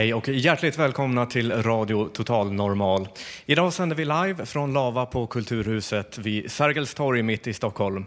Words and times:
Hej 0.00 0.14
och 0.14 0.28
hjärtligt 0.28 0.78
välkomna 0.78 1.26
till 1.26 1.52
Radio 1.52 2.08
Total 2.08 2.52
Normal. 2.52 3.08
Idag 3.46 3.72
sänder 3.72 3.96
vi 3.96 4.04
live 4.04 4.46
från 4.46 4.72
Lava 4.72 5.06
på 5.06 5.26
Kulturhuset 5.26 6.18
vid 6.18 6.50
Sergels 6.50 6.94
torg 6.94 7.22
mitt 7.22 7.46
i 7.46 7.52
Stockholm. 7.52 8.04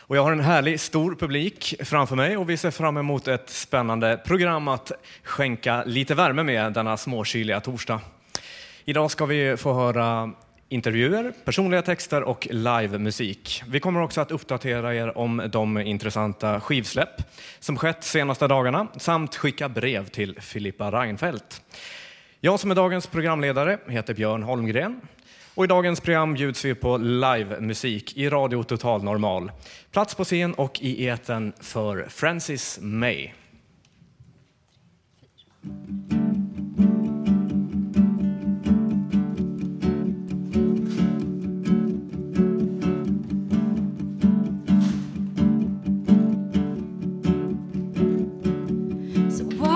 Och 0.00 0.16
jag 0.16 0.22
har 0.22 0.32
en 0.32 0.40
härlig 0.40 0.80
stor 0.80 1.14
publik 1.14 1.74
framför 1.80 2.16
mig 2.16 2.36
och 2.36 2.50
vi 2.50 2.56
ser 2.56 2.70
fram 2.70 2.96
emot 2.96 3.28
ett 3.28 3.50
spännande 3.50 4.20
program 4.26 4.68
att 4.68 4.92
skänka 5.24 5.84
lite 5.84 6.14
värme 6.14 6.42
med 6.42 6.72
denna 6.72 6.96
småkyliga 6.96 7.60
torsdag. 7.60 8.00
Idag 8.84 9.10
ska 9.10 9.26
vi 9.26 9.56
få 9.56 9.72
höra 9.72 10.32
intervjuer, 10.68 11.32
personliga 11.44 11.82
texter 11.82 12.22
och 12.22 12.48
livemusik. 12.50 13.62
Vi 13.68 13.80
kommer 13.80 14.02
också 14.02 14.20
att 14.20 14.30
uppdatera 14.30 14.94
er 14.94 15.18
om 15.18 15.42
de 15.52 15.78
intressanta 15.78 16.60
skivsläpp 16.60 17.22
som 17.60 17.76
skett 17.76 18.04
senaste 18.04 18.48
dagarna 18.48 18.86
samt 18.96 19.36
skicka 19.36 19.68
brev 19.68 20.08
till 20.08 20.40
Filippa 20.40 20.90
Reinfeldt. 20.90 21.62
Jag 22.40 22.60
som 22.60 22.70
är 22.70 22.74
dagens 22.74 23.06
programledare 23.06 23.78
heter 23.88 24.14
Björn 24.14 24.42
Holmgren 24.42 25.00
och 25.54 25.64
i 25.64 25.68
dagens 25.68 26.00
program 26.00 26.34
bjuds 26.34 26.64
vi 26.64 26.74
på 26.74 26.96
livemusik 26.96 28.16
i 28.16 28.28
Radio 28.28 28.62
Total 28.62 29.04
Normal. 29.04 29.52
Plats 29.92 30.14
på 30.14 30.24
scen 30.24 30.54
och 30.54 30.80
i 30.82 31.06
eten 31.06 31.52
för 31.60 32.06
Francis 32.08 32.78
May. 32.82 33.30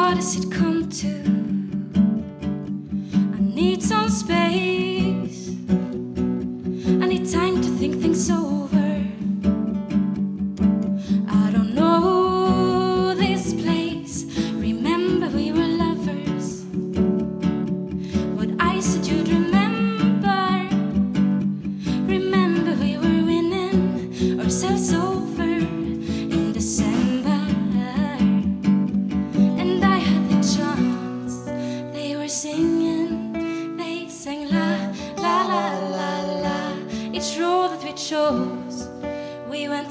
What 0.08 0.16
does 0.16 0.42
it 0.42 0.50
come 0.50 0.88
to? 0.88 1.08
I 3.36 3.40
need 3.40 3.82
some 3.82 4.08
space. 4.08 5.50
I 7.02 7.06
need 7.06 7.30
time 7.30 7.60
to 7.60 7.68
think 7.78 8.00
things 8.00 8.30
over. 8.30 8.67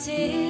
city. 0.08 0.47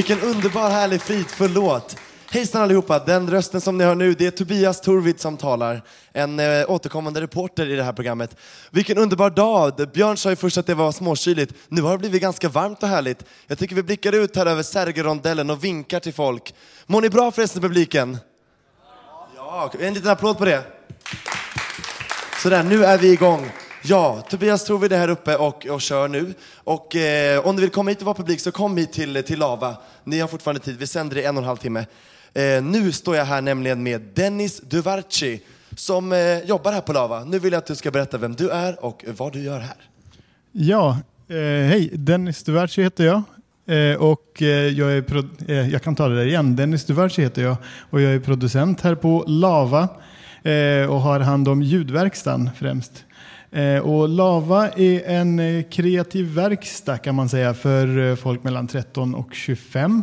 Vilken 0.00 0.20
underbar, 0.20 0.70
härlig, 0.70 1.02
fridfull 1.02 1.52
låt. 1.52 1.96
Hejsan 2.30 2.62
allihopa! 2.62 2.98
Den 2.98 3.30
rösten 3.30 3.60
som 3.60 3.78
ni 3.78 3.84
hör 3.84 3.94
nu, 3.94 4.14
det 4.14 4.26
är 4.26 4.30
Tobias 4.30 4.80
Torvid 4.80 5.20
som 5.20 5.36
talar. 5.36 5.82
En 6.12 6.40
eh, 6.40 6.70
återkommande 6.70 7.20
reporter 7.20 7.66
i 7.66 7.76
det 7.76 7.82
här 7.82 7.92
programmet. 7.92 8.36
Vilken 8.70 8.98
underbar 8.98 9.30
dag! 9.30 9.90
Björn 9.92 10.16
sa 10.16 10.30
ju 10.30 10.36
först 10.36 10.58
att 10.58 10.66
det 10.66 10.74
var 10.74 10.92
småkyligt. 10.92 11.54
Nu 11.68 11.82
har 11.82 11.92
det 11.92 11.98
blivit 11.98 12.22
ganska 12.22 12.48
varmt 12.48 12.82
och 12.82 12.88
härligt. 12.88 13.24
Jag 13.46 13.58
tycker 13.58 13.74
vi 13.74 13.82
blickar 13.82 14.12
ut 14.12 14.36
här 14.36 14.46
över 14.46 14.62
Sergelrondellen 14.62 15.50
och 15.50 15.64
vinkar 15.64 16.00
till 16.00 16.14
folk. 16.14 16.54
Mår 16.86 17.00
ni 17.00 17.10
bra 17.10 17.30
förresten 17.30 17.62
publiken? 17.62 18.18
Ja, 19.36 19.72
en 19.80 19.94
liten 19.94 20.10
applåd 20.10 20.38
på 20.38 20.44
det. 20.44 20.62
Sådär, 22.42 22.62
nu 22.62 22.84
är 22.84 22.98
vi 22.98 23.12
igång. 23.12 23.50
Ja, 23.82 24.24
Tobias 24.30 24.64
Torvid 24.64 24.92
är 24.92 24.98
här 24.98 25.08
uppe 25.08 25.36
och, 25.36 25.66
och 25.66 25.80
kör 25.80 26.08
nu. 26.08 26.34
Och 26.56 26.96
eh, 26.96 27.46
om 27.46 27.56
du 27.56 27.62
vill 27.62 27.70
komma 27.70 27.90
hit 27.90 27.98
och 27.98 28.04
vara 28.06 28.14
publik 28.16 28.40
så 28.40 28.52
kom 28.52 28.76
hit 28.76 28.92
till, 28.92 29.22
till 29.22 29.38
Lava. 29.38 29.76
Ni 30.04 30.20
har 30.20 30.28
fortfarande 30.28 30.60
tid, 30.60 30.76
vi 30.78 30.86
sänder 30.86 31.18
i 31.18 31.24
en 31.24 31.36
och 31.36 31.42
en 31.42 31.46
halv 31.46 31.56
timme. 31.56 31.86
Eh, 32.34 32.62
nu 32.62 32.92
står 32.92 33.16
jag 33.16 33.24
här 33.24 33.40
nämligen 33.40 33.82
med 33.82 34.00
Dennis 34.14 34.60
Duvarci 34.60 35.40
som 35.76 36.12
eh, 36.12 36.38
jobbar 36.38 36.72
här 36.72 36.80
på 36.80 36.92
Lava. 36.92 37.24
Nu 37.24 37.38
vill 37.38 37.52
jag 37.52 37.58
att 37.58 37.66
du 37.66 37.76
ska 37.76 37.90
berätta 37.90 38.18
vem 38.18 38.34
du 38.34 38.50
är 38.50 38.84
och 38.84 39.04
vad 39.16 39.32
du 39.32 39.42
gör 39.42 39.58
här. 39.60 39.76
Ja, 40.52 40.98
eh, 41.28 41.36
hej. 41.68 41.90
Dennis 41.92 42.42
Duvarci 42.44 42.82
heter 42.82 43.04
jag. 43.04 43.22
Eh, 43.76 43.96
och 43.96 44.42
eh, 44.42 44.48
jag, 44.48 44.92
är 44.92 45.02
pro- 45.02 45.28
eh, 45.48 45.68
jag 45.70 45.82
kan 45.82 45.94
ta 45.96 46.08
det 46.08 46.16
där 46.16 46.26
igen. 46.26 46.56
Dennis 46.56 46.84
Duvarci 46.84 47.22
heter 47.22 47.42
jag 47.42 47.56
och 47.90 48.00
jag 48.00 48.12
är 48.12 48.20
producent 48.20 48.80
här 48.80 48.94
på 48.94 49.24
Lava 49.26 49.88
eh, 50.42 50.90
och 50.90 51.00
har 51.00 51.20
hand 51.20 51.48
om 51.48 51.62
ljudverkstan 51.62 52.50
främst. 52.58 53.04
Eh, 53.52 53.78
och 53.78 54.08
Lava 54.08 54.68
är 54.68 55.08
en 55.08 55.38
eh, 55.38 55.62
kreativ 55.62 56.34
verkstad 56.34 56.98
kan 56.98 57.14
man 57.14 57.28
säga 57.28 57.54
för 57.54 58.10
eh, 58.10 58.16
folk 58.16 58.44
mellan 58.44 58.66
13 58.66 59.14
och 59.14 59.34
25. 59.34 60.02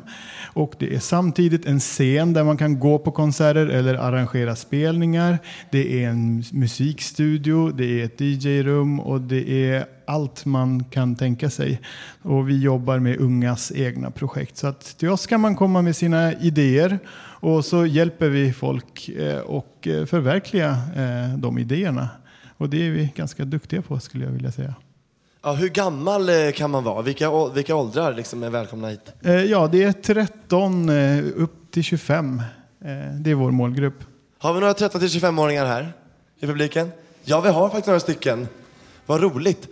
Och 0.53 0.73
det 0.79 0.95
är 0.95 0.99
samtidigt 0.99 1.65
en 1.65 1.79
scen 1.79 2.33
där 2.33 2.43
man 2.43 2.57
kan 2.57 2.79
gå 2.79 2.99
på 2.99 3.11
konserter 3.11 3.67
eller 3.67 3.95
arrangera 3.95 4.55
spelningar. 4.55 5.37
Det 5.71 6.03
är 6.03 6.09
en 6.09 6.43
musikstudio, 6.51 7.71
det 7.71 8.01
är 8.01 8.05
ett 8.05 8.21
DJ-rum 8.21 8.99
och 8.99 9.21
det 9.21 9.71
är 9.71 9.85
allt 10.07 10.45
man 10.45 10.83
kan 10.83 11.15
tänka 11.15 11.49
sig. 11.49 11.81
Och 12.21 12.49
vi 12.49 12.61
jobbar 12.61 12.99
med 12.99 13.17
ungas 13.19 13.71
egna 13.75 14.11
projekt. 14.11 14.57
Så 14.57 14.67
att 14.67 14.97
till 14.97 15.09
oss 15.09 15.27
kan 15.27 15.41
man 15.41 15.55
komma 15.55 15.81
med 15.81 15.95
sina 15.95 16.33
idéer 16.33 16.99
och 17.39 17.65
så 17.65 17.85
hjälper 17.85 18.29
vi 18.29 18.53
folk 18.53 19.09
att 19.19 19.45
och 19.45 19.87
förverkliga 20.07 20.77
de 21.37 21.57
idéerna. 21.57 22.09
Och 22.57 22.69
det 22.69 22.87
är 22.87 22.91
vi 22.91 23.11
ganska 23.15 23.45
duktiga 23.45 23.81
på 23.81 23.99
skulle 23.99 24.25
jag 24.25 24.31
vilja 24.31 24.51
säga. 24.51 24.75
Ja, 25.43 25.53
hur 25.53 25.69
gammal 25.69 26.29
eh, 26.29 26.51
kan 26.51 26.71
man 26.71 26.83
vara? 26.83 27.01
Vilka, 27.01 27.47
vilka 27.49 27.75
åldrar 27.75 28.13
liksom 28.13 28.43
är 28.43 28.49
välkomna 28.49 28.89
hit? 28.89 29.13
Eh, 29.21 29.35
Ja, 29.35 29.67
det 29.67 29.83
är 29.83 29.91
13 29.91 30.89
eh, 30.89 31.23
upp 31.35 31.71
till 31.71 31.83
25. 31.83 32.39
Eh, 32.39 32.85
Det 33.19 33.31
är 33.31 33.35
vår 33.35 33.51
målgrupp. 33.51 33.93
Har 34.39 34.53
vi 34.53 34.59
några 34.59 34.73
13-25-åringar 34.73 35.65
här 35.65 35.93
i 36.39 36.45
publiken? 36.47 36.91
Ja, 37.23 37.41
vi 37.41 37.49
har 37.49 37.67
faktiskt 37.69 37.87
några 37.87 37.99
stycken. 37.99 38.47
Vad 39.05 39.21
roligt. 39.21 39.67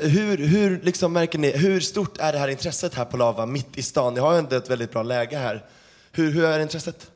Hur, 0.00 0.36
hur, 0.46 0.80
liksom 0.82 1.12
märker 1.12 1.38
ni, 1.38 1.50
hur 1.56 1.80
stort 1.80 2.18
är 2.18 2.32
det 2.32 2.38
här 2.38 2.48
intresset 2.48 2.94
här 2.94 3.04
på 3.04 3.16
Lava, 3.16 3.46
mitt 3.46 3.78
i 3.78 3.82
stan? 3.82 4.14
Ni 4.14 4.20
har 4.20 4.32
ju 4.32 4.38
ändå 4.38 4.56
ett 4.56 4.70
väldigt 4.70 4.92
bra 4.92 5.02
läge 5.02 5.36
här. 5.38 5.64
Hur, 6.12 6.30
hur 6.32 6.44
är 6.44 6.60
intresset? 6.60 7.10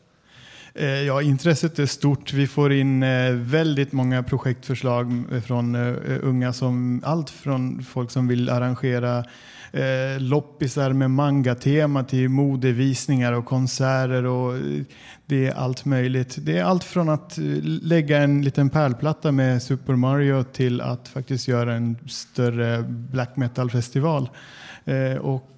Eh, 0.74 0.86
ja, 0.86 1.22
intresset 1.22 1.78
är 1.78 1.86
stort. 1.86 2.32
Vi 2.32 2.46
får 2.46 2.72
in 2.72 3.02
eh, 3.02 3.32
väldigt 3.32 3.92
många 3.92 4.22
projektförslag 4.22 5.24
eh, 5.32 5.40
från 5.40 5.74
unga 6.22 6.52
som 6.52 7.02
allt 7.04 7.30
från 7.30 7.82
folk 7.82 8.10
som 8.10 8.28
vill 8.28 8.48
arrangera 8.48 9.24
loppisar 10.18 10.92
med 10.92 11.10
mangatema 11.10 12.04
till 12.04 12.28
modevisningar 12.28 13.32
och 13.32 13.44
konserter 13.44 14.24
och 14.24 14.54
det 15.26 15.46
är 15.46 15.54
allt 15.54 15.84
möjligt. 15.84 16.36
Det 16.38 16.58
är 16.58 16.64
allt 16.64 16.84
från 16.84 17.08
att 17.08 17.38
lägga 17.62 18.18
en 18.18 18.42
liten 18.42 18.70
pärlplatta 18.70 19.32
med 19.32 19.62
Super 19.62 19.96
Mario 19.96 20.42
till 20.42 20.80
att 20.80 21.08
faktiskt 21.08 21.48
göra 21.48 21.74
en 21.74 21.96
större 22.08 22.82
black 22.88 23.36
metal-festival. 23.36 24.28
Och 25.20 25.52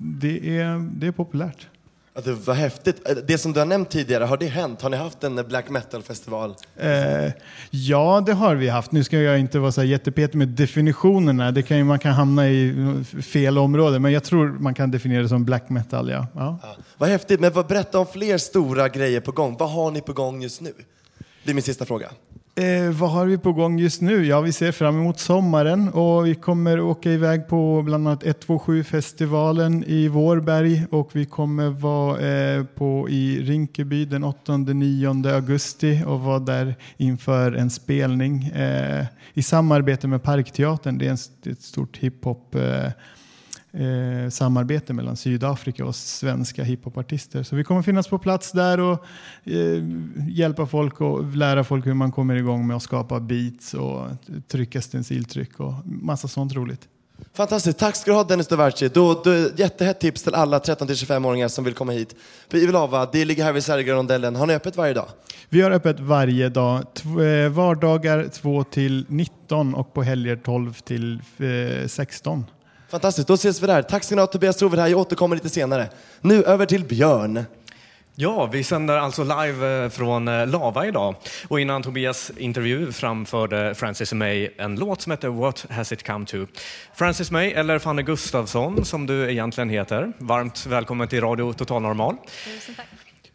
det 0.00 0.58
är, 0.58 0.90
det 0.98 1.06
är 1.06 1.12
populärt. 1.12 1.68
Det 2.24 2.32
var 2.32 2.54
häftigt. 2.54 3.08
Eh, 3.08 3.16
Det 3.16 3.38
som 3.38 3.52
du 3.52 3.58
har 3.58 3.66
nämnt 3.66 3.90
tidigare, 3.90 4.24
har 4.24 4.36
det 4.36 4.46
hänt? 4.46 4.82
Har 4.82 4.90
ni 4.90 4.96
haft 4.96 5.24
en 5.24 5.36
black 5.48 5.68
metal-festival? 5.70 6.54
Eh, 6.76 7.32
ja, 7.70 8.22
det 8.26 8.32
har 8.32 8.54
vi 8.54 8.68
haft. 8.68 8.92
Nu 8.92 9.04
ska 9.04 9.18
jag 9.18 9.38
inte 9.38 9.58
vara 9.58 9.72
så 9.72 9.82
jättepetig 9.82 10.38
med 10.38 10.48
definitionerna. 10.48 11.50
Det 11.52 11.62
kan 11.62 11.86
man 11.86 11.98
kan 11.98 12.12
hamna 12.12 12.48
i 12.48 12.74
fel 13.22 13.58
område, 13.58 13.98
men 13.98 14.12
jag 14.12 14.24
tror 14.24 14.48
man 14.48 14.74
kan 14.74 14.90
definiera 14.90 15.22
det 15.22 15.28
som 15.28 15.44
black 15.44 15.68
metal. 15.68 16.10
Ja. 16.10 16.26
Ja. 16.34 16.58
Ja. 16.62 16.76
Vad 16.98 17.08
häftigt, 17.08 17.40
men 17.40 17.52
vad, 17.52 17.66
berätta 17.66 17.98
om 17.98 18.06
fler 18.06 18.38
stora 18.38 18.88
grejer 18.88 19.20
på 19.20 19.32
gång. 19.32 19.56
Vad 19.58 19.70
har 19.70 19.90
ni 19.90 20.00
på 20.00 20.12
gång 20.12 20.42
just 20.42 20.60
nu? 20.60 20.72
Det 21.44 21.50
är 21.50 21.54
min 21.54 21.62
sista 21.62 21.84
fråga. 21.84 22.10
Eh, 22.54 22.90
vad 22.90 23.10
har 23.10 23.26
vi 23.26 23.38
på 23.38 23.52
gång 23.52 23.78
just 23.78 24.00
nu? 24.00 24.26
Ja, 24.26 24.40
vi 24.40 24.52
ser 24.52 24.72
fram 24.72 24.98
emot 24.98 25.18
sommaren 25.18 25.88
och 25.88 26.26
vi 26.26 26.34
kommer 26.34 26.80
åka 26.80 27.10
iväg 27.10 27.48
på 27.48 27.82
bland 27.82 28.08
annat 28.08 28.24
127-festivalen 28.24 29.84
i 29.86 30.08
Vårberg 30.08 30.84
och 30.90 31.10
vi 31.12 31.24
kommer 31.24 31.68
vara 31.68 32.18
eh, 32.20 32.64
på, 32.64 33.08
i 33.10 33.42
Rinkeby 33.42 34.04
den 34.04 34.24
8-9 34.24 35.34
augusti 35.34 36.02
och 36.06 36.20
vara 36.20 36.38
där 36.38 36.74
inför 36.96 37.52
en 37.52 37.70
spelning 37.70 38.44
eh, 38.44 39.06
i 39.34 39.42
samarbete 39.42 40.08
med 40.08 40.22
Parkteatern. 40.22 40.98
Det 40.98 41.06
är 41.06 41.10
en, 41.10 41.52
ett 41.52 41.62
stort 41.62 41.96
hiphop 41.96 42.54
eh, 42.54 42.92
eh, 43.72 44.30
samarbete 44.30 44.92
mellan 44.92 45.16
Sydafrika 45.16 45.84
och 45.84 45.96
svenska 45.96 46.64
hiphopartister. 46.64 47.42
Så 47.42 47.56
vi 47.56 47.64
kommer 47.64 47.82
finnas 47.82 48.08
på 48.08 48.18
plats 48.18 48.52
där 48.52 48.80
och 48.80 49.04
eh, 49.44 49.84
hjälpa 50.28 50.66
folk 50.66 51.00
och 51.00 51.36
lära 51.36 51.64
folk 51.64 51.86
hur 51.86 51.94
man 51.94 52.12
kommer 52.12 52.36
igång 52.36 52.66
med 52.66 52.76
att 52.76 52.82
skapa 52.82 53.20
beats 53.20 53.74
och 53.74 54.06
trycka 54.48 54.80
stenciltryck 54.80 55.60
och 55.60 55.74
massa 55.84 56.28
sånt 56.28 56.54
roligt. 56.54 56.88
Fantastiskt, 57.34 57.78
tack 57.78 57.96
ska 57.96 58.10
du 58.10 58.16
ha 58.16 58.24
Dennis 58.24 58.46
Dovarci. 58.46 58.88
Då, 58.88 59.22
då, 59.24 59.48
jättehett 59.56 60.00
tips 60.00 60.22
till 60.22 60.34
alla 60.34 60.58
13-25-åringar 60.58 61.48
som 61.48 61.64
vill 61.64 61.74
komma 61.74 61.92
hit. 61.92 62.16
På 62.48 62.56
Ivelava, 62.56 63.08
det 63.12 63.24
ligger 63.24 63.44
här 63.44 63.52
vid 63.52 63.64
Sergelrondellen. 63.64 64.36
Har 64.36 64.46
ni 64.46 64.54
öppet 64.54 64.76
varje 64.76 64.94
dag? 64.94 65.08
Vi 65.48 65.60
har 65.60 65.70
öppet 65.70 66.00
varje 66.00 66.48
dag, 66.48 66.84
eh, 67.04 67.50
vardagar 67.50 68.28
2 68.28 68.64
till 68.64 69.06
19 69.08 69.74
och 69.74 69.94
på 69.94 70.02
helger 70.02 70.36
12 70.36 70.72
till 70.72 71.22
eh, 71.38 71.86
16. 71.86 72.44
Fantastiskt, 72.90 73.28
då 73.28 73.34
ses 73.34 73.62
vi 73.62 73.66
där. 73.66 73.82
Tack 73.82 74.04
ska 74.04 74.14
ni 74.14 74.20
ha 74.20 74.26
Tobias 74.26 74.56
Trovid 74.56 74.80
här, 74.80 74.88
jag 74.88 74.98
återkommer 74.98 75.36
lite 75.36 75.48
senare. 75.48 75.88
Nu 76.20 76.42
över 76.44 76.66
till 76.66 76.84
Björn. 76.84 77.44
Ja, 78.14 78.46
vi 78.46 78.64
sänder 78.64 78.96
alltså 78.96 79.22
live 79.24 79.84
eh, 79.84 79.90
från 79.90 80.28
eh, 80.28 80.46
Lava 80.46 80.86
idag. 80.86 81.14
Och 81.48 81.60
innan 81.60 81.82
Tobias 81.82 82.32
intervju 82.36 82.92
framförde 82.92 83.74
Francis 83.74 84.12
May 84.12 84.48
en 84.58 84.76
låt 84.76 85.02
som 85.02 85.10
heter 85.10 85.28
What 85.28 85.66
has 85.70 85.92
it 85.92 86.06
come 86.06 86.26
to? 86.26 86.46
Francis 86.94 87.30
May, 87.30 87.50
eller 87.50 87.78
Fanny 87.78 88.02
Gustafsson 88.02 88.84
som 88.84 89.06
du 89.06 89.30
egentligen 89.30 89.70
heter. 89.70 90.12
Varmt 90.18 90.66
välkommen 90.66 91.08
till 91.08 91.20
Radio 91.20 91.52
Total 91.52 91.82
Normal. 91.82 92.16
Tusen 92.44 92.74
tack. 92.74 92.86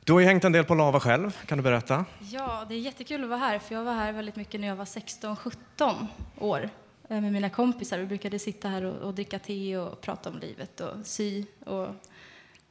Du 0.03 0.13
har 0.13 0.19
ju 0.19 0.25
hängt 0.25 0.43
en 0.43 0.51
del 0.51 0.63
på 0.63 0.75
Lava 0.75 0.99
själv, 0.99 1.37
kan 1.45 1.57
du 1.57 1.63
berätta? 1.63 2.05
Ja, 2.19 2.65
det 2.69 2.75
är 2.75 2.79
jättekul 2.79 3.23
att 3.23 3.29
vara 3.29 3.39
här, 3.39 3.59
för 3.59 3.75
jag 3.75 3.83
var 3.83 3.93
här 3.93 4.13
väldigt 4.13 4.35
mycket 4.35 4.61
när 4.61 4.67
jag 4.67 4.75
var 4.75 4.85
16-17 4.85 6.07
år 6.39 6.69
med 7.07 7.33
mina 7.33 7.49
kompisar. 7.49 7.97
Vi 7.97 8.05
brukade 8.05 8.39
sitta 8.39 8.67
här 8.67 8.83
och, 8.83 8.95
och 8.95 9.13
dricka 9.13 9.39
te 9.39 9.77
och 9.77 10.01
prata 10.01 10.29
om 10.29 10.39
livet 10.39 10.81
och 10.81 10.93
sy 11.03 11.45
och 11.65 11.87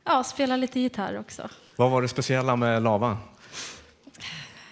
ja, 0.04 0.24
spela 0.24 0.56
lite 0.56 0.80
gitarr 0.80 1.18
också. 1.18 1.48
Vad 1.76 1.90
var 1.90 2.02
det 2.02 2.08
speciella 2.08 2.56
med 2.56 2.82
Lava? 2.82 3.18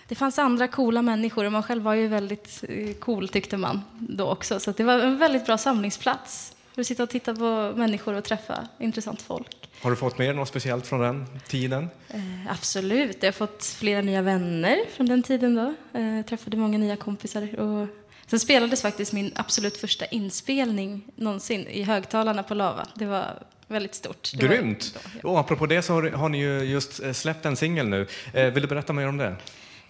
Det 0.09 0.15
fanns 0.15 0.39
andra 0.39 0.69
coola 0.69 1.03
människor 1.03 1.45
och 1.45 1.53
man 1.53 1.63
själv 1.63 1.83
var 1.83 1.95
ju 1.95 2.09
väldigt 2.09 2.65
eh, 2.69 2.95
cool 2.95 3.29
tyckte 3.29 3.57
man 3.57 3.83
då 3.99 4.31
också. 4.31 4.61
Så 4.61 4.73
det 4.73 4.85
var 4.85 4.99
en 4.99 5.19
väldigt 5.19 5.47
bra 5.47 5.59
samlingsplats 5.59 6.57
för 6.75 6.81
att 6.81 6.87
sitta 6.87 7.03
och 7.03 7.11
titta 7.11 7.35
på 7.35 7.73
människor 7.77 8.15
och 8.15 8.25
träffa 8.25 8.69
intressant 8.79 9.23
folk. 9.23 9.71
Har 9.83 9.91
du 9.91 9.97
fått 9.97 10.19
med 10.19 10.29
dig 10.29 10.37
något 10.37 10.49
speciellt 10.49 10.87
från 10.87 11.01
den 11.01 11.27
tiden? 11.49 11.89
Eh, 12.09 12.21
absolut, 12.51 13.17
jag 13.21 13.27
har 13.27 13.33
fått 13.33 13.65
flera 13.65 14.01
nya 14.01 14.23
vänner 14.23 14.79
från 14.91 15.07
den 15.07 15.23
tiden 15.23 15.55
då. 15.55 15.99
Eh, 15.99 16.25
träffade 16.25 16.57
många 16.57 16.79
nya 16.79 16.97
kompisar. 16.97 17.61
Och 17.61 17.89
sen 18.33 18.41
spelades 18.41 18.83
faktiskt 18.83 19.13
min 19.13 19.33
absolut 19.37 19.77
första 19.77 20.07
inspelning 20.07 21.05
någonsin 21.17 21.67
i 21.67 21.83
högtalarna 21.83 22.43
på 22.43 22.55
Lava. 22.55 22.87
Det 22.95 23.07
var 23.07 23.43
väldigt 23.69 23.95
stort. 23.95 24.31
Det 24.35 24.47
Grymt! 24.47 24.95
då, 24.95 25.01
ja. 25.23 25.29
Och 25.29 25.41
apropå 25.41 25.67
det 25.67 25.83
så 25.83 25.93
har, 25.93 26.11
har 26.11 26.29
ni 26.29 26.39
ju 26.39 26.61
just 26.61 27.03
eh, 27.03 27.13
släppt 27.13 27.47
en 27.47 27.57
singel 27.57 27.89
nu. 27.89 28.07
Eh, 28.33 28.47
vill 28.47 28.63
du 28.63 28.69
berätta 28.69 28.93
mer 28.93 29.09
om 29.09 29.17
det? 29.17 29.37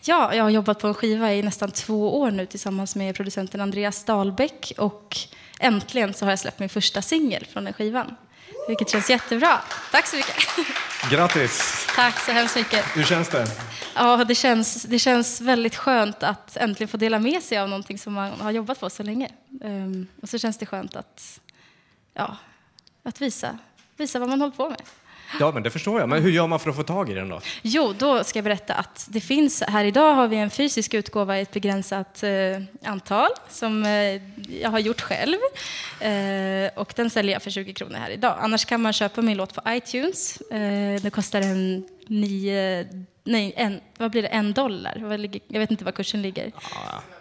Ja, 0.04 0.34
jag 0.34 0.42
har 0.42 0.50
jobbat 0.50 0.78
på 0.78 0.86
en 0.86 0.94
skiva 0.94 1.32
i 1.32 1.42
nästan 1.42 1.70
två 1.70 2.20
år 2.20 2.30
nu 2.30 2.46
tillsammans 2.46 2.96
med 2.96 3.14
producenten 3.14 3.60
Andreas 3.60 4.04
Dahlbäck 4.04 4.72
och 4.78 5.16
äntligen 5.60 6.14
så 6.14 6.24
har 6.24 6.32
jag 6.32 6.38
släppt 6.38 6.58
min 6.58 6.68
första 6.68 7.02
singel 7.02 7.46
från 7.52 7.64
den 7.64 7.72
skivan. 7.72 8.16
Vilket 8.68 8.90
känns 8.90 9.10
jättebra. 9.10 9.60
Tack 9.90 10.06
så 10.06 10.16
mycket. 10.16 10.36
Grattis! 11.10 11.86
Tack 11.94 12.20
så 12.20 12.32
hemskt 12.32 12.56
mycket. 12.56 12.96
Hur 12.96 13.04
känns 13.04 13.28
det? 13.28 13.46
Ja, 13.94 14.24
det 14.24 14.34
känns, 14.34 14.82
det 14.82 14.98
känns 14.98 15.40
väldigt 15.40 15.76
skönt 15.76 16.22
att 16.22 16.56
äntligen 16.56 16.88
få 16.88 16.96
dela 16.96 17.18
med 17.18 17.42
sig 17.42 17.58
av 17.58 17.68
någonting 17.68 17.98
som 17.98 18.12
man 18.12 18.40
har 18.40 18.50
jobbat 18.50 18.80
på 18.80 18.90
så 18.90 19.02
länge. 19.02 19.28
Ehm, 19.64 20.06
och 20.22 20.28
så 20.28 20.38
känns 20.38 20.58
det 20.58 20.66
skönt 20.66 20.96
att, 20.96 21.40
ja, 22.14 22.36
att 23.02 23.20
visa, 23.20 23.58
visa 23.96 24.18
vad 24.18 24.28
man 24.28 24.40
håller 24.40 24.56
på 24.56 24.68
med. 24.70 24.82
Ja, 25.40 25.52
men 25.52 25.62
det 25.62 25.70
förstår 25.70 26.00
jag. 26.00 26.08
Men 26.08 26.22
hur 26.22 26.30
gör 26.30 26.46
man 26.46 26.58
för 26.58 26.70
att 26.70 26.76
få 26.76 26.82
tag 26.82 27.10
i 27.10 27.14
den 27.14 27.28
då? 27.28 27.40
Jo, 27.62 27.94
då 27.98 28.24
ska 28.24 28.36
jag 28.38 28.44
berätta 28.44 28.74
att 28.74 29.06
det 29.10 29.20
finns, 29.20 29.62
här 29.62 29.84
idag 29.84 30.14
har 30.14 30.28
vi 30.28 30.36
en 30.36 30.50
fysisk 30.50 30.94
utgåva 30.94 31.38
i 31.38 31.42
ett 31.42 31.52
begränsat 31.52 32.22
eh, 32.22 32.30
antal 32.84 33.28
som 33.48 33.84
eh, 33.84 34.22
jag 34.60 34.70
har 34.70 34.78
gjort 34.78 35.00
själv. 35.00 35.36
Eh, 36.00 36.70
och 36.76 36.92
den 36.96 37.10
säljer 37.10 37.32
jag 37.32 37.42
för 37.42 37.50
20 37.50 37.74
kronor 37.74 37.96
här 37.96 38.10
idag. 38.10 38.36
Annars 38.40 38.64
kan 38.64 38.82
man 38.82 38.92
köpa 38.92 39.22
min 39.22 39.36
låt 39.36 39.54
på 39.54 39.62
iTunes. 39.68 40.40
Eh, 40.40 41.02
det 41.02 41.10
kostar 41.12 41.40
en 41.40 41.84
nio, 42.08 42.86
nej, 43.24 43.52
en, 43.56 43.80
vad 43.98 44.10
blir 44.10 44.22
det, 44.22 44.28
en 44.28 44.52
dollar? 44.52 45.20
Jag 45.48 45.60
vet 45.60 45.70
inte 45.70 45.84
vad 45.84 45.94
kursen 45.94 46.22
ligger. 46.22 46.52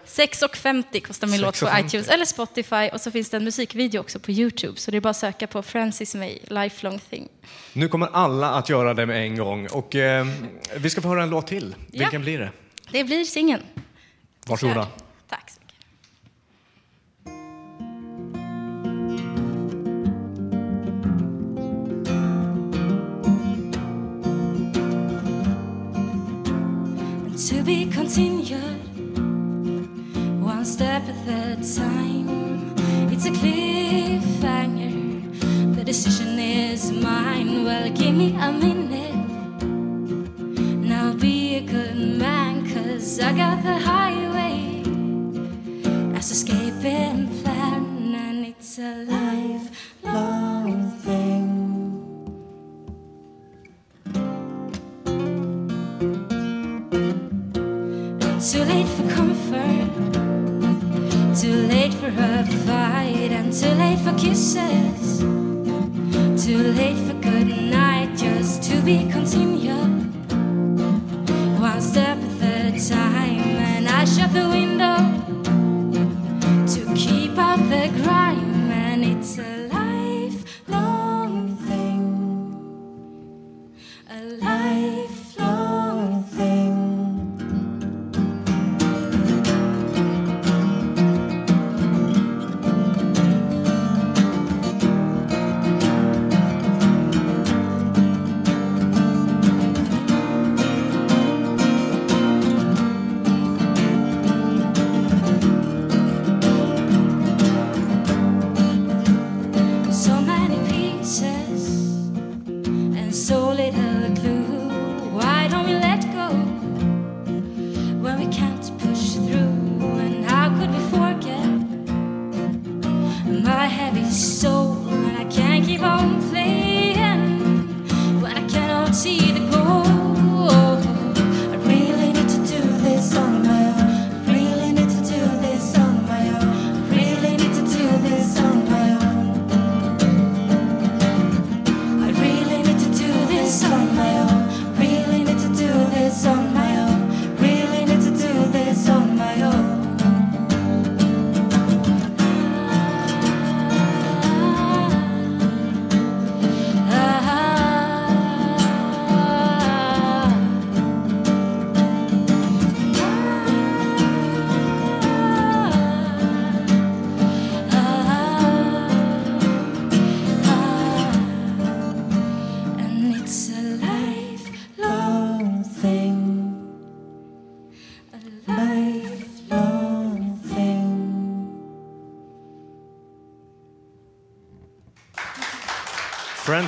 6,50 0.08 1.00
kostar 1.02 1.28
min 1.28 1.42
låt 1.42 1.60
på 1.60 1.66
6,50. 1.66 1.86
iTunes 1.86 2.10
eller 2.10 2.26
Spotify 2.26 2.90
och 2.94 3.02
så 3.02 3.12
finns 3.12 3.30
det 3.30 3.38
en 3.38 3.44
musikvideo 3.44 4.00
också 4.00 4.20
på 4.20 4.32
Youtube. 4.32 4.80
Så 4.80 4.92
det 4.92 4.98
är 4.98 5.02
bara 5.02 5.10
att 5.10 5.18
söka 5.18 5.48
på 5.48 5.64
Francis 5.64 6.16
May, 6.16 6.38
Lifelong 6.48 7.00
Thing. 7.00 7.28
Nu 7.74 7.88
kommer 7.88 8.08
alla 8.14 8.50
att 8.52 8.70
göra 8.70 8.94
det 8.94 9.06
med 9.06 9.24
en 9.24 9.36
gång. 9.38 9.68
Och 9.68 9.96
eh, 9.96 10.26
vi 10.78 10.90
ska 10.90 11.02
få 11.02 11.08
höra 11.08 11.24
en 11.24 11.30
låt 11.30 11.48
till. 11.48 11.76
Vilken 11.92 12.10
Ja. 12.14 12.20
blir 12.20 12.40
det? 12.40 12.52
Det 12.92 13.04
blir 13.04 13.24
singeln. 13.26 13.62
Varsågoda. 14.48 14.86
Tack 14.86 14.92
to 27.48 27.64
be 27.64 27.88
continued. 27.88 28.82
One 30.44 30.64
step 30.64 31.02
at 31.04 31.28
a 31.28 31.56
time. 31.76 32.76
It's 33.12 33.26
a 33.26 33.32
cliffhanger. 33.32 34.94
The 35.76 35.84
decision 35.84 36.38
is 36.38 36.92
mine. 36.92 37.66
Well 37.66 37.90
give 37.90 38.14
me 38.14 38.36
a 38.36 38.52
minute. 38.52 39.16
Now 40.88 41.14
be 41.14 41.56
a 41.56 41.62
good 41.62 41.98
man 41.98 42.70
cause 42.72 43.20
i 43.20 43.34
got 43.34 43.64
the 43.64 43.78
highway. 43.90 44.84
As 46.16 46.30
escaping 46.30 47.28
plan 47.42 48.14
and 48.14 48.46
it's 48.46 48.78
a 48.78 49.04
lifelong 49.06 50.52
thing 50.52 50.61
Too 58.52 58.66
late 58.66 58.86
for 58.86 59.08
comfort, 59.16 59.88
too 61.40 61.56
late 61.70 61.94
for 61.94 62.08
a 62.08 62.46
fight, 62.66 63.32
and 63.32 63.54
too 63.54 63.70
late 63.70 63.98
for 64.00 64.14
kisses. 64.20 65.20
Too 66.46 66.58
late 66.58 66.98
for 66.98 67.14
good 67.22 67.48
night, 67.48 68.18
just 68.18 68.62
to 68.64 68.82
be 68.82 69.10
continued. 69.10 70.12
One 71.62 71.80
step 71.80 72.18
at 72.42 72.76
a 72.76 72.90
time, 72.90 73.56
and 73.72 73.88
I 73.88 74.04
shut 74.04 74.34
the 74.34 74.50
window 74.50 74.98
to 76.74 76.94
keep 76.94 77.38
out 77.38 77.60
the 77.70 77.88
grime, 78.04 78.70
and 78.70 79.06
it's 79.06 79.38
a 79.38 79.61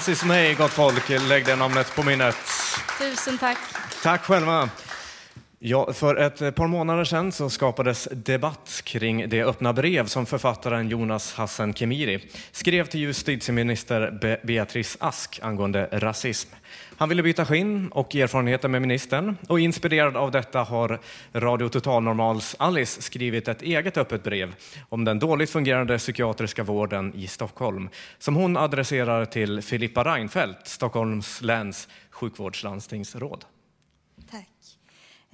Francis 0.04 0.26
May, 0.26 0.54
gott 0.54 0.72
folk. 0.72 1.10
Lägg 1.10 1.46
det 1.46 1.56
namnet 1.56 1.96
på 1.96 2.04
minnet. 2.04 2.36
Tusen 3.00 3.38
tack. 3.38 3.58
Tack 4.04 4.24
själva. 4.24 4.70
Ja, 5.60 5.94
för 5.94 6.16
ett 6.16 6.56
par 6.56 6.68
månader 6.68 7.04
sedan 7.04 7.32
så 7.32 7.50
skapades 7.50 8.08
debatt 8.12 8.73
kring 8.94 9.30
det 9.30 9.44
öppna 9.44 9.74
brev 9.74 10.06
som 10.06 10.26
författaren 10.26 10.90
Jonas 10.90 11.34
Hassan 11.34 11.74
Khemiri 11.74 12.20
skrev 12.52 12.86
till 12.86 13.00
justitieminister 13.00 14.12
Be- 14.22 14.40
Beatrice 14.44 14.98
Ask 15.00 15.40
angående 15.44 15.90
rasism. 15.92 16.50
Han 16.98 17.10
ville 17.10 17.24
byta 17.24 17.46
skinn 17.46 17.88
och 17.92 18.16
erfarenheter 18.16 18.70
med 18.70 18.82
ministern 18.82 19.38
och 19.48 19.60
inspirerad 19.60 20.18
av 20.18 20.32
detta 20.32 20.64
har 20.64 21.00
Radio 21.34 21.70
Total 21.70 22.04
Normals 22.04 22.56
Alice 22.60 23.02
skrivit 23.02 23.48
ett 23.48 23.62
eget 23.62 23.98
öppet 23.98 24.24
brev 24.24 24.56
om 24.90 25.06
den 25.06 25.20
dåligt 25.20 25.50
fungerande 25.50 25.98
psykiatriska 25.98 26.64
vården 26.64 27.14
i 27.16 27.28
Stockholm 27.28 27.90
som 28.18 28.36
hon 28.36 28.58
adresserar 28.58 29.26
till 29.26 29.62
Filippa 29.62 30.04
Reinfeldt, 30.04 30.68
Stockholms 30.68 31.42
läns 31.42 31.88
sjukvårdslandstingsråd. 32.12 33.46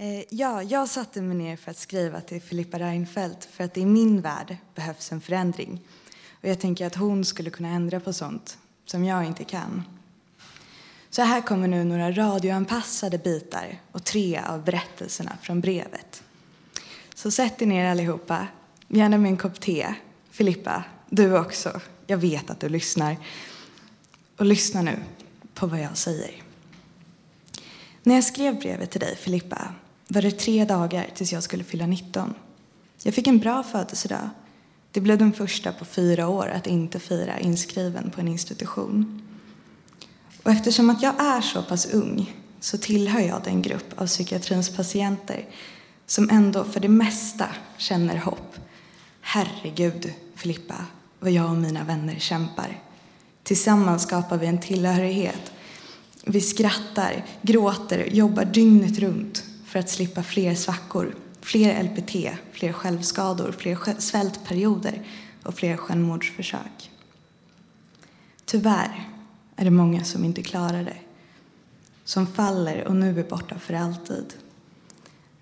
Eh, 0.01 0.23
ja, 0.29 0.63
jag 0.63 0.89
satte 0.89 1.21
mig 1.21 1.37
ner 1.37 1.55
för 1.55 1.71
att 1.71 1.77
skriva 1.77 2.21
till 2.21 2.41
Filippa 2.41 2.79
Reinfeldt 2.79 3.45
för 3.45 3.63
att 3.63 3.77
i 3.77 3.85
min 3.85 4.21
värld 4.21 4.57
behövs 4.75 5.11
en 5.11 5.21
förändring. 5.21 5.81
Och 6.41 6.49
jag 6.49 6.59
tänker 6.59 6.85
att 6.85 6.95
hon 6.95 7.25
skulle 7.25 7.49
kunna 7.49 7.69
ändra 7.69 7.99
på 7.99 8.13
sånt 8.13 8.57
som 8.85 9.05
jag 9.05 9.25
inte 9.25 9.43
kan. 9.43 9.83
Så 11.09 11.21
här 11.21 11.41
kommer 11.41 11.67
nu 11.67 11.83
några 11.83 12.11
radioanpassade 12.11 13.17
bitar 13.17 13.79
och 13.91 14.03
tre 14.03 14.41
av 14.47 14.63
berättelserna 14.63 15.37
från 15.41 15.61
brevet. 15.61 16.23
Så 17.15 17.31
sätt 17.31 17.61
er 17.61 17.65
ner 17.65 17.91
allihopa, 17.91 18.47
gärna 18.87 19.17
med 19.17 19.29
en 19.29 19.37
kopp 19.37 19.59
te. 19.59 19.93
Filippa, 20.31 20.83
du 21.09 21.37
också. 21.37 21.81
Jag 22.07 22.17
vet 22.17 22.49
att 22.49 22.59
du 22.59 22.69
lyssnar. 22.69 23.17
Och 24.37 24.45
lyssna 24.45 24.81
nu 24.81 24.99
på 25.53 25.67
vad 25.67 25.79
jag 25.79 25.97
säger. 25.97 26.43
När 28.03 28.15
jag 28.15 28.23
skrev 28.23 28.59
brevet 28.59 28.91
till 28.91 29.01
dig, 29.01 29.15
Filippa, 29.15 29.73
var 30.11 30.21
det 30.21 30.31
tre 30.31 30.65
dagar 30.65 31.07
tills 31.15 31.33
jag 31.33 31.43
skulle 31.43 31.63
fylla 31.63 31.85
19. 31.85 32.33
Jag 33.03 33.13
fick 33.13 33.27
en 33.27 33.39
bra 33.39 33.63
födelsedag. 33.63 34.29
Det 34.91 35.01
blev 35.01 35.17
den 35.17 35.33
första 35.33 35.71
på 35.71 35.85
fyra 35.85 36.27
år 36.27 36.47
att 36.47 36.67
inte 36.67 36.99
fira 36.99 37.39
inskriven 37.39 38.11
på 38.11 38.21
en 38.21 38.27
institution. 38.27 39.21
Och 40.43 40.51
eftersom 40.51 40.89
att 40.89 41.01
jag 41.03 41.19
är 41.19 41.41
så 41.41 41.63
pass 41.63 41.85
ung 41.85 42.35
så 42.59 42.77
tillhör 42.77 43.19
jag 43.19 43.41
den 43.43 43.61
grupp 43.61 44.01
av 44.01 44.07
psykiatrins 44.07 44.69
patienter 44.69 45.45
som 46.05 46.29
ändå 46.29 46.63
för 46.63 46.79
det 46.79 46.89
mesta 46.89 47.47
känner 47.77 48.17
hopp. 48.17 48.55
Herregud, 49.21 50.13
Filippa, 50.35 50.85
vad 51.19 51.31
jag 51.31 51.49
och 51.49 51.57
mina 51.57 51.83
vänner 51.83 52.19
kämpar. 52.19 52.81
Tillsammans 53.43 54.03
skapar 54.03 54.37
vi 54.37 54.47
en 54.47 54.59
tillhörighet 54.59 55.51
Vi 56.23 56.41
skrattar, 56.41 57.25
gråter, 57.41 58.05
jobbar 58.05 58.45
dygnet 58.45 58.99
runt 58.99 59.43
för 59.69 59.79
att 59.79 59.89
slippa 59.89 60.23
fler 60.23 60.55
svackor, 60.55 61.15
fler 61.41 61.83
LPT, 61.83 62.39
fler 62.51 62.73
självskador, 62.73 63.51
fler 63.51 63.99
svältperioder 63.99 65.03
och 65.43 65.53
fler 65.53 65.77
självmordsförsök. 65.77 66.91
Tyvärr 68.45 69.09
är 69.55 69.65
det 69.65 69.71
många 69.71 70.03
som 70.03 70.25
inte 70.25 70.43
klarar 70.43 70.83
det. 70.83 70.97
Som 72.03 72.27
faller 72.27 72.87
och 72.87 72.95
nu 72.95 73.19
är 73.19 73.23
borta 73.23 73.59
för 73.59 73.73
alltid. 73.73 74.33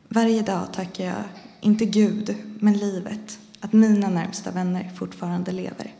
Varje 0.08 0.42
dag 0.42 0.74
tackar 0.74 1.06
jag, 1.06 1.24
inte 1.62 1.86
Gud, 1.86 2.36
men 2.60 2.78
livet, 2.78 3.40
att 3.60 3.74
mina 3.74 4.10
närmsta 4.10 4.52
vänner 4.52 4.92
fortfarande 4.96 5.52
lever. 5.52 5.96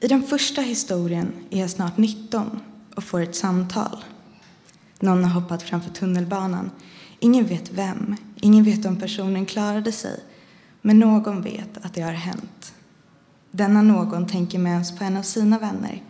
I 0.00 0.08
den 0.08 0.22
första 0.22 0.62
historien 0.62 1.32
är 1.50 1.60
jag 1.60 1.70
snart 1.70 1.96
19 1.96 2.60
och 2.94 3.04
får 3.04 3.20
ett 3.20 3.36
samtal. 3.36 4.04
Någon 5.00 5.24
har 5.24 5.40
hoppat 5.40 5.62
framför 5.62 5.90
tunnelbanan. 5.90 6.70
Ingen 7.18 7.46
vet 7.46 7.72
vem, 7.72 8.16
ingen 8.40 8.64
vet 8.64 8.86
om 8.86 8.96
personen 8.96 9.46
klarade 9.46 9.92
sig. 9.92 10.20
Men 10.82 10.98
någon 10.98 11.42
vet 11.42 11.78
att 11.82 11.94
det 11.94 12.00
har 12.00 12.12
hänt. 12.12 12.74
Denna 13.50 13.82
någon 13.82 14.26
tänker 14.26 14.58
med 14.58 14.72
ens 14.72 14.98
på 14.98 15.04
en 15.04 15.16
av 15.16 15.22
sina 15.22 15.58
vänner. 15.58 16.02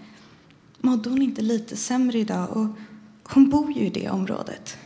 Mådde 0.78 1.10
hon 1.10 1.22
inte 1.22 1.42
lite 1.42 1.76
sämre 1.76 2.18
idag? 2.18 2.50
Och 2.50 2.66
hon 3.22 3.50
bor 3.50 3.72
ju 3.72 3.80
i 3.80 3.90
det 3.90 4.10
området. 4.10 4.76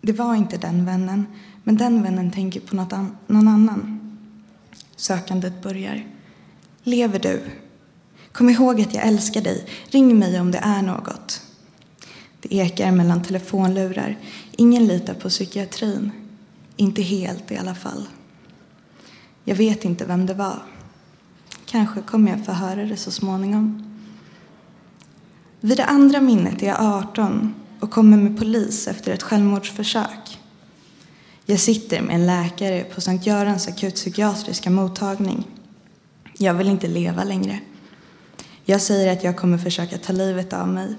Det 0.00 0.12
var 0.12 0.34
inte 0.34 0.56
den 0.56 0.84
vännen, 0.84 1.26
men 1.64 1.76
den 1.76 2.02
vännen 2.02 2.30
tänker 2.30 2.60
på 2.60 2.76
något 2.76 2.92
an 2.92 3.16
någon 3.26 3.48
annan. 3.48 4.00
Sökandet 4.96 5.62
börjar. 5.62 6.06
Lever 6.82 7.18
du? 7.18 7.42
Kom 8.32 8.50
ihåg 8.50 8.80
att 8.80 8.94
jag 8.94 9.06
älskar 9.06 9.40
dig. 9.40 9.66
Ring 9.86 10.18
mig 10.18 10.40
om 10.40 10.50
det 10.50 10.58
är 10.58 10.82
något. 10.82 11.42
Det 12.48 12.56
ekar 12.56 12.90
mellan 12.90 13.22
telefonlurar. 13.22 14.18
Ingen 14.52 14.86
litar 14.86 15.14
på 15.14 15.28
psykiatrin. 15.28 16.10
Inte 16.76 17.02
helt 17.02 17.50
i 17.50 17.56
alla 17.56 17.74
fall. 17.74 18.06
Jag 19.44 19.56
vet 19.56 19.84
inte 19.84 20.04
vem 20.04 20.26
det 20.26 20.34
var. 20.34 20.62
Kanske 21.66 22.02
kommer 22.02 22.30
jag 22.30 22.46
få 22.46 22.52
höra 22.52 22.84
det 22.84 22.96
så 22.96 23.10
småningom. 23.10 23.84
Vid 25.60 25.76
det 25.76 25.84
andra 25.84 26.20
minnet 26.20 26.62
är 26.62 26.66
jag 26.66 26.80
18 26.80 27.54
och 27.80 27.90
kommer 27.90 28.16
med 28.16 28.38
polis 28.38 28.88
efter 28.88 29.12
ett 29.12 29.22
självmordsförsök. 29.22 30.38
Jag 31.46 31.60
sitter 31.60 32.02
med 32.02 32.14
en 32.14 32.26
läkare 32.26 32.84
på 32.84 33.00
Sankt 33.00 33.26
Görans 33.26 33.68
akutpsykiatriska 33.68 34.70
mottagning. 34.70 35.46
Jag 36.38 36.54
vill 36.54 36.68
inte 36.68 36.86
leva 36.86 37.24
längre. 37.24 37.60
Jag 38.64 38.80
säger 38.80 39.12
att 39.12 39.24
jag 39.24 39.36
kommer 39.36 39.58
försöka 39.58 39.98
ta 39.98 40.12
livet 40.12 40.52
av 40.52 40.68
mig. 40.68 40.96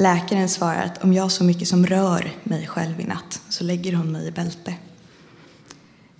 Läkaren 0.00 0.48
svarar 0.48 0.82
att 0.82 1.04
om 1.04 1.12
jag 1.12 1.32
så 1.32 1.44
mycket 1.44 1.68
som 1.68 1.86
rör 1.86 2.32
mig 2.44 2.66
själv 2.66 3.00
i 3.00 3.04
natt 3.04 3.40
så 3.48 3.64
lägger 3.64 3.92
hon 3.92 4.12
mig 4.12 4.26
i 4.26 4.30
bälte. 4.30 4.74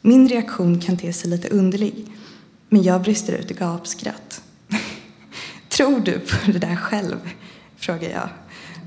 Min 0.01 0.29
reaktion 0.29 0.81
kan 0.81 0.97
te 0.97 1.13
sig 1.13 1.31
lite 1.31 1.49
underlig, 1.49 2.07
men 2.69 2.83
jag 2.83 3.03
brister 3.03 3.33
ut 3.33 3.51
i 3.51 3.55
gapskratt. 3.55 4.43
Tror 5.69 6.01
du 6.01 6.19
på 6.19 6.51
det 6.51 6.59
där 6.59 6.77
själv? 6.77 7.17
frågar 7.77 8.11
jag. 8.11 8.29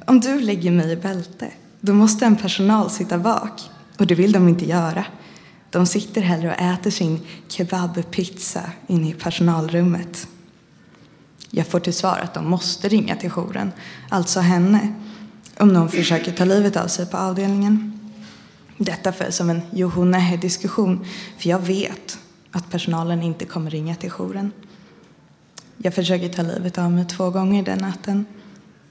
Om 0.06 0.20
du 0.20 0.40
lägger 0.40 0.72
mig 0.72 0.92
i 0.92 0.96
bälte, 0.96 1.52
då 1.80 1.94
måste 1.94 2.26
en 2.26 2.36
personal 2.36 2.90
sitta 2.90 3.18
bak 3.18 3.62
Och 3.98 4.08
det 4.08 4.16
vill 4.16 4.32
de 4.32 4.48
inte 4.48 4.66
göra. 4.66 5.06
De 5.70 5.86
sitter 5.86 6.22
hellre 6.22 6.50
och 6.50 6.62
äter 6.62 6.92
sin 6.92 7.20
kebabpizza 7.48 8.72
inne 8.88 9.10
i 9.10 9.14
personalrummet. 9.14 10.28
Jag 11.52 11.68
får 11.68 11.80
till 11.80 11.94
svar 11.94 12.20
att 12.24 12.34
de 12.34 12.50
måste 12.50 12.90
ringa 12.90 13.16
till 13.16 13.30
jouren, 13.30 13.72
alltså 14.10 14.40
henne, 14.40 14.94
om 15.58 15.68
någon 15.68 15.90
försöker 15.90 16.32
ta 16.32 16.46
livet 16.46 16.78
av 16.78 16.88
sig 16.88 17.06
på 17.06 17.18
avdelningen. 17.18 18.00
Detta 18.78 19.12
följs 19.12 19.36
som 19.36 19.50
en 19.50 19.62
joho 19.72 20.06
diskussion 20.42 21.06
för 21.38 21.50
jag 21.50 21.60
vet 21.60 22.20
att 22.52 22.70
personalen 22.70 23.24
inte 23.24 23.46
kommer 23.46 23.70
ringa 23.70 23.96
till 23.96 24.10
jouren. 24.10 24.52
Jag 25.78 25.94
försöker 25.94 26.30
ta 26.30 26.42
livet 26.42 26.78
av 26.78 26.92
mig 26.92 27.06
två 27.06 27.30
gånger 27.30 27.64
den 27.64 27.78
natten. 27.78 28.26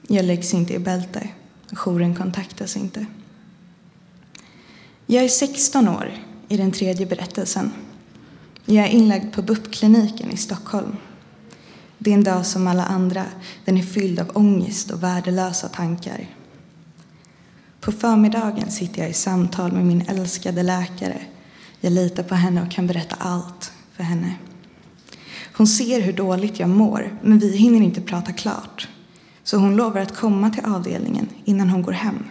Jag 0.07 0.25
läggs 0.25 0.53
inte 0.53 0.73
i 0.73 0.79
bälte. 0.79 1.29
Jouren 1.71 2.15
kontaktas 2.15 2.77
inte. 2.77 3.05
Jag 5.05 5.23
är 5.23 5.29
16 5.29 5.87
år 5.87 6.13
i 6.47 6.57
den 6.57 6.71
tredje 6.71 7.05
berättelsen. 7.05 7.71
Jag 8.65 8.85
är 8.85 8.89
inlagd 8.89 9.33
på 9.33 9.41
BUP-kliniken 9.41 10.31
i 10.31 10.37
Stockholm. 10.37 10.97
Det 12.03 12.09
är 12.09 12.13
en 12.13 12.23
dag 12.23 12.45
som 12.45 12.67
alla 12.67 12.85
andra. 12.85 13.25
Den 13.65 13.77
är 13.77 13.81
fylld 13.81 14.19
av 14.19 14.31
ångest 14.33 14.91
och 14.91 15.03
värdelösa 15.03 15.67
tankar. 15.67 16.27
På 17.79 17.91
förmiddagen 17.91 18.71
sitter 18.71 19.01
jag 19.01 19.09
i 19.09 19.13
samtal 19.13 19.71
med 19.71 19.85
min 19.85 20.01
älskade 20.01 20.63
läkare. 20.63 21.21
Jag 21.81 21.93
litar 21.93 22.23
på 22.23 22.35
henne 22.35 22.61
och 22.61 22.71
kan 22.71 22.87
berätta 22.87 23.15
allt 23.19 23.71
för 23.93 24.03
henne. 24.03 24.35
Hon 25.53 25.67
ser 25.67 26.01
hur 26.01 26.13
dåligt 26.13 26.59
jag 26.59 26.69
mår, 26.69 27.19
men 27.21 27.39
vi 27.39 27.57
hinner 27.57 27.81
inte 27.81 28.01
prata 28.01 28.31
klart. 28.31 28.87
Så 29.43 29.57
hon 29.57 29.75
lovar 29.75 30.01
att 30.01 30.15
komma 30.15 30.49
till 30.49 30.65
avdelningen 30.65 31.29
innan 31.45 31.69
hon 31.69 31.81
går 31.81 31.91
hem. 31.91 32.23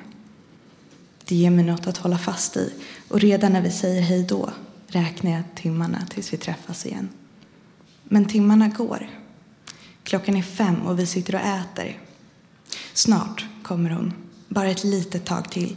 Det 1.25 1.35
ger 1.35 1.51
mig 1.51 1.65
något 1.65 1.87
att 1.87 1.97
hålla 1.97 2.19
fast 2.19 2.57
i 2.57 2.73
och 3.09 3.21
redan 3.21 3.53
när 3.53 3.63
vi 3.63 3.71
säger 3.71 4.03
hej 4.03 4.25
då 4.29 4.51
räknar 4.87 5.31
jag 5.31 5.43
timmarna 5.55 6.07
tills 6.11 6.33
vi 6.33 6.37
träffas 6.37 6.87
igen. 6.87 7.09
Men 8.05 8.25
timmarna 8.25 8.69
går. 8.69 9.09
Klockan 10.11 10.37
är 10.37 10.43
fem 10.43 10.83
och 10.87 10.99
vi 10.99 11.07
sitter 11.07 11.35
och 11.35 11.41
äter. 11.41 11.99
Snart 12.93 13.45
kommer 13.63 13.91
hon. 13.91 14.13
Bara 14.49 14.69
ett 14.69 14.85
litet 14.85 15.25
tag 15.25 15.51
till. 15.51 15.77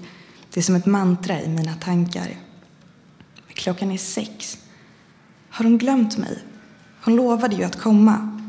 Det 0.53 0.59
är 0.59 0.61
som 0.61 0.75
ett 0.75 0.85
mantra 0.85 1.41
i 1.41 1.47
mina 1.47 1.73
tankar. 1.73 2.37
Klockan 3.47 3.91
är 3.91 3.97
sex. 3.97 4.57
Har 5.49 5.65
hon 5.65 5.77
glömt 5.77 6.17
mig? 6.17 6.37
Hon 7.03 7.15
lovade 7.15 7.55
ju 7.55 7.63
att 7.63 7.81
komma. 7.81 8.39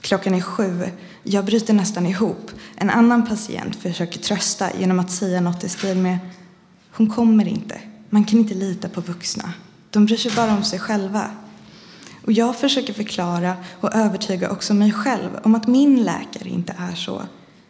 Klockan 0.00 0.34
är 0.34 0.40
sju. 0.40 0.84
Jag 1.22 1.44
bryter 1.44 1.74
nästan 1.74 2.06
ihop. 2.06 2.50
En 2.76 2.90
annan 2.90 3.26
patient 3.26 3.76
försöker 3.76 4.18
trösta 4.18 4.76
genom 4.78 4.98
att 4.98 5.10
säga 5.10 5.40
något 5.40 5.64
i 5.64 5.68
stil 5.68 5.96
med 5.96 6.18
Hon 6.90 7.10
kommer 7.10 7.48
inte. 7.48 7.80
Man 8.10 8.24
kan 8.24 8.38
inte 8.38 8.54
lita 8.54 8.88
på 8.88 9.00
vuxna. 9.00 9.52
De 9.90 10.06
bryr 10.06 10.16
sig 10.16 10.32
bara 10.36 10.56
om 10.56 10.64
sig 10.64 10.78
själva. 10.78 11.30
Och 12.24 12.32
jag 12.32 12.56
försöker 12.56 12.92
förklara 12.92 13.56
och 13.80 13.94
övertyga 13.94 14.50
också 14.50 14.74
mig 14.74 14.92
själv 14.92 15.30
om 15.42 15.54
att 15.54 15.66
min 15.66 16.02
läkare 16.02 16.48
inte 16.48 16.74
är 16.78 16.94
så. 16.94 17.22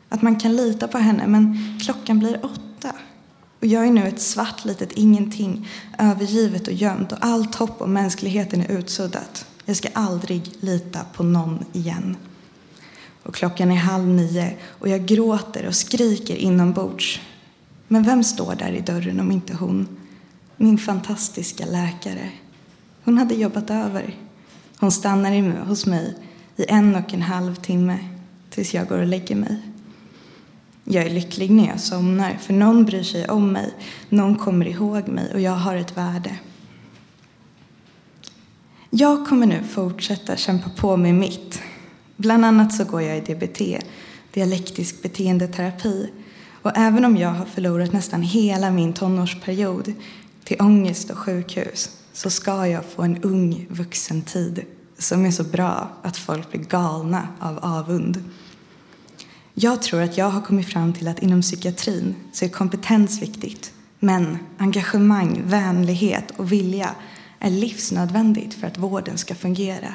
Att 0.09 0.23
man 0.23 0.37
kan 0.37 0.57
lita 0.57 0.89
på 0.89 0.99
henne, 0.99 1.27
men 1.27 1.79
klockan 1.83 2.19
blir 2.19 2.45
åtta. 2.45 2.93
Och 3.61 3.67
jag 3.67 3.87
är 3.87 3.91
nu 3.91 4.09
ett 4.09 4.21
svart 4.21 4.65
litet 4.65 4.93
ingenting, 4.93 5.69
övergivet 5.99 6.69
och 6.69 6.75
gömt 6.75 7.13
och 7.13 7.19
allt 7.21 7.55
hopp 7.55 7.81
om 7.83 7.93
mänskligheten 7.93 8.61
är 8.61 8.79
utsuddat. 8.79 9.47
Jag 9.65 9.77
ska 9.77 9.89
aldrig 9.93 10.53
lita 10.61 11.01
på 11.13 11.23
någon 11.23 11.65
igen. 11.73 12.17
Och 13.23 13.35
klockan 13.35 13.71
är 13.71 13.77
halv 13.77 14.07
nio 14.07 14.57
och 14.67 14.89
jag 14.89 15.07
gråter 15.07 15.67
och 15.67 15.75
skriker 15.75 16.37
inombords. 16.37 17.21
Men 17.89 18.03
vem 18.03 18.25
står 18.25 18.55
där 18.55 18.73
i 18.73 18.81
dörren 18.81 19.21
om 19.21 19.31
inte 19.31 19.55
hon? 19.55 19.89
Min 20.57 20.79
fantastiska 20.79 21.67
läkare. 21.67 22.31
Hon 23.05 23.19
hade 23.19 23.35
jobbat 23.35 23.71
över. 23.71 24.15
Hon 24.81 24.93
stannar 24.93 25.65
hos 25.65 25.87
mig 25.87 26.15
i 26.57 26.65
en 26.69 26.95
och 26.95 27.15
en 27.15 27.23
halv 27.23 27.55
timme 27.55 27.99
tills 28.51 28.75
jag 28.75 28.89
går 28.89 28.99
och 28.99 29.07
lägger 29.07 29.37
mig. 29.37 29.57
Jag 30.85 31.07
är 31.07 31.11
lycklig 31.11 31.51
när 31.51 31.67
jag 31.67 31.81
somnar, 31.81 32.39
för 32.41 32.53
någon 32.53 32.85
bryr 32.85 33.03
sig 33.03 33.29
om 33.29 33.53
mig, 33.53 33.75
någon 34.09 34.37
kommer 34.37 34.67
ihåg 34.67 35.09
mig 35.09 35.35
och 35.35 35.41
jag 35.41 35.53
har 35.53 35.77
ett 35.77 35.97
värde. 35.97 36.39
Jag 38.91 39.27
kommer 39.27 39.47
nu 39.47 39.63
fortsätta 39.63 40.37
kämpa 40.37 40.71
på 40.71 40.97
med 40.97 41.15
mitt. 41.15 41.63
Bland 42.17 42.45
annat 42.45 42.75
så 42.75 42.85
går 42.85 43.03
jag 43.03 43.19
i 43.19 43.35
DBT, 43.35 43.85
dialektisk 44.35 45.03
beteendeterapi. 45.03 46.11
Och 46.63 46.73
även 46.75 47.05
om 47.05 47.17
jag 47.17 47.31
har 47.31 47.47
förlorat 47.47 47.93
nästan 47.93 48.23
hela 48.23 48.71
min 48.71 48.93
tonårsperiod 48.93 49.93
till 50.45 50.57
ångest 50.61 51.11
och 51.11 51.19
sjukhus 51.19 52.00
så 52.21 52.31
ska 52.31 52.67
jag 52.67 52.85
få 52.85 53.03
en 53.03 53.23
ung 53.23 53.67
vuxen 53.71 54.23
tid 54.23 54.65
som 54.99 55.27
är 55.27 55.31
så 55.31 55.45
bra 55.45 55.89
att 56.03 56.17
folk 56.17 56.51
blir 56.51 56.61
galna 56.61 57.29
av 57.39 57.59
avund. 57.59 58.25
Jag 59.55 59.83
tror 59.83 60.03
att 60.03 60.19
jag 60.19 60.31
har 60.31 60.41
kommit 60.41 60.69
fram 60.69 60.93
till 60.93 61.09
att 61.09 61.19
inom 61.19 61.43
psykiatrin 61.43 62.15
så 62.33 62.45
är 62.45 62.49
kompetens 62.49 63.23
viktigt. 63.23 63.73
Men 63.99 64.39
engagemang, 64.59 65.43
vänlighet 65.45 66.31
och 66.37 66.53
vilja 66.53 66.95
är 67.39 67.51
livsnödvändigt 67.51 68.55
för 68.55 68.67
att 68.67 68.79
vården 68.79 69.19
ska 69.19 69.35
fungera. 69.35 69.95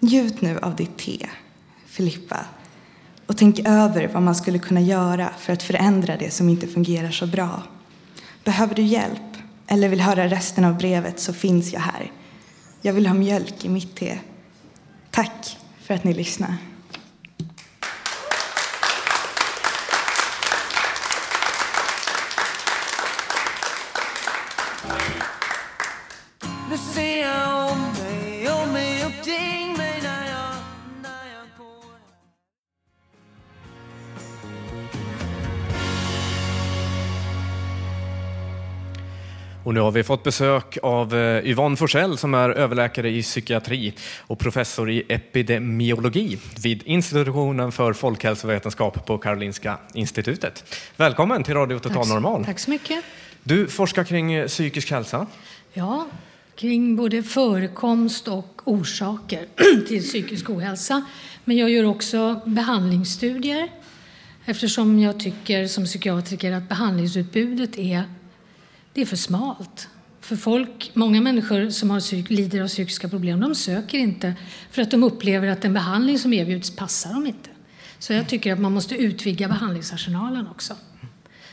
Njut 0.00 0.40
nu 0.40 0.58
av 0.58 0.76
ditt 0.76 0.98
te, 0.98 1.26
Filippa, 1.86 2.44
och 3.26 3.36
tänk 3.36 3.58
över 3.58 4.08
vad 4.08 4.22
man 4.22 4.34
skulle 4.34 4.58
kunna 4.58 4.80
göra 4.80 5.30
för 5.38 5.52
att 5.52 5.62
förändra 5.62 6.16
det 6.16 6.30
som 6.30 6.48
inte 6.48 6.66
fungerar 6.66 7.10
så 7.10 7.26
bra. 7.26 7.62
Behöver 8.44 8.74
du 8.74 8.82
hjälp 8.82 9.29
eller 9.72 9.88
vill 9.88 10.00
höra 10.00 10.28
resten 10.28 10.64
av 10.64 10.78
brevet 10.78 11.20
så 11.20 11.32
finns 11.32 11.72
jag 11.72 11.80
här. 11.80 12.12
Jag 12.82 12.92
vill 12.92 13.06
ha 13.06 13.14
mjölk 13.14 13.64
i 13.64 13.68
mitt 13.68 13.96
te. 13.96 14.18
Tack 15.10 15.58
för 15.82 15.94
att 15.94 16.04
ni 16.04 16.14
lyssnade. 16.14 16.56
Och 39.70 39.74
nu 39.74 39.80
har 39.80 39.90
vi 39.90 40.02
fått 40.02 40.22
besök 40.22 40.78
av 40.82 41.14
eh, 41.14 41.46
Yvonne 41.46 41.76
Forsell 41.76 42.18
som 42.18 42.34
är 42.34 42.50
överläkare 42.50 43.10
i 43.10 43.22
psykiatri 43.22 43.94
och 44.20 44.38
professor 44.38 44.90
i 44.90 45.04
epidemiologi 45.08 46.38
vid 46.62 46.82
institutionen 46.84 47.72
för 47.72 47.92
folkhälsovetenskap 47.92 49.06
på 49.06 49.18
Karolinska 49.18 49.78
institutet. 49.94 50.64
Välkommen 50.96 51.44
till 51.44 51.54
Radio 51.54 51.78
Total 51.78 52.08
Normal. 52.08 52.44
Tack 52.44 52.58
så 52.58 52.70
mycket. 52.70 53.04
Du 53.42 53.66
forskar 53.66 54.04
kring 54.04 54.32
eh, 54.32 54.46
psykisk 54.46 54.90
hälsa. 54.90 55.26
Ja, 55.72 56.06
kring 56.54 56.96
både 56.96 57.22
förekomst 57.22 58.28
och 58.28 58.62
orsaker 58.64 59.46
till 59.88 60.02
psykisk 60.02 60.50
ohälsa. 60.50 61.04
Men 61.44 61.56
jag 61.56 61.70
gör 61.70 61.84
också 61.84 62.40
behandlingsstudier 62.44 63.68
eftersom 64.44 65.00
jag 65.00 65.20
tycker 65.20 65.66
som 65.66 65.84
psykiatriker 65.84 66.52
att 66.52 66.68
behandlingsutbudet 66.68 67.78
är, 67.78 68.04
det 68.92 69.00
är 69.00 69.06
för 69.06 69.16
smalt. 69.16 69.88
För 70.20 70.36
folk, 70.36 70.90
många 70.94 71.20
människor 71.20 71.70
som 71.70 71.90
har 71.90 72.00
psyk, 72.00 72.30
lider 72.30 72.62
av 72.62 72.68
psykiska 72.68 73.08
problem, 73.08 73.40
de 73.40 73.54
söker 73.54 73.98
inte 73.98 74.34
för 74.70 74.82
att 74.82 74.90
de 74.90 75.02
upplever 75.02 75.48
att 75.48 75.62
den 75.62 75.72
behandling 75.72 76.18
som 76.18 76.32
erbjuds 76.32 76.76
passar 76.76 77.12
dem 77.12 77.26
inte. 77.26 77.50
Så 77.98 78.12
jag 78.12 78.28
tycker 78.28 78.52
att 78.52 78.60
man 78.60 78.72
måste 78.72 78.94
utvidga 78.94 79.48
behandlingsarsenalen 79.48 80.48
också. 80.48 80.74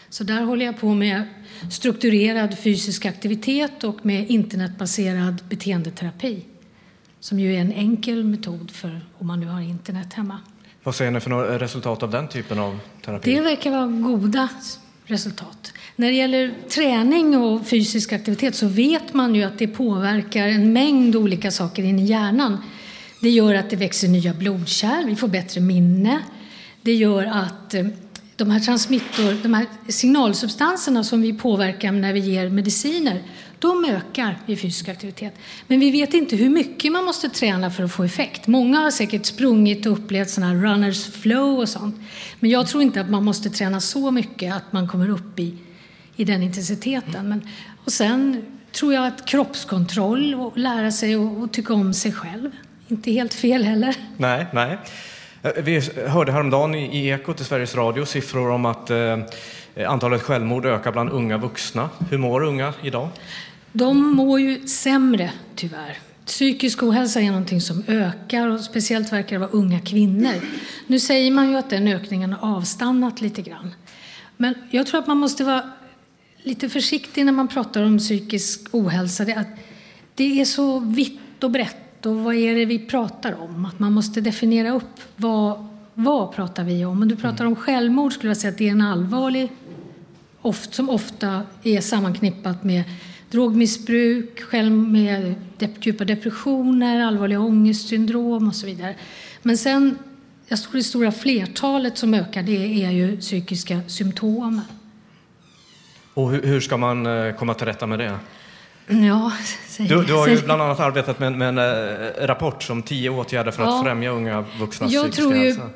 Så 0.10 0.23
där 0.23 0.41
håller 0.41 0.65
jag 0.65 0.80
på 0.80 0.93
med 0.93 1.23
strukturerad 1.71 2.60
fysisk 2.60 3.06
aktivitet 3.06 3.84
och 3.84 4.06
med 4.06 4.30
internetbaserad 4.30 5.43
beteendeterapi. 5.50 6.45
Som 7.19 7.39
ju 7.39 7.56
är 7.56 7.62
en 7.62 7.71
enkel 7.71 8.23
metod 8.23 8.71
för 8.71 9.02
om 9.17 9.28
man 9.28 9.39
nu 9.39 9.45
har 9.45 9.62
internet 9.62 10.13
hemma. 10.13 10.39
Vad 10.84 10.95
ser 10.95 11.12
ni 11.12 11.19
för 11.19 11.30
några 11.30 11.60
resultat 11.60 12.04
av 12.04 12.12
den 12.12 12.28
typen 12.28 12.60
av 12.60 12.80
terapi? 13.06 13.36
Det 13.36 13.41
verkar 13.41 13.71
vara 13.71 13.88
goda 13.88 14.50
resultat. 15.08 15.74
När 15.96 16.08
det 16.08 16.13
gäller 16.13 16.54
träning 16.70 17.38
och 17.38 17.67
fysisk 17.67 18.13
aktivitet 18.13 18.56
så 18.56 18.67
vet 18.67 19.13
man 19.13 19.36
ju 19.36 19.43
att 19.43 19.60
det 19.60 19.67
påverkar 19.67 20.48
en 20.48 20.74
mängd 20.74 21.15
olika 21.15 21.52
saker 21.52 21.84
in 21.84 22.00
i 22.00 22.06
hjärnan. 22.06 22.58
Det 23.22 23.30
gör 23.30 23.56
att 23.56 23.70
det 23.70 23.76
växer 23.76 24.08
nya 24.08 24.34
blodkärl, 24.34 25.06
vi 25.06 25.15
får 25.15 25.28
bättre 25.28 25.62
minne. 25.62 26.20
Det 26.82 26.93
gör 26.93 27.26
att 27.26 27.74
eh, 27.74 27.86
de 28.36 28.52
här 28.52 28.60
transmittor, 28.60 29.43
de 29.43 29.54
här 29.54 29.65
signalsubstanserna 29.88 31.04
som 31.04 31.22
vi 31.22 31.34
påverkar 31.34 31.91
när 31.91 32.13
vi 32.13 32.20
ger 32.20 32.50
mediciner, 32.50 33.22
de 33.60 33.86
ökar 33.86 34.39
vid 34.46 34.60
fysisk 34.60 34.89
aktivitet. 34.89 35.34
Men 35.67 35.80
vi 35.80 35.91
vet 35.91 36.13
inte 36.13 36.36
hur 36.36 36.50
mycket 36.50 36.91
man 36.91 37.06
måste 37.06 37.30
träna 37.30 37.72
för 37.72 37.84
att 37.84 37.91
få 37.91 38.04
effekt. 38.04 38.48
Många 38.48 38.80
har 38.80 38.91
säkert 38.91 39.26
sprungit 39.26 39.86
och 39.86 39.91
upplevt 39.91 40.30
sådana 40.30 40.54
här 40.54 40.62
runners 40.62 41.12
flow 41.12 41.60
och 41.60 41.70
sånt. 41.70 41.96
Men 42.39 42.50
jag 42.50 42.67
tror 42.67 42.84
inte 42.84 43.02
att 43.02 43.10
man 43.10 43.24
måste 43.24 43.50
träna 43.50 43.82
så 43.82 44.12
mycket 44.12 44.56
att 44.56 44.74
man 44.74 44.88
kommer 44.88 45.10
upp 45.10 45.39
i, 45.39 45.56
i 46.15 46.24
den 46.24 46.43
intensiteten. 46.43 47.30
Men, 47.30 47.48
och 47.86 47.91
sen 47.91 48.46
tror 48.72 48.93
jag 48.93 49.08
att 49.08 49.26
kroppskontroll 49.26 50.34
och 50.34 50.58
lära 50.58 50.91
sig 50.91 51.15
att 51.15 51.54
tycka 51.54 51.74
om 51.74 51.93
sig 51.93 52.12
själv, 52.12 52.52
inte 52.88 53.12
helt 53.12 53.34
fel 53.34 53.63
heller. 53.63 53.96
Nej, 54.17 54.46
nej. 54.54 54.78
Eh, 55.56 55.64
vi 55.64 55.82
hörde 56.08 56.32
häromdagen 56.32 56.76
i 56.76 57.08
Ekot 57.08 57.42
i 57.42 57.44
Sveriges 57.44 57.76
Radio 57.76 58.06
siffror 58.06 58.52
om 58.52 58.66
att 58.66 58.90
eh, 58.90 59.18
antalet 59.88 60.22
självmord 60.22 60.66
ökar 60.66 60.92
bland 60.92 61.10
unga 61.10 61.38
vuxna. 61.38 61.90
Hur 62.10 62.18
mår 62.18 62.44
unga 62.44 62.74
idag? 62.84 63.10
De 63.72 64.16
mår 64.16 64.40
ju 64.40 64.68
sämre, 64.68 65.32
tyvärr. 65.56 65.98
Psykisk 66.26 66.84
ohälsa 66.84 67.22
är 67.22 67.28
någonting 67.28 67.62
som 67.62 67.84
ökar 67.88 68.48
och 68.48 68.62
speciellt 68.62 69.14
verkar 69.14 69.36
det 69.36 69.40
vara 69.40 69.50
unga 69.50 69.80
kvinnor. 69.80 70.34
Nu 70.88 71.00
säger 71.00 71.32
man 71.32 71.50
ju 71.52 71.58
att 71.58 71.70
den 71.70 71.88
ökningen 71.88 72.34
har 72.34 72.58
avstannat 72.58 73.22
lite 73.22 73.42
grann. 73.42 73.74
Men 74.38 74.54
jag 74.72 74.88
tror 74.88 75.00
att 75.00 75.08
man 75.08 75.18
måste 75.18 75.44
vara 75.44 75.64
lite 76.44 76.70
försiktig 76.70 77.26
när 77.26 77.32
man 77.32 77.48
pratar 77.48 77.84
om 77.84 77.98
psykisk 77.98 78.68
ohälsa. 78.72 79.26
Det, 79.26 79.34
att 79.34 79.48
det 80.16 80.42
är 80.42 80.46
så 80.46 80.80
vitt 80.80 81.44
och 81.44 81.52
brett 81.52 81.87
och 82.08 82.15
vad 82.15 82.36
är 82.36 82.56
det 82.56 82.65
vi 82.65 82.80
pratar 82.80 83.41
om? 83.41 83.65
Att 83.65 83.80
man 83.80 83.93
måste 83.93 84.22
definiera 84.22 84.72
upp 84.72 85.02
vad, 85.15 85.67
vad 85.93 86.36
pratar 86.36 86.63
vi 86.63 86.86
om? 86.86 87.02
Om 87.02 87.08
du 87.08 87.15
pratar 87.15 87.46
om 87.46 87.56
självmord 87.56 88.13
skulle 88.13 88.30
jag 88.30 88.38
säga 88.38 88.52
att 88.52 88.58
det 88.58 88.67
är 88.67 88.72
en 88.72 88.82
allvarlig 88.82 89.52
oft, 90.41 90.74
som 90.74 90.89
ofta 90.89 91.41
är 91.63 91.82
sammanknippat 91.82 92.63
med 92.63 92.84
drogmissbruk, 93.32 94.41
själv 94.41 94.72
med 94.72 95.36
djupa 95.82 96.06
depressioner, 96.06 97.02
allvarliga 97.02 97.39
ångestsyndrom 97.39 98.48
och 98.48 98.56
så 98.56 98.65
vidare. 98.65 98.96
Men 99.41 99.58
sen, 99.58 99.98
jag 100.48 100.62
tror 100.62 100.74
det 100.74 100.84
stora 100.84 101.12
flertalet 101.12 101.98
som 101.98 102.13
ökar 102.13 102.43
det 102.43 102.84
är 102.84 102.91
ju 102.91 103.17
psykiska 103.17 103.82
symptom. 103.88 104.62
Och 106.13 106.32
hur, 106.32 106.41
hur 106.41 106.60
ska 106.60 106.78
man 106.78 107.06
eh, 107.06 107.36
komma 107.36 107.54
till 107.54 107.67
rätta 107.67 107.88
med 107.88 108.00
det? 108.00 108.20
Ja, 108.88 109.32
säg, 109.67 109.88
Du, 109.88 110.04
du 110.04 110.13
har 110.13 110.28
ju 110.28 110.41
bland 110.41 110.62
annat 110.62 110.80
arbetat 110.80 111.19
med, 111.19 111.34
med 111.34 111.47
en 111.50 111.58
eh, 111.58 112.28
rapport 112.28 112.63
som 112.63 112.84
tio 112.84 113.10
åtgärder 113.10 113.52
för 113.52 113.63
att 113.63 113.69
Ja. 113.69 113.84
främja 113.84 114.10
unga 114.12 114.45
vuxnas 114.60 114.91
Jag 114.91 115.04
psykiska 115.04 115.21
tror 115.21 115.36
ju, 115.36 115.45
hälsa. 115.45 115.69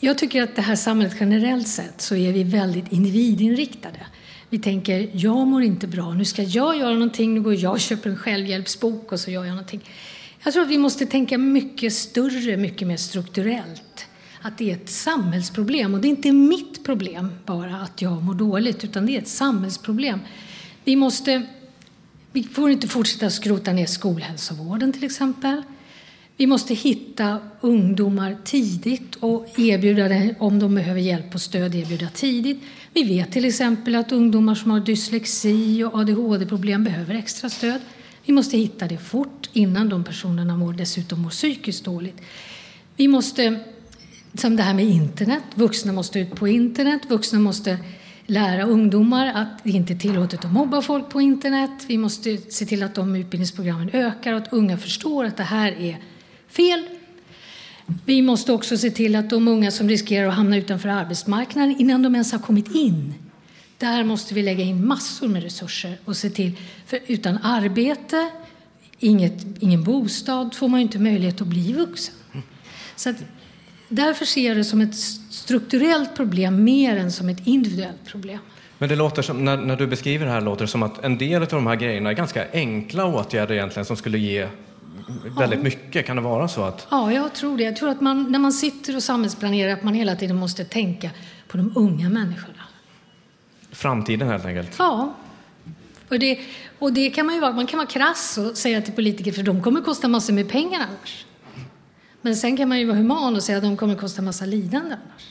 jag 0.00 0.18
tycker 0.18 0.42
att 0.42 0.56
det 0.56 0.62
här 0.62 0.76
samhället 0.76 1.16
generellt 1.20 1.68
sett 1.68 2.00
så 2.00 2.16
är 2.16 2.32
vi 2.32 2.44
väldigt 2.44 2.92
individinriktade. 2.92 3.98
Vi 4.50 4.58
tänker, 4.58 5.08
jag 5.12 5.46
mår 5.46 5.62
inte 5.62 5.86
bra, 5.86 6.14
nu 6.14 6.24
ska 6.24 6.42
jag 6.42 6.76
göra 6.78 6.92
någonting, 6.94 7.34
nu 7.34 7.40
går 7.40 7.54
jag 7.54 7.72
och 7.72 7.80
köper 7.80 8.10
en 8.10 8.16
självhjälpsbok 8.16 9.12
och 9.12 9.20
så 9.20 9.30
gör 9.30 9.44
jag 9.44 9.50
någonting. 9.50 9.80
Jag 10.44 10.52
tror 10.52 10.62
att 10.62 10.70
vi 10.70 10.78
måste 10.78 11.06
tänka 11.06 11.38
mycket 11.38 11.92
större, 11.92 12.56
mycket 12.56 12.88
mer 12.88 12.96
strukturellt. 12.96 14.06
Att 14.42 14.58
det 14.58 14.70
är 14.70 14.74
ett 14.74 14.90
samhällsproblem 14.90 15.94
och 15.94 16.00
det 16.00 16.08
är 16.08 16.10
inte 16.10 16.32
mitt 16.32 16.84
problem 16.84 17.30
bara 17.46 17.76
att 17.76 18.02
jag 18.02 18.22
mår 18.22 18.34
dåligt 18.34 18.84
utan 18.84 19.06
det 19.06 19.14
är 19.16 19.18
ett 19.18 19.28
samhällsproblem. 19.28 20.20
Vi 20.84 20.96
måste 20.96 21.42
vi 22.38 22.44
får 22.44 22.70
inte 22.70 22.88
fortsätta 22.88 23.30
skrota 23.30 23.72
ner 23.72 23.86
skolhälsovården 23.86 24.92
till 24.92 25.04
exempel. 25.04 25.62
Vi 26.36 26.46
måste 26.46 26.74
hitta 26.74 27.38
ungdomar 27.60 28.36
tidigt 28.44 29.14
och 29.14 29.58
erbjuda 29.58 30.08
det, 30.08 30.34
om 30.38 30.58
de 30.58 30.74
behöver 30.74 31.00
hjälp 31.00 31.34
och 31.34 31.40
stöd, 31.40 31.74
erbjuda 31.74 32.08
tidigt. 32.08 32.60
Vi 32.94 33.02
vet 33.02 33.32
till 33.32 33.44
exempel 33.44 33.94
att 33.94 34.12
ungdomar 34.12 34.54
som 34.54 34.70
har 34.70 34.80
dyslexi 34.80 35.84
och 35.84 35.98
ADHD-problem 35.98 36.84
behöver 36.84 37.14
extra 37.14 37.48
stöd. 37.48 37.80
Vi 38.26 38.32
måste 38.32 38.58
hitta 38.58 38.86
det 38.86 38.98
fort 38.98 39.50
innan 39.52 39.88
de 39.88 40.04
personerna 40.04 40.56
mår, 40.56 40.72
dessutom 40.72 41.22
mår 41.22 41.30
psykiskt 41.30 41.84
dåligt. 41.84 42.20
Vi 42.96 43.08
måste, 43.08 43.60
som 44.34 44.56
det 44.56 44.62
här 44.62 44.74
med 44.74 44.84
internet, 44.84 45.42
vuxna 45.54 45.92
måste 45.92 46.20
ut 46.20 46.34
på 46.34 46.48
internet, 46.48 47.00
vuxna 47.08 47.38
måste 47.38 47.78
lära 48.30 48.62
ungdomar 48.62 49.32
att 49.34 49.64
det 49.64 49.70
inte 49.70 49.92
är 49.92 49.98
tillåtet 49.98 50.44
att 50.44 50.52
mobba 50.52 50.82
folk 50.82 51.08
på 51.08 51.20
internet. 51.20 51.70
Vi 51.86 51.98
måste 51.98 52.36
se 52.36 52.66
till 52.66 52.82
att 52.82 52.94
de 52.94 53.16
utbildningsprogrammen 53.16 53.90
ökar 53.92 54.32
och 54.32 54.38
att 54.38 54.52
unga 54.52 54.78
förstår 54.78 55.24
att 55.24 55.36
det 55.36 55.42
här 55.42 55.72
är 55.72 55.98
fel. 56.48 56.86
Vi 58.04 58.22
måste 58.22 58.52
också 58.52 58.76
se 58.76 58.90
till 58.90 59.16
att 59.16 59.30
de 59.30 59.48
unga 59.48 59.70
som 59.70 59.88
riskerar 59.88 60.28
att 60.28 60.34
hamna 60.34 60.56
utanför 60.56 60.88
arbetsmarknaden 60.88 61.76
innan 61.78 62.02
de 62.02 62.14
ens 62.14 62.32
har 62.32 62.38
kommit 62.38 62.74
in, 62.74 63.14
där 63.78 64.04
måste 64.04 64.34
vi 64.34 64.42
lägga 64.42 64.64
in 64.64 64.86
massor 64.86 65.28
med 65.28 65.42
resurser 65.42 65.98
och 66.04 66.16
se 66.16 66.30
till, 66.30 66.52
för 66.86 66.98
utan 67.06 67.38
arbete, 67.42 68.30
inget, 68.98 69.46
ingen 69.60 69.84
bostad, 69.84 70.54
får 70.54 70.68
man 70.68 70.80
ju 70.80 70.86
inte 70.86 70.98
möjlighet 70.98 71.40
att 71.40 71.46
bli 71.46 71.72
vuxen. 71.72 72.14
Så 72.96 73.10
att, 73.10 73.16
därför 73.88 74.24
ser 74.24 74.48
jag 74.48 74.56
det 74.56 74.64
som 74.64 74.80
ett 74.80 74.94
strukturellt 75.30 76.16
problem 76.16 76.64
mer 76.64 76.96
än 76.96 77.12
som 77.12 77.28
ett 77.28 77.46
individuellt 77.46 78.04
problem. 78.06 78.38
Men 78.78 78.88
det 78.88 78.96
låter 78.96 79.22
som, 79.22 79.44
när, 79.44 79.56
när 79.56 79.76
du 79.76 79.86
beskriver 79.86 80.26
det 80.26 80.32
här 80.32 80.40
låter 80.40 80.64
det 80.64 80.70
som 80.70 80.82
att 80.82 81.04
en 81.04 81.18
del 81.18 81.42
av 81.42 81.48
de 81.48 81.66
här 81.66 81.76
grejerna 81.76 82.10
är 82.10 82.14
ganska 82.14 82.44
enkla 82.52 83.06
åtgärder 83.06 83.54
egentligen 83.54 83.84
som 83.84 83.96
skulle 83.96 84.18
ge 84.18 84.48
väldigt 85.38 85.62
mycket. 85.62 86.06
Kan 86.06 86.16
det 86.16 86.22
vara 86.22 86.48
så 86.48 86.62
att 86.62 86.86
Ja, 86.90 87.12
jag 87.12 87.32
tror 87.32 87.56
det. 87.56 87.64
Jag 87.64 87.76
tror 87.76 87.88
att 87.88 88.00
man, 88.00 88.32
när 88.32 88.38
man 88.38 88.52
sitter 88.52 88.96
och 88.96 89.02
samhällsplanerar 89.02 89.72
att 89.72 89.82
man 89.82 89.94
hela 89.94 90.16
tiden 90.16 90.36
måste 90.36 90.64
tänka 90.64 91.10
på 91.48 91.56
de 91.56 91.72
unga 91.76 92.08
människorna. 92.08 92.62
framtiden 93.72 94.28
helt 94.28 94.44
enkelt? 94.44 94.76
Ja. 94.78 95.14
Och 96.08 96.18
det, 96.18 96.38
och 96.78 96.92
det 96.92 97.10
kan 97.10 97.26
man 97.26 97.34
ju 97.34 97.40
vara, 97.40 97.52
man 97.52 97.66
kan 97.66 97.78
vara 97.78 97.88
krass 97.88 98.38
och 98.38 98.56
säga 98.56 98.82
till 98.82 98.92
politiker 98.92 99.32
för 99.32 99.42
de 99.42 99.62
kommer 99.62 99.80
kosta 99.80 100.08
massor 100.08 100.32
med 100.32 100.48
pengar 100.48 100.80
annars. 100.80 101.24
Men 102.28 102.36
sen 102.36 102.56
kan 102.56 102.68
man 102.68 102.78
ju 102.78 102.84
vara 102.84 102.96
human 102.96 103.36
och 103.36 103.42
säga 103.42 103.58
att 103.58 103.64
de 103.64 103.76
kommer 103.76 103.94
kosta 103.94 104.22
massa 104.22 104.44
lidande 104.44 104.94
annars. 104.94 105.22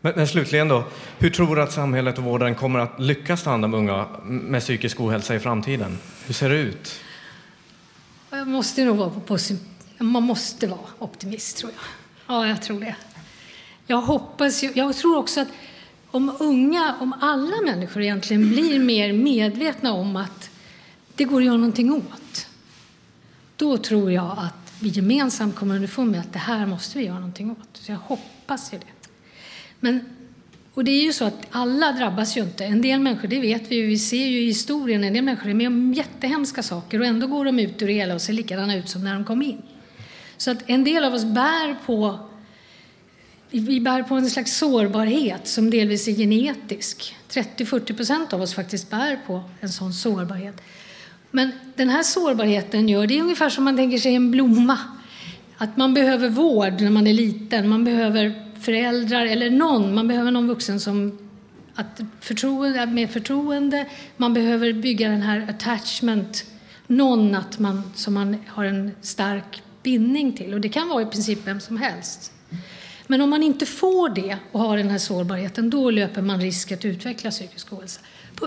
Men, 0.00 0.12
men 0.16 0.28
slutligen 0.28 0.68
då, 0.68 0.84
hur 1.18 1.30
tror 1.30 1.56
du 1.56 1.62
att 1.62 1.72
samhället 1.72 2.18
och 2.18 2.24
vården 2.24 2.54
kommer 2.54 2.78
att 2.78 3.00
lyckas 3.00 3.42
ta 3.42 3.50
hand 3.50 3.64
om 3.64 3.74
unga 3.74 4.06
med 4.24 4.60
psykisk 4.60 5.00
ohälsa 5.00 5.34
i 5.34 5.38
framtiden? 5.38 5.98
Hur 6.26 6.34
ser 6.34 6.48
det 6.48 6.56
ut? 6.56 7.00
Jag 8.30 8.48
måste 8.48 8.84
nog 8.84 8.96
vara 8.96 9.10
på, 9.10 9.20
på, 9.20 9.38
man 9.98 10.22
måste 10.22 10.66
vara 10.66 10.80
optimist 10.98 11.56
tror 11.56 11.72
jag. 11.72 12.36
Ja, 12.36 12.48
jag 12.48 12.62
tror 12.62 12.80
det. 12.80 12.96
Jag 13.86 14.00
hoppas 14.00 14.64
ju, 14.64 14.72
jag 14.74 14.96
tror 14.96 15.16
också 15.16 15.40
att 15.40 15.48
om 16.10 16.36
unga, 16.40 16.94
om 17.00 17.12
alla 17.20 17.56
människor 17.64 18.02
egentligen 18.02 18.48
blir 18.48 18.78
mer 18.78 19.12
medvetna 19.12 19.92
om 19.92 20.16
att 20.16 20.50
det 21.14 21.24
går 21.24 21.40
att 21.40 21.46
göra 21.46 21.56
någonting 21.56 21.92
åt. 21.92 22.48
Då 23.56 23.76
tror 23.76 24.12
jag 24.12 24.34
att 24.38 24.65
vi 24.80 24.88
gemensamt 24.88 25.56
kommer 25.56 25.74
underfund 25.74 26.10
med 26.10 26.20
att 26.20 26.32
det 26.32 26.38
här 26.38 26.66
måste 26.66 26.98
vi 26.98 27.04
göra 27.04 27.18
någonting 27.18 27.50
åt. 27.50 27.68
Så 27.72 27.92
jag 27.92 27.98
hoppas 27.98 28.72
ju 28.72 28.78
det. 28.78 29.10
Men, 29.80 30.00
och 30.74 30.84
det 30.84 30.90
är 30.90 31.02
ju 31.02 31.12
så 31.12 31.24
att 31.24 31.46
alla 31.50 31.92
drabbas 31.92 32.36
ju 32.36 32.42
inte. 32.42 32.64
En 32.64 32.82
del 32.82 33.00
människor, 33.00 33.28
det 33.28 33.40
vet 33.40 33.70
vi 33.70 33.76
ju, 33.76 33.86
vi 33.86 33.98
ser 33.98 34.26
ju 34.26 34.40
i 34.40 34.46
historien, 34.46 35.04
en 35.04 35.12
del 35.12 35.24
människor 35.24 35.50
är 35.50 35.54
med 35.54 35.66
om 35.66 35.94
jättehemska 35.94 36.62
saker 36.62 37.00
och 37.00 37.06
ändå 37.06 37.26
går 37.26 37.44
de 37.44 37.58
ut 37.58 37.82
ur 37.82 37.86
det 37.86 37.92
hela 37.92 38.14
och 38.14 38.22
ser 38.22 38.32
likadana 38.32 38.76
ut 38.76 38.88
som 38.88 39.04
när 39.04 39.14
de 39.14 39.24
kom 39.24 39.42
in. 39.42 39.62
Så 40.36 40.50
att 40.50 40.58
en 40.66 40.84
del 40.84 41.04
av 41.04 41.14
oss 41.14 41.24
bär 41.24 41.86
på 41.86 42.18
vi 43.50 43.80
bär 43.80 44.02
på 44.02 44.14
en 44.14 44.30
slags 44.30 44.56
sårbarhet 44.56 45.48
som 45.48 45.70
delvis 45.70 46.08
är 46.08 46.12
genetisk. 46.12 47.14
30-40 47.30 47.96
procent 47.96 48.32
av 48.32 48.42
oss 48.42 48.54
faktiskt 48.54 48.90
bär 48.90 49.18
på 49.26 49.42
en 49.60 49.68
sån 49.68 49.94
sårbarhet. 49.94 50.62
Men 51.36 51.52
den 51.74 51.88
här 51.88 52.02
sårbarheten 52.02 52.88
gör, 52.88 53.06
det 53.06 53.18
är 53.18 53.22
ungefär 53.22 53.48
som 53.48 53.64
man 53.64 53.76
tänker 53.76 53.98
sig 53.98 54.14
en 54.14 54.30
blomma. 54.30 54.78
Att 55.56 55.76
man 55.76 55.94
behöver 55.94 56.28
vård 56.28 56.80
när 56.80 56.90
man 56.90 57.06
är 57.06 57.12
liten, 57.12 57.68
man 57.68 57.84
behöver 57.84 58.34
föräldrar 58.60 59.26
eller 59.26 59.50
någon, 59.50 59.94
man 59.94 60.08
behöver 60.08 60.30
någon 60.30 60.48
vuxen 60.48 60.80
som 60.80 61.18
att 61.74 62.00
förtroende, 62.20 62.86
med 62.86 63.10
förtroende, 63.10 63.86
man 64.16 64.34
behöver 64.34 64.72
bygga 64.72 65.08
den 65.08 65.22
här 65.22 65.46
attachment, 65.50 66.44
någon 66.86 67.34
att 67.34 67.58
man, 67.58 67.82
som 67.94 68.14
man 68.14 68.36
har 68.46 68.64
en 68.64 68.90
stark 69.02 69.62
bindning 69.82 70.32
till. 70.32 70.54
Och 70.54 70.60
det 70.60 70.68
kan 70.68 70.88
vara 70.88 71.02
i 71.02 71.06
princip 71.06 71.38
vem 71.44 71.60
som 71.60 71.76
helst. 71.76 72.32
Men 73.06 73.20
om 73.20 73.30
man 73.30 73.42
inte 73.42 73.66
får 73.66 74.08
det 74.08 74.36
och 74.52 74.60
har 74.60 74.76
den 74.76 74.90
här 74.90 74.98
sårbarheten, 74.98 75.70
då 75.70 75.90
löper 75.90 76.22
man 76.22 76.40
risk 76.40 76.72
att 76.72 76.84
utveckla 76.84 77.30
psykisk 77.30 77.72
ohälsa. 77.72 78.00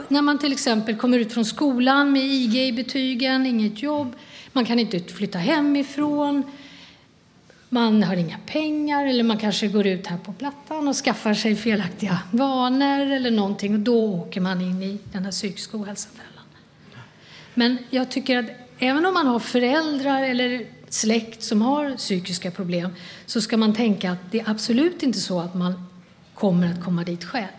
När 0.08 0.22
man 0.22 0.40
till 0.40 0.52
exempel 0.52 0.96
kommer 0.96 1.20
ut 1.20 1.34
från 1.34 1.46
skolan 1.46 2.12
med 2.12 2.24
IG 2.24 2.68
i 2.68 2.72
betygen, 2.72 3.46
inget 3.46 3.82
jobb, 3.82 4.16
man 4.54 4.66
kan 4.66 4.80
inte 4.80 5.00
flytta 5.00 5.38
hemifrån, 5.38 6.44
man 7.70 8.04
har 8.04 8.16
inga 8.16 8.38
pengar 8.46 9.06
eller 9.06 9.24
man 9.24 9.38
kanske 9.38 9.68
går 9.68 9.88
ut 9.88 10.08
här 10.08 10.18
på 10.18 10.34
Plattan 10.34 10.88
och 10.88 10.96
skaffar 10.96 11.34
sig 11.34 11.56
felaktiga 11.56 12.20
vanor 12.32 13.12
eller 13.12 13.32
någonting 13.32 13.74
och 13.74 13.80
då 13.80 14.14
åker 14.14 14.42
man 14.42 14.62
in 14.62 14.84
i 14.84 15.00
den 15.12 15.26
här 15.26 15.32
psykiska 15.32 15.78
ohälsofällan. 15.78 16.44
Men 17.54 17.78
jag 17.90 18.12
tycker 18.12 18.40
att 18.40 18.46
även 18.80 19.06
om 19.06 19.14
man 19.14 19.28
har 19.28 19.40
föräldrar 19.40 20.24
eller 20.24 20.66
släkt 20.90 21.44
som 21.44 21.62
har 21.62 21.98
psykiska 21.98 22.52
problem 22.52 22.90
så 23.26 23.42
ska 23.42 23.58
man 23.58 23.74
tänka 23.74 24.12
att 24.12 24.32
det 24.32 24.40
är 24.40 24.50
absolut 24.50 25.04
inte 25.04 25.20
så 25.20 25.40
att 25.40 25.56
man 25.56 25.88
kommer 26.34 26.72
att 26.72 26.84
komma 26.84 27.04
dit 27.04 27.24
själv. 27.24 27.59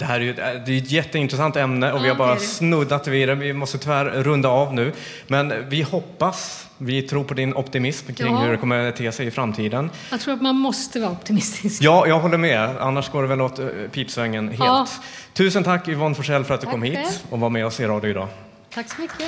Det 0.00 0.06
här 0.06 0.20
är 0.20 0.24
ju 0.24 0.32
det 0.32 0.42
är 0.72 0.78
ett 0.78 0.90
jätteintressant 0.90 1.56
ämne 1.56 1.92
och 1.92 2.04
vi 2.04 2.08
har 2.08 2.16
bara 2.16 2.36
snuddat 2.36 3.06
vid 3.08 3.28
det. 3.28 3.34
Vi 3.34 3.52
måste 3.52 3.78
tyvärr 3.78 4.04
runda 4.04 4.48
av 4.48 4.74
nu. 4.74 4.92
Men 5.26 5.68
vi 5.68 5.82
hoppas, 5.82 6.66
vi 6.78 7.02
tror 7.02 7.24
på 7.24 7.34
din 7.34 7.54
optimism 7.54 8.12
kring 8.12 8.32
Ja. 8.34 8.40
hur 8.40 8.50
det 8.50 8.56
kommer 8.56 8.88
att 8.88 8.96
te 8.96 9.12
sig 9.12 9.26
i 9.26 9.30
framtiden. 9.30 9.90
Jag 10.10 10.20
tror 10.20 10.34
att 10.34 10.42
man 10.42 10.56
måste 10.56 11.00
vara 11.00 11.10
optimistisk. 11.10 11.82
Ja, 11.82 12.06
jag 12.06 12.20
håller 12.20 12.38
med. 12.38 12.76
Annars 12.80 13.08
går 13.10 13.22
det 13.22 13.28
väl 13.28 13.40
åt 13.40 13.58
eh, 13.58 13.66
pipsvängen 13.92 14.48
helt. 14.48 14.60
Ja. 14.60 14.86
Tusen 15.32 15.64
tack 15.64 15.88
Yvonne 15.88 16.14
Forsell 16.14 16.44
för 16.44 16.54
att 16.54 16.60
du 16.60 16.64
Tack 16.64 16.72
kom 16.74 16.82
hit 16.82 17.24
och 17.30 17.40
var 17.40 17.50
med 17.50 17.66
oss 17.66 17.80
i 17.80 17.86
radio 17.86 18.10
idag. 18.10 18.28
Tack 18.74 18.90
så 18.90 19.00
mycket. 19.00 19.26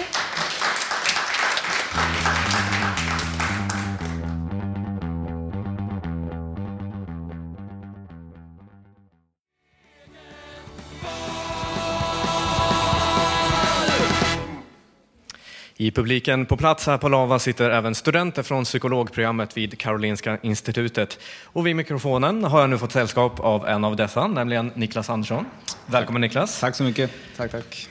I 15.83 15.91
publiken 15.91 16.47
på 16.47 16.57
plats 16.57 16.87
här 16.87 16.99
på 16.99 17.09
Lava 17.09 17.39
sitter 17.39 17.71
även 17.71 17.95
studenter 17.95 18.43
från 18.43 18.65
psykologprogrammet 18.65 19.57
vid 19.57 19.79
Karolinska 19.79 20.39
institutet. 20.43 21.19
Och 21.45 21.67
vid 21.67 21.77
mikrofonen 21.77 22.45
har 22.45 22.61
jag 22.61 22.71
nu 22.71 22.79
fått 22.79 22.93
sällskap 22.93 23.41
av 23.41 23.69
en 23.69 23.85
av 23.85 23.97
dessa, 23.97 24.27
nämligen 24.27 24.73
Niklas 24.75 25.11
Andersson. 25.11 25.45
Välkommen 25.87 26.21
Niklas. 26.21 26.61
Tack 26.61 26.75
så 26.75 26.85
mycket. 26.85 27.11
Tack, 27.37 27.51
tack. 27.51 27.89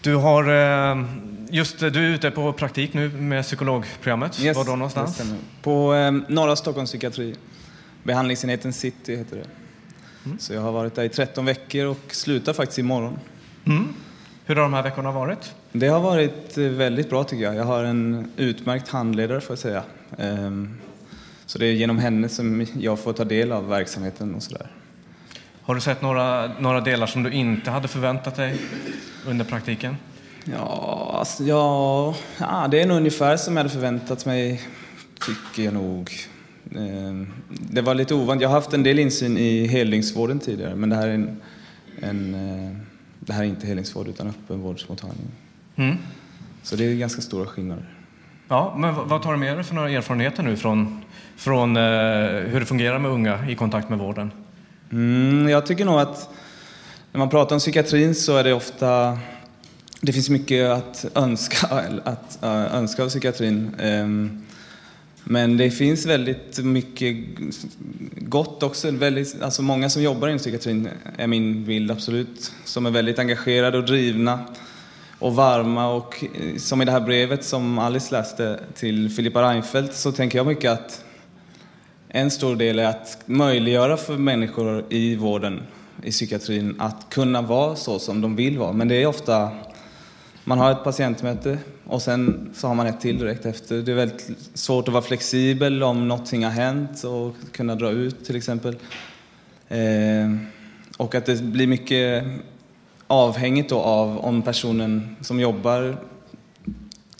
Du, 0.00 0.14
har, 0.14 0.44
eh, 0.44 1.04
just, 1.50 1.78
du 1.78 1.86
är 1.86 2.14
ute 2.14 2.30
på 2.30 2.52
praktik 2.52 2.94
nu 2.94 3.08
med 3.08 3.44
psykologprogrammet. 3.44 4.40
Yes, 4.40 4.56
Var 4.56 4.64
då 4.64 4.76
någonstans? 4.76 5.22
På 5.62 5.94
eh, 5.94 6.12
norra 6.28 6.56
Stockholms 6.56 6.90
psykiatri. 6.90 7.34
Behandlingsenheten 8.02 8.72
City 8.72 9.16
heter 9.16 9.36
det. 9.36 9.46
Mm. 10.24 10.38
Så 10.38 10.54
jag 10.54 10.60
har 10.60 10.72
varit 10.72 10.94
där 10.94 11.04
i 11.04 11.08
13 11.08 11.44
veckor 11.44 11.86
och 11.86 12.00
slutar 12.08 12.52
faktiskt 12.52 12.78
imorgon. 12.78 13.18
Mm. 13.64 13.94
Hur 14.48 14.54
har 14.56 14.62
de 14.62 14.74
här 14.74 14.82
veckorna 14.82 15.12
varit? 15.12 15.54
Det 15.72 15.88
har 15.88 16.00
varit 16.00 16.58
eh, 16.58 16.64
väldigt 16.64 17.10
bra 17.10 17.24
tycker 17.24 17.44
jag. 17.44 17.54
Jag 17.54 17.64
har 17.64 17.84
en 17.84 18.30
utmärkt 18.36 18.88
handledare 18.88 19.40
får 19.40 19.52
jag 19.52 19.58
säga. 19.58 19.82
Ehm, 20.18 20.76
Så 21.46 21.58
det 21.58 21.66
är 21.66 21.72
genom 21.72 21.98
henne 21.98 22.28
som 22.28 22.66
jag 22.78 22.98
får 22.98 23.12
ta 23.12 23.24
del 23.24 23.52
av 23.52 23.68
verksamheten 23.68 24.34
och 24.34 24.42
sådär. 24.42 24.66
Har 25.62 25.74
du 25.74 25.80
sett 25.80 26.02
några, 26.02 26.46
några 26.60 26.80
delar 26.80 27.06
som 27.06 27.22
du 27.22 27.30
inte 27.32 27.70
hade 27.70 27.88
förväntat 27.88 28.36
dig 28.36 28.60
under 29.26 29.44
praktiken? 29.44 29.96
Ja, 30.44 31.16
alltså, 31.18 31.44
ja, 31.44 32.14
ja, 32.38 32.68
det 32.70 32.80
är 32.82 32.86
nog 32.86 32.96
ungefär 32.96 33.36
som 33.36 33.56
jag 33.56 33.62
hade 33.64 33.74
förväntat 33.74 34.26
mig, 34.26 34.62
tycker 35.26 35.62
jag 35.62 35.74
nog. 35.74 36.10
Ehm, 36.76 37.26
Det 37.48 37.82
var 37.82 37.94
lite 37.94 38.14
ovant. 38.14 38.40
Jag 38.42 38.48
har 38.48 38.54
haft 38.54 38.72
en 38.74 38.82
del 38.82 38.98
insyn 38.98 39.38
i 39.38 39.66
heldygnsvården 39.66 40.38
tidigare, 40.40 40.74
men 40.74 40.88
det 40.90 40.96
här 40.96 41.08
är, 41.08 41.14
en, 41.14 41.40
en, 42.02 42.34
eh, 42.34 42.76
det 43.26 43.32
här 43.32 43.42
är 43.42 43.46
inte 43.46 43.66
heldygnsvård 43.66 44.08
utan 44.08 44.26
öppenvårdsmottagning. 44.28 45.26
Mm. 45.76 45.96
Så 46.62 46.76
det 46.76 46.84
är 46.84 46.94
ganska 46.94 47.22
stora 47.22 47.46
skillnader. 47.46 47.84
Ja, 48.48 48.74
men 48.78 48.94
vad- 49.08 49.22
tar 49.22 49.32
du 49.32 49.38
med 49.38 49.56
dig 49.56 49.64
för 49.64 49.74
några 49.74 49.90
erfarenheter 49.90 50.42
nu 50.42 50.56
från, 50.56 51.04
från 51.36 51.76
eh, 51.76 51.82
hur 51.82 52.60
det 52.60 52.66
fungerar 52.66 52.98
med 52.98 53.10
unga 53.10 53.48
i 53.50 53.54
kontakt 53.54 53.88
med 53.88 53.98
vården? 53.98 54.30
Mm, 54.92 55.48
jag 55.48 55.66
tycker 55.66 55.84
nog 55.84 56.00
att 56.00 56.28
när 57.12 57.18
man 57.18 57.30
pratar 57.30 57.56
om 57.56 57.60
psykiatrin 57.60 58.14
så 58.14 58.36
är 58.36 58.44
det 58.44 58.52
ofta 58.52 59.18
det 60.00 60.12
finns 60.12 60.30
mycket 60.30 60.70
att 60.70 61.04
önska, 61.14 61.66
att, 62.04 62.42
äh, 62.42 62.74
önska 62.74 63.04
av 63.04 63.08
psykiatrin. 63.08 63.74
Men 65.28 65.56
det 65.56 65.70
finns 65.70 66.06
väldigt 66.06 66.58
mycket 66.58 67.16
gott 68.12 68.62
också. 68.62 68.90
Väldigt, 68.90 69.42
alltså 69.42 69.62
många 69.62 69.90
som 69.90 70.02
jobbar 70.02 70.28
inom 70.28 70.38
psykiatrin 70.38 70.88
är 71.16 71.26
min 71.26 71.64
bild 71.64 71.90
absolut. 71.90 72.52
Som 72.64 72.86
är 72.86 72.90
väldigt 72.90 73.18
engagerade 73.18 73.78
och 73.78 73.84
drivna 73.84 74.40
och 75.18 75.34
varma. 75.34 75.88
Och 75.88 76.24
eh, 76.24 76.56
som 76.56 76.82
i 76.82 76.84
det 76.84 76.92
här 76.92 77.00
brevet 77.00 77.44
som 77.44 77.78
Alice 77.78 78.14
läste 78.14 78.60
till 78.74 79.10
Filippa 79.10 79.42
Reinfeldt 79.42 79.94
så 79.94 80.12
tänker 80.12 80.38
jag 80.38 80.46
mycket 80.46 80.72
att 80.72 81.04
en 82.08 82.30
stor 82.30 82.56
del 82.56 82.78
är 82.78 82.86
att 82.86 83.18
möjliggöra 83.26 83.96
för 83.96 84.16
människor 84.16 84.84
i 84.88 85.16
vården, 85.16 85.62
i 86.02 86.10
psykiatrin, 86.10 86.76
att 86.78 87.06
kunna 87.10 87.42
vara 87.42 87.76
så 87.76 87.98
som 87.98 88.20
de 88.20 88.36
vill 88.36 88.58
vara. 88.58 88.72
Men 88.72 88.88
det 88.88 89.02
är 89.02 89.06
ofta, 89.06 89.50
man 90.44 90.58
har 90.58 90.72
ett 90.72 90.84
patientmöte 90.84 91.58
och 91.86 92.02
sen 92.02 92.50
så 92.54 92.68
har 92.68 92.74
man 92.74 92.86
ett 92.86 93.00
till 93.00 93.18
direkt 93.18 93.46
efter. 93.46 93.82
Det 93.82 93.92
är 93.92 93.96
väldigt 93.96 94.30
svårt 94.54 94.88
att 94.88 94.94
vara 94.94 95.04
flexibel 95.04 95.82
om 95.82 96.08
någonting 96.08 96.44
har 96.44 96.50
hänt 96.50 97.04
och 97.04 97.34
kunna 97.52 97.74
dra 97.74 97.90
ut 97.90 98.24
till 98.24 98.36
exempel. 98.36 98.76
Eh, 99.68 100.36
och 100.96 101.14
att 101.14 101.26
det 101.26 101.42
blir 101.42 101.66
mycket 101.66 102.24
avhängigt 103.06 103.70
då 103.70 103.80
av 103.80 104.18
om 104.18 104.42
personen 104.42 105.16
som 105.20 105.40
jobbar, 105.40 105.96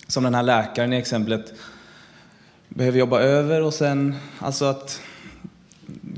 som 0.07 0.25
den 0.25 0.35
här 0.35 0.43
läkaren 0.43 0.93
i 0.93 0.97
exemplet, 0.97 1.55
behöver 2.69 2.99
jobba 2.99 3.21
över 3.21 3.63
och 3.63 3.75
sen, 3.75 4.15
alltså 4.39 4.65
att 4.65 5.01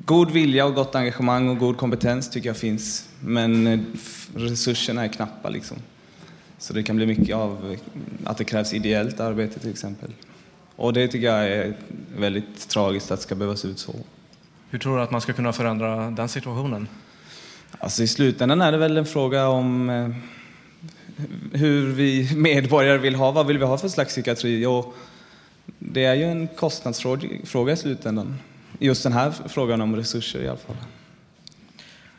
god 0.05 0.31
vilja 0.31 0.67
och 0.67 0.75
gott 0.75 0.95
engagemang 0.95 1.49
och 1.49 1.59
god 1.59 1.77
kompetens 1.77 2.31
tycker 2.31 2.49
jag 2.49 2.57
finns. 2.57 3.09
Men 3.21 3.87
resurserna 4.35 5.05
är 5.05 5.09
knappa 5.09 5.49
liksom. 5.49 5.77
Så 6.59 6.73
det 6.73 6.83
kan 6.83 6.97
bli 6.97 7.07
mycket 7.07 7.37
av 7.37 7.73
eh, 7.73 7.79
att 8.25 8.37
det 8.37 8.45
krävs 8.45 8.75
ideellt 8.75 9.21
arbete 9.21 9.61
till 9.61 9.71
exempel. 9.71 10.11
Och 10.77 10.93
det 10.93 11.09
tycker 11.09 11.27
jag 11.27 11.47
är 11.47 11.75
väldigt 12.17 12.69
tragiskt 12.69 13.11
att 13.11 13.19
det 13.19 13.23
ska 13.23 13.35
behöva 13.35 13.57
se 13.57 13.69
ut 13.69 13.79
så. 13.79 13.95
Hur 14.71 14.79
tror 14.79 14.97
du 14.97 15.03
att 15.03 15.11
man 15.11 15.21
ska 15.21 15.33
kunna 15.33 15.53
förändra 15.53 16.11
den 16.11 16.29
situationen? 16.29 16.89
Alltså 17.79 18.03
i 18.03 18.07
slutändan 18.07 18.61
är 18.61 18.73
det 18.73 18.79
väl 18.79 18.97
en 18.97 19.07
fråga 19.07 19.49
om 19.49 19.91
eh, 19.91 20.09
hur 21.53 21.93
vi 21.93 22.31
medborgare 22.37 22.99
vill 22.99 23.15
ha, 23.15 23.31
vad 23.31 23.47
vill 23.47 23.59
vi 23.59 23.65
ha 23.65 23.79
för 23.79 23.89
slags 23.89 24.13
psykiatri? 24.13 24.67
Och 24.67 24.95
det 25.79 26.05
är 26.05 26.15
ju 26.15 26.25
en 26.25 26.49
kostnadsfråga 26.49 27.29
fråga 27.45 27.73
i 27.73 27.77
slutändan. 27.77 28.37
Just 28.79 29.03
den 29.03 29.13
här 29.13 29.33
frågan 29.47 29.81
om 29.81 29.97
resurser 29.97 30.43
i 30.43 30.49
alla 30.49 30.59
fall. 30.59 30.77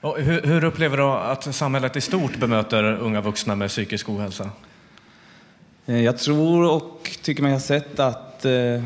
Och 0.02 0.18
hur, 0.20 0.42
hur 0.42 0.64
upplever 0.64 0.98
du 0.98 1.04
att 1.04 1.56
samhället 1.56 1.96
i 1.96 2.02
stort 2.02 2.38
bemöter 2.38 2.84
unga 2.84 3.22
vuxna 3.22 3.56
med 3.56 3.70
psykisk 3.70 4.10
ohälsa? 4.10 4.50
Eh, 5.86 6.02
jag 6.02 6.18
tror 6.18 6.72
och 6.72 7.18
tycker 7.22 7.44
mig 7.44 7.52
ha 7.52 7.60
sett 7.60 8.00
att 8.00 8.46
eh, 8.46 8.84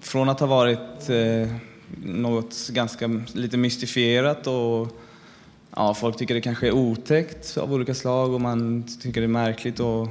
från 0.00 0.28
att 0.28 0.40
ha 0.40 0.46
varit 0.46 1.10
eh, 1.10 1.56
något 2.04 2.68
ganska 2.68 3.20
lite 3.32 3.56
mystifierat 3.56 4.46
och 4.46 4.88
ja, 5.76 5.94
folk 5.94 6.16
tycker 6.16 6.34
det 6.34 6.40
kanske 6.40 6.66
är 6.66 6.72
otäckt 6.72 7.58
av 7.58 7.72
olika 7.72 7.94
slag 7.94 8.32
och 8.32 8.40
man 8.40 8.84
tycker 9.02 9.20
det 9.20 9.26
är 9.26 9.28
märkligt 9.28 9.80
och 9.80 10.08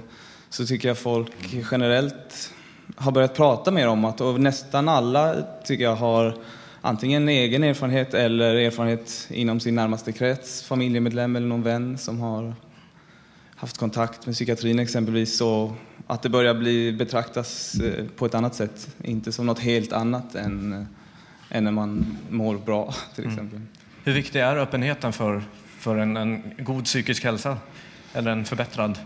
så 0.49 0.65
tycker 0.65 0.87
jag 0.87 0.97
folk 0.97 1.31
generellt 1.71 2.53
har 2.95 3.11
börjat 3.11 3.35
prata 3.35 3.71
mer 3.71 3.87
om 3.87 4.05
att 4.05 4.21
och 4.21 4.39
nästan 4.39 4.89
alla 4.89 5.35
tycker 5.65 5.83
jag 5.83 5.95
har 5.95 6.37
antingen 6.81 7.29
egen 7.29 7.63
erfarenhet 7.63 8.13
eller 8.13 8.55
erfarenhet 8.55 9.27
inom 9.29 9.59
sin 9.59 9.75
närmaste 9.75 10.11
krets, 10.11 10.63
familjemedlem 10.63 11.35
eller 11.35 11.47
någon 11.47 11.63
vän 11.63 11.97
som 11.97 12.19
har 12.19 12.55
haft 13.55 13.77
kontakt 13.77 14.25
med 14.25 14.35
psykiatrin 14.35 14.79
exempelvis. 14.79 15.37
Så 15.37 15.75
att 16.07 16.21
det 16.21 16.29
börjar 16.29 16.53
bli 16.53 16.93
betraktas 16.93 17.75
eh, 17.75 18.05
på 18.15 18.25
ett 18.25 18.35
annat 18.35 18.55
sätt, 18.55 18.95
inte 19.03 19.31
som 19.31 19.45
något 19.45 19.59
helt 19.59 19.93
annat 19.93 20.35
än, 20.35 20.73
eh, 20.73 20.83
än 21.49 21.63
när 21.63 21.71
man 21.71 22.17
mår 22.29 22.57
bra 22.57 22.93
till 23.15 23.27
exempel. 23.27 23.61
Hur 24.03 24.13
viktig 24.13 24.39
är 24.39 24.57
öppenheten 24.57 25.13
för, 25.13 25.43
för 25.77 25.97
en, 25.97 26.17
en 26.17 26.43
god 26.57 26.85
psykisk 26.85 27.23
hälsa? 27.23 27.57
Eller 28.13 28.31
en 28.31 28.45
förbättrad? 28.45 28.99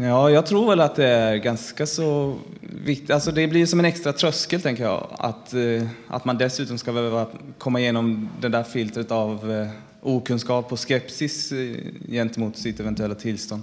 Ja, 0.00 0.30
jag 0.30 0.46
tror 0.46 0.68
väl 0.68 0.80
att 0.80 0.96
det 0.96 1.06
är 1.06 1.36
ganska 1.36 1.86
så 1.86 2.38
viktigt. 2.60 3.10
Alltså 3.10 3.32
det 3.32 3.48
blir 3.48 3.66
som 3.66 3.78
en 3.78 3.84
extra 3.84 4.12
tröskel, 4.12 4.60
tänker 4.60 4.84
jag. 4.84 5.06
Att, 5.10 5.54
eh, 5.54 5.86
att 6.08 6.24
man 6.24 6.38
dessutom 6.38 6.78
ska 6.78 6.92
behöva 6.92 7.26
komma 7.58 7.80
igenom 7.80 8.28
det 8.40 8.48
där 8.48 8.62
filtret 8.62 9.10
av 9.10 9.52
eh, 9.52 9.68
okunskap 10.00 10.72
och 10.72 10.80
skepsis 10.80 11.52
eh, 11.52 11.76
gentemot 12.08 12.56
sitt 12.56 12.80
eventuella 12.80 13.14
tillstånd. 13.14 13.62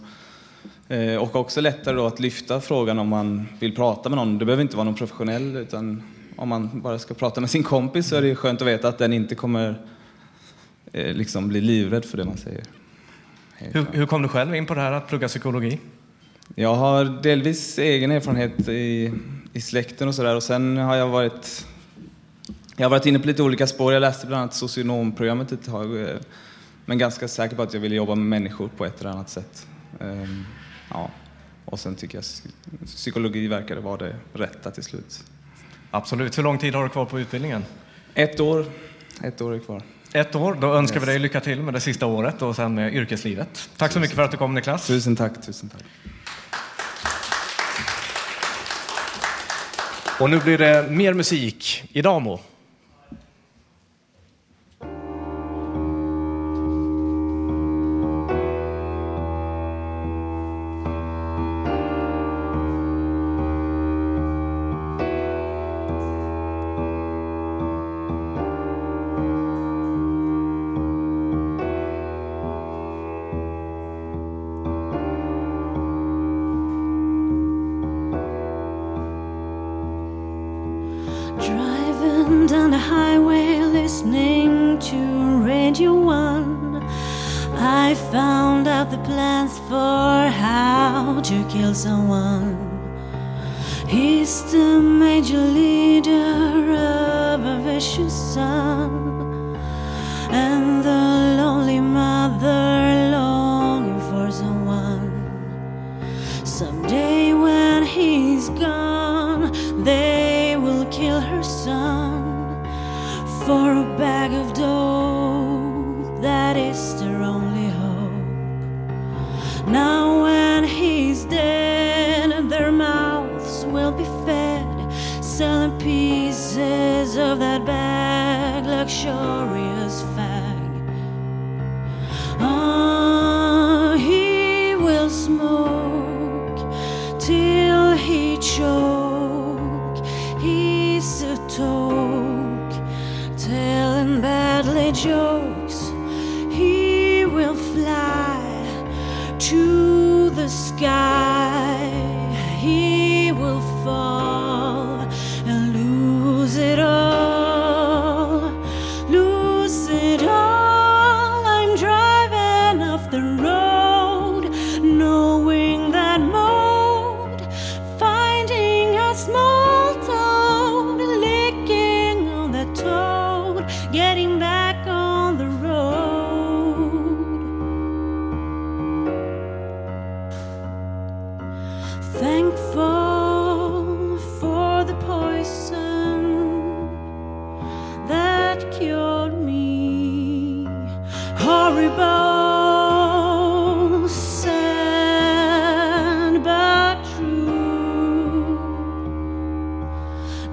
Och 1.20 1.36
också 1.36 1.62
lättare 1.62 1.96
då 1.96 2.06
att 2.06 2.20
lyfta 2.20 2.62
frågan 2.62 3.00
om 3.00 3.08
man 3.08 3.48
vill 3.60 3.76
prata 3.76 4.10
med 4.10 4.18
någon. 4.18 4.38
Det 4.38 4.46
behöver 4.46 4.62
inte 4.62 4.76
vara 4.76 4.84
någon 4.84 4.96
professionell, 4.96 5.56
utan 5.58 6.04
om 6.36 6.50
man 6.50 6.82
bara 6.82 7.00
ska 7.00 7.14
prata 7.14 7.42
med 7.42 7.50
sin 7.50 7.64
kompis 7.64 8.08
så 8.08 8.16
är 8.16 8.22
det 8.22 8.36
skönt 8.36 8.62
att 8.62 8.68
veta 8.68 8.88
att 8.88 8.98
den 8.98 9.14
inte 9.14 9.36
kommer 9.36 9.76
liksom 10.92 11.48
bli 11.48 11.62
livrädd 11.62 12.06
för 12.06 12.18
det 12.18 12.26
man 12.26 12.38
säger. 12.38 12.64
Hur, 13.58 13.86
hur 13.92 14.06
kom 14.06 14.22
du 14.22 14.28
själv 14.28 14.56
in 14.56 14.66
på 14.66 14.74
det 14.74 14.82
här 14.82 14.92
att 14.92 15.08
plugga 15.08 15.28
psykologi? 15.28 15.80
Jag 16.56 16.76
har 16.76 17.06
delvis 17.06 17.80
egen 17.80 18.12
erfarenhet 18.12 18.70
i, 18.70 19.14
i 19.54 19.62
släkten 19.62 20.08
och 20.08 20.16
sådär 20.16 20.36
och 20.36 20.44
sen 20.44 20.78
har 20.78 20.96
jag 20.96 21.08
varit 21.08 21.68
jag 22.78 22.86
har 22.86 22.90
varit 22.90 23.06
inne 23.06 23.20
på 23.20 23.28
lite 23.28 23.44
olika 23.44 23.68
spår. 23.68 23.94
Jag 23.94 24.02
läste 24.02 24.28
bland 24.28 24.42
annat 24.42 24.54
socionomprogrammet 24.54 25.52
ett 25.52 25.66
tag 25.66 26.02
eh, 26.02 26.08
men 26.86 26.98
ganska 26.98 27.28
säker 27.28 27.56
på 27.56 27.62
att 27.62 27.74
jag 27.74 27.82
ville 27.82 27.96
jobba 27.96 28.16
med 28.16 28.26
människor 28.26 28.68
på 28.78 28.86
ett 28.86 29.00
eller 29.02 29.10
annat 29.10 29.30
sätt. 29.30 29.68
Ehm, 30.00 30.46
Ja. 30.94 31.10
Och 31.66 31.80
sen 31.80 31.96
tycker 31.96 32.18
jag 32.18 32.26
psykologi 32.86 33.48
verkade 33.48 33.82
vara 33.82 33.98
det 33.98 34.16
rätta 34.34 34.72
till 34.72 34.84
slut. 34.84 35.24
Absolut. 35.92 36.38
Hur 36.38 36.44
lång 36.44 36.58
tid 36.58 36.76
har 36.76 36.84
du 36.84 36.90
kvar 36.90 37.06
på 37.06 37.20
utbildningen? 37.20 37.66
Ett 38.14 38.40
år. 38.40 38.66
Ett 39.24 39.42
år 39.42 39.56
är 39.56 39.60
kvar. 39.60 39.82
Ett 40.14 40.36
år. 40.36 40.58
Då 40.62 40.74
önskar 40.74 40.96
Yes. 41.00 41.08
vi 41.08 41.12
dig 41.12 41.20
lycka 41.20 41.40
till 41.40 41.62
med 41.62 41.74
det 41.74 41.80
sista 41.80 42.06
året 42.06 42.42
och 42.42 42.56
sen 42.56 42.76
med 42.76 42.94
yrkeslivet. 42.96 43.70
Tack 43.78 43.92
så 43.92 44.00
mycket 44.00 44.16
för 44.16 44.24
att 44.24 44.32
du 44.32 44.38
kom 44.38 44.54
Niklas. 44.54 44.88
Tusen 44.88 45.16
tack, 45.16 45.46
tusen 45.46 45.70
tack. 45.70 45.84
Och 50.22 50.30
nu 50.30 50.40
blir 50.40 50.58
det 50.58 50.86
mer 50.90 51.14
musik 51.14 51.84
i 51.94 52.02
Damo. 52.02 52.40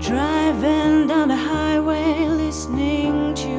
driving 0.00 1.06
down 1.06 1.28
the 1.28 1.36
highway 1.36 2.26
listening 2.28 3.34
to 3.34 3.50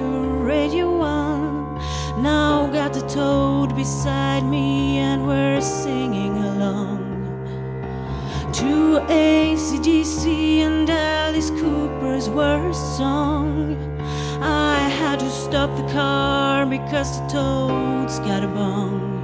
radio 0.44 1.00
on 1.00 1.76
now 2.22 2.68
got 2.74 2.92
the 2.94 3.02
toad 3.02 3.76
beside 3.76 4.44
me 4.44 4.98
and 4.98 5.28
we're 5.28 5.62
singing 5.62 6.36
along 6.38 7.00
to 8.52 8.98
a 9.10 9.56
c 9.56 9.80
d 9.80 10.04
c 10.04 10.62
and 10.62 10.88
dallas 10.88 11.52
cooper's 11.52 12.30
worst 12.30 12.98
Song. 12.98 13.78
I 14.42 14.78
had 15.00 15.20
to 15.20 15.30
stop 15.30 15.70
the 15.78 15.88
car 15.94 16.66
car 16.90 17.04
because 17.04 17.20
the 17.20 17.28
toad's 17.28 18.20
got 18.20 18.44
a 18.44 18.48
bong. 18.48 19.18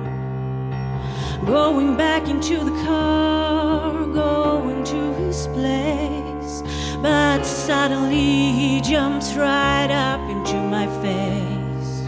Going 1.46 1.98
back 1.98 2.28
into 2.28 2.64
the 2.64 2.84
car, 2.86 4.06
going 4.06 4.84
to 4.84 5.14
his 5.14 5.48
place. 5.48 6.64
But 7.02 7.44
suddenly 7.44 8.52
he 8.52 8.82
jumps 8.82 9.36
right 9.36 9.90
up 9.92 10.22
into 10.30 10.56
my 10.56 10.88
face. 11.02 12.06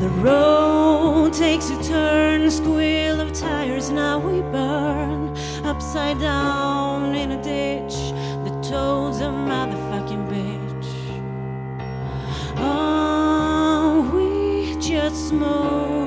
The 0.00 0.08
road 0.08 1.32
takes 1.32 1.70
a 1.70 1.82
turn, 1.82 2.50
squeal 2.50 3.20
of 3.20 3.32
tires, 3.32 3.90
now 3.90 4.18
we 4.18 4.40
burn 4.40 5.36
upside 5.64 6.18
down 6.20 7.14
in 7.14 7.32
a 7.32 7.42
ditch. 7.42 7.94
The 8.44 8.50
toad's 8.62 9.18
a 9.20 9.30
motherfucking 9.30 9.77
just 15.30 15.97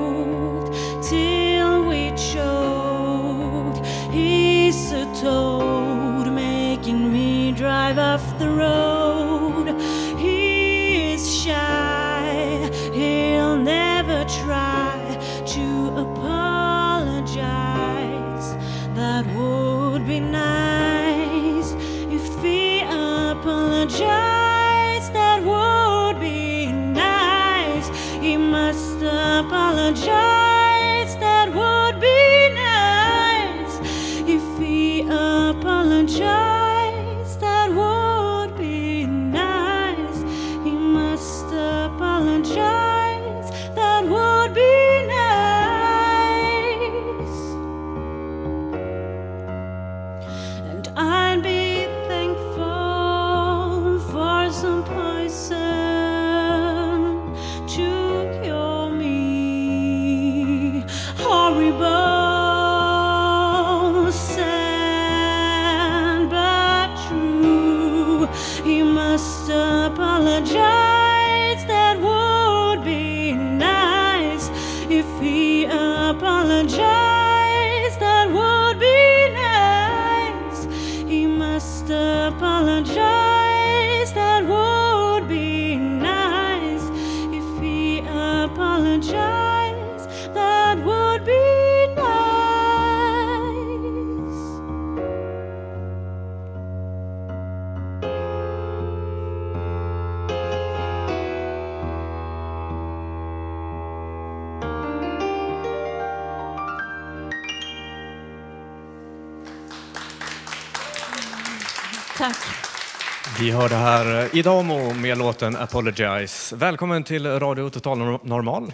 Vi 113.41 113.51
hörde 113.51 113.75
här 113.75 114.23
eh, 114.23 114.35
Idamo 114.39 114.93
med 114.93 115.17
låten 115.17 115.55
Apologize. 115.55 116.55
Välkommen 116.55 117.03
till 117.03 117.25
Radio 117.27 117.69
Total 117.69 117.97
Normal. 117.97 118.73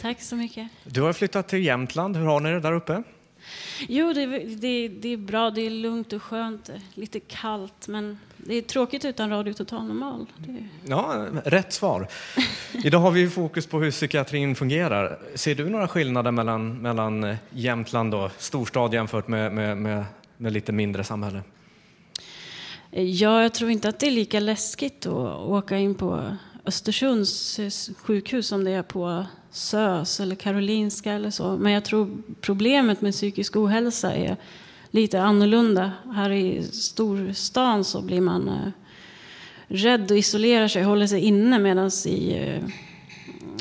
Tack 0.00 0.20
så 0.22 0.36
mycket. 0.36 0.68
Du 0.84 1.02
har 1.02 1.12
flyttat 1.12 1.48
till 1.48 1.64
Jämtland. 1.64 2.16
Hur 2.16 2.26
har 2.26 2.40
ni 2.40 2.50
det 2.50 2.60
där 2.60 2.72
uppe? 2.72 3.02
Jo, 3.88 4.12
det, 4.12 4.26
det, 4.38 4.88
det 4.88 5.08
är 5.08 5.16
bra. 5.16 5.50
Det 5.50 5.66
är 5.66 5.70
lugnt 5.70 6.12
och 6.12 6.22
skönt. 6.22 6.70
Lite 6.94 7.20
kallt, 7.20 7.88
men 7.88 8.18
det 8.36 8.54
är 8.54 8.62
tråkigt 8.62 9.04
utan 9.04 9.30
Radio 9.30 9.52
Total 9.52 9.84
Normal. 9.84 10.26
Det, 10.36 10.68
Ja, 10.86 11.26
rätt 11.44 11.72
svar. 11.72 12.08
Idag 12.84 12.98
har 12.98 13.10
vi 13.10 13.30
fokus 13.30 13.66
på 13.66 13.80
hur 13.80 13.90
psykiatrin 13.90 14.54
fungerar. 14.54 15.18
Ser 15.34 15.54
du 15.54 15.68
några 15.68 15.88
skillnader 15.88 16.30
mellan, 16.30 16.78
mellan 16.78 17.24
eh, 17.24 17.36
Jämtland 17.50 18.14
och 18.14 18.30
storstad 18.38 18.94
jämfört 18.94 19.28
med, 19.28 19.52
med, 19.52 19.76
med, 19.76 20.04
med 20.36 20.52
lite 20.52 20.72
mindre 20.72 21.04
samhälle? 21.04 21.42
Ja, 22.94 23.42
jag 23.42 23.54
tror 23.54 23.70
inte 23.70 23.88
att 23.88 23.98
det 23.98 24.06
är 24.06 24.10
lika 24.10 24.40
läskigt 24.40 25.06
att 25.06 25.38
åka 25.38 25.78
in 25.78 25.94
på 25.94 26.36
Östersunds 26.64 27.60
sjukhus 27.96 28.46
som 28.46 28.64
det 28.64 28.70
är 28.70 28.82
på 28.82 29.26
SÖS 29.50 30.20
eller 30.20 30.34
Karolinska 30.34 31.12
eller 31.12 31.30
så. 31.30 31.56
Men 31.56 31.72
jag 31.72 31.84
tror 31.84 32.22
problemet 32.40 33.00
med 33.00 33.12
psykisk 33.12 33.56
ohälsa 33.56 34.14
är 34.14 34.36
lite 34.90 35.22
annorlunda. 35.22 35.92
Här 36.14 36.30
i 36.30 36.62
storstan 36.62 37.84
så 37.84 38.02
blir 38.02 38.20
man 38.20 38.48
eh, 38.48 38.70
rädd 39.68 40.10
och 40.10 40.18
isolerar 40.18 40.68
sig, 40.68 40.82
håller 40.82 41.06
sig 41.06 41.20
inne 41.20 41.58
medan 41.58 41.90
i, 42.06 42.32
eh, 42.32 42.62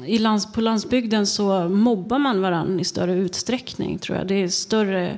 i 0.09 0.17
lands, 0.17 0.53
på 0.53 0.61
landsbygden 0.61 1.27
så 1.27 1.69
mobbar 1.69 2.19
man 2.19 2.41
varandra 2.41 2.81
i 2.81 2.83
större 2.83 3.13
utsträckning 3.13 3.99
tror 3.99 4.17
jag. 4.17 4.27
Det 4.27 4.35
är 4.35 4.47
större 4.47 5.17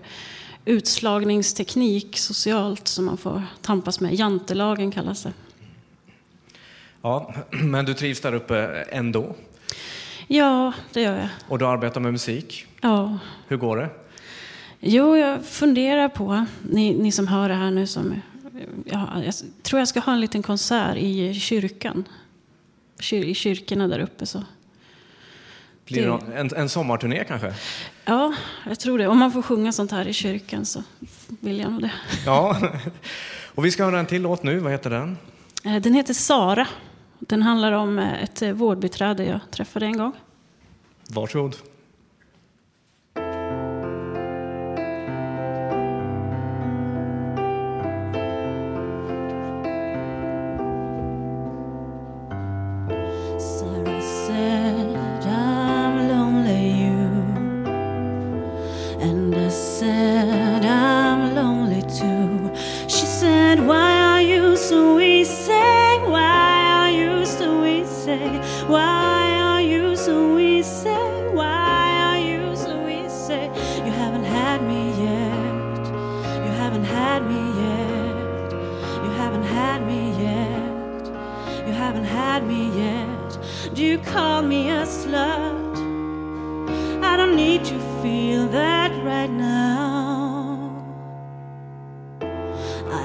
utslagningsteknik 0.65 2.17
socialt 2.17 2.87
som 2.87 3.05
man 3.05 3.17
får 3.17 3.41
tampas 3.61 3.99
med. 3.99 4.13
Jantelagen 4.13 4.91
kallas 4.91 5.23
det. 5.23 5.33
Ja, 7.01 7.33
men 7.51 7.85
du 7.85 7.93
trivs 7.93 8.21
där 8.21 8.33
uppe 8.33 8.65
ändå 8.89 9.35
Ja, 10.27 10.73
det 10.93 11.01
gör 11.01 11.17
jag. 11.17 11.27
och 11.47 11.59
du 11.59 11.67
arbetar 11.67 12.01
med 12.01 12.11
musik. 12.11 12.65
Ja. 12.81 13.17
Hur 13.47 13.57
går 13.57 13.77
det? 13.77 13.89
Jo, 14.79 15.17
jag 15.17 15.45
funderar 15.45 16.09
på, 16.09 16.45
ni, 16.69 16.93
ni 16.93 17.11
som 17.11 17.27
hör 17.27 17.49
det 17.49 17.55
här 17.55 17.71
nu 17.71 17.87
som... 17.87 18.21
Ja, 18.85 19.23
jag 19.25 19.33
tror 19.63 19.79
jag 19.79 19.87
ska 19.87 19.99
ha 19.99 20.13
en 20.13 20.21
liten 20.21 20.43
konsert 20.43 20.97
i 20.97 21.33
kyrkan. 21.33 22.03
Kyr, 22.99 23.23
I 23.23 23.33
kyrkorna 23.33 23.87
där 23.87 23.99
uppe. 23.99 24.25
Så. 24.25 24.43
Blir 25.85 26.07
det 26.07 26.37
en, 26.37 26.49
en 26.55 26.69
sommarturné 26.69 27.23
kanske? 27.23 27.53
Ja, 28.05 28.33
jag 28.67 28.79
tror 28.79 28.97
det. 28.97 29.07
Om 29.07 29.17
man 29.19 29.31
får 29.31 29.41
sjunga 29.41 29.71
sånt 29.71 29.91
här 29.91 30.07
i 30.07 30.13
kyrkan 30.13 30.65
så 30.65 30.83
vill 31.27 31.59
jag 31.59 31.71
nog 31.71 31.81
det. 31.81 31.91
Ja. 32.25 32.57
Och 33.55 33.65
vi 33.65 33.71
ska 33.71 33.85
höra 33.85 33.99
en 33.99 34.05
till 34.05 34.21
låt 34.21 34.43
nu. 34.43 34.59
Vad 34.59 34.71
heter 34.71 34.89
den? 34.89 35.17
Eh, 35.65 35.75
Den 35.75 35.93
heter 35.93 36.13
Sara. 36.13 36.67
Den 37.19 37.41
handlar 37.41 37.71
om 37.71 37.99
eh, 37.99 38.23
ett 38.23 38.41
eh, 38.41 38.51
vårdbiträde 38.51 39.25
jag 39.25 39.39
träffade 39.51 39.85
en 39.85 39.97
gång. 39.97 40.11
Varsågod. 41.07 41.55
Had 82.33 82.47
me 82.47 82.65
yet. 82.85 83.29
Do 83.75 83.83
you 83.83 83.99
call 83.99 84.41
me 84.41 84.61
a 84.71 84.83
slut? 84.99 85.75
I 87.11 87.15
don't 87.15 87.35
need 87.35 87.63
to 87.65 87.77
feel 88.01 88.47
that 88.47 88.91
right 89.03 89.29
now. 89.29 90.73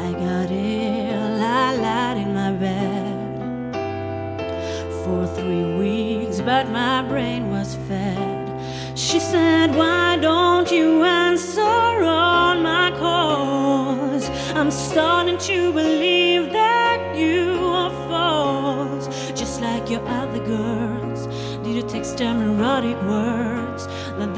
I 0.00 0.04
got 0.24 0.48
ill, 0.50 1.42
I 1.62 1.66
lied 1.84 2.16
in 2.24 2.30
my 2.40 2.52
bed 2.64 3.16
for 5.02 5.20
three 5.38 5.66
weeks, 5.82 6.40
but 6.40 6.64
my 6.70 7.02
brain 7.02 7.50
was 7.50 7.76
fed. 7.86 8.44
She 8.96 9.20
said, 9.20 9.74
Why 9.74 9.97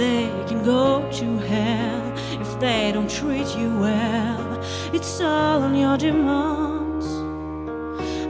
they 0.00 0.26
can 0.48 0.64
go 0.64 1.06
to 1.12 1.26
hell 1.52 2.02
if 2.40 2.50
they 2.58 2.90
don't 2.90 3.10
treat 3.10 3.48
you 3.54 3.68
well? 3.78 4.48
It's 4.94 5.20
all 5.20 5.62
on 5.66 5.74
your 5.76 5.98
demands. 5.98 7.06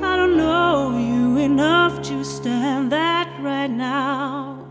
I 0.02 0.16
don't 0.16 0.36
know 0.36 0.98
you 0.98 1.36
enough 1.38 2.02
to 2.08 2.24
stand 2.24 2.90
that 2.90 3.28
right 3.40 3.70
now. 3.70 4.66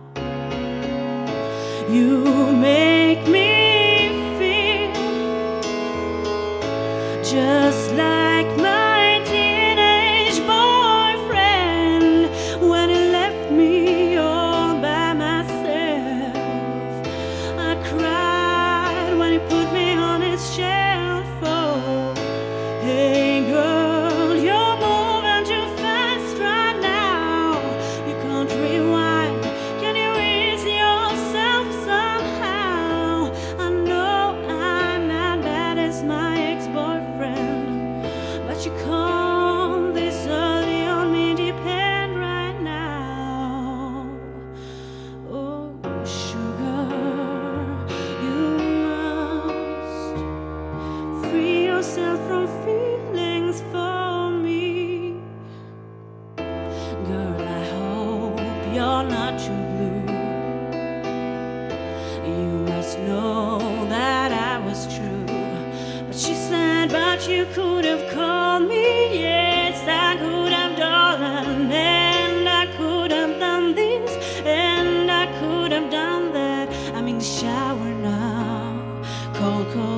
You 1.95 2.11
make 2.69 3.21
me 3.35 3.38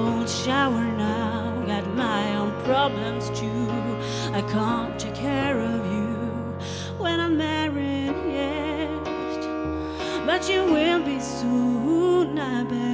Cold, 0.02 0.28
shower 0.28 0.84
now. 0.98 1.64
Got 1.68 1.86
my 1.96 2.36
own 2.36 2.52
problems 2.64 3.30
too. 3.40 3.70
I 4.34 4.42
can't 4.42 5.00
take 5.00 5.14
care 5.14 5.60
of 5.60 5.86
you 5.94 6.16
when 6.98 7.20
I'm 7.20 7.38
married 7.38 8.16
yet. 8.40 8.90
But 10.26 10.50
you 10.50 10.64
will 10.66 11.04
be 11.04 11.20
soon, 11.20 12.40
I 12.40 12.64
bet. 12.64 12.91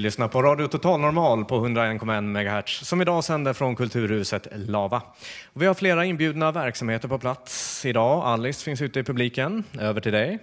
Ni 0.00 0.04
lyssnar 0.04 0.28
på 0.28 0.42
Radio 0.42 0.66
Total 0.66 1.00
Normal 1.00 1.44
på 1.44 1.66
101,1 1.66 2.20
MHz 2.20 2.88
som 2.88 3.02
idag 3.02 3.24
sänder 3.24 3.52
från 3.52 3.76
Kulturhuset 3.76 4.46
Lava. 4.56 5.02
Vi 5.54 5.66
har 5.66 5.74
flera 5.74 6.04
inbjudna 6.04 6.52
verksamheter 6.52 7.08
på 7.08 7.18
plats 7.18 7.84
idag. 7.84 8.24
Alice 8.24 8.64
finns 8.64 8.82
ute 8.82 9.00
i 9.00 9.04
publiken. 9.04 9.64
Över 9.78 10.00
till 10.00 10.12
dig. 10.12 10.38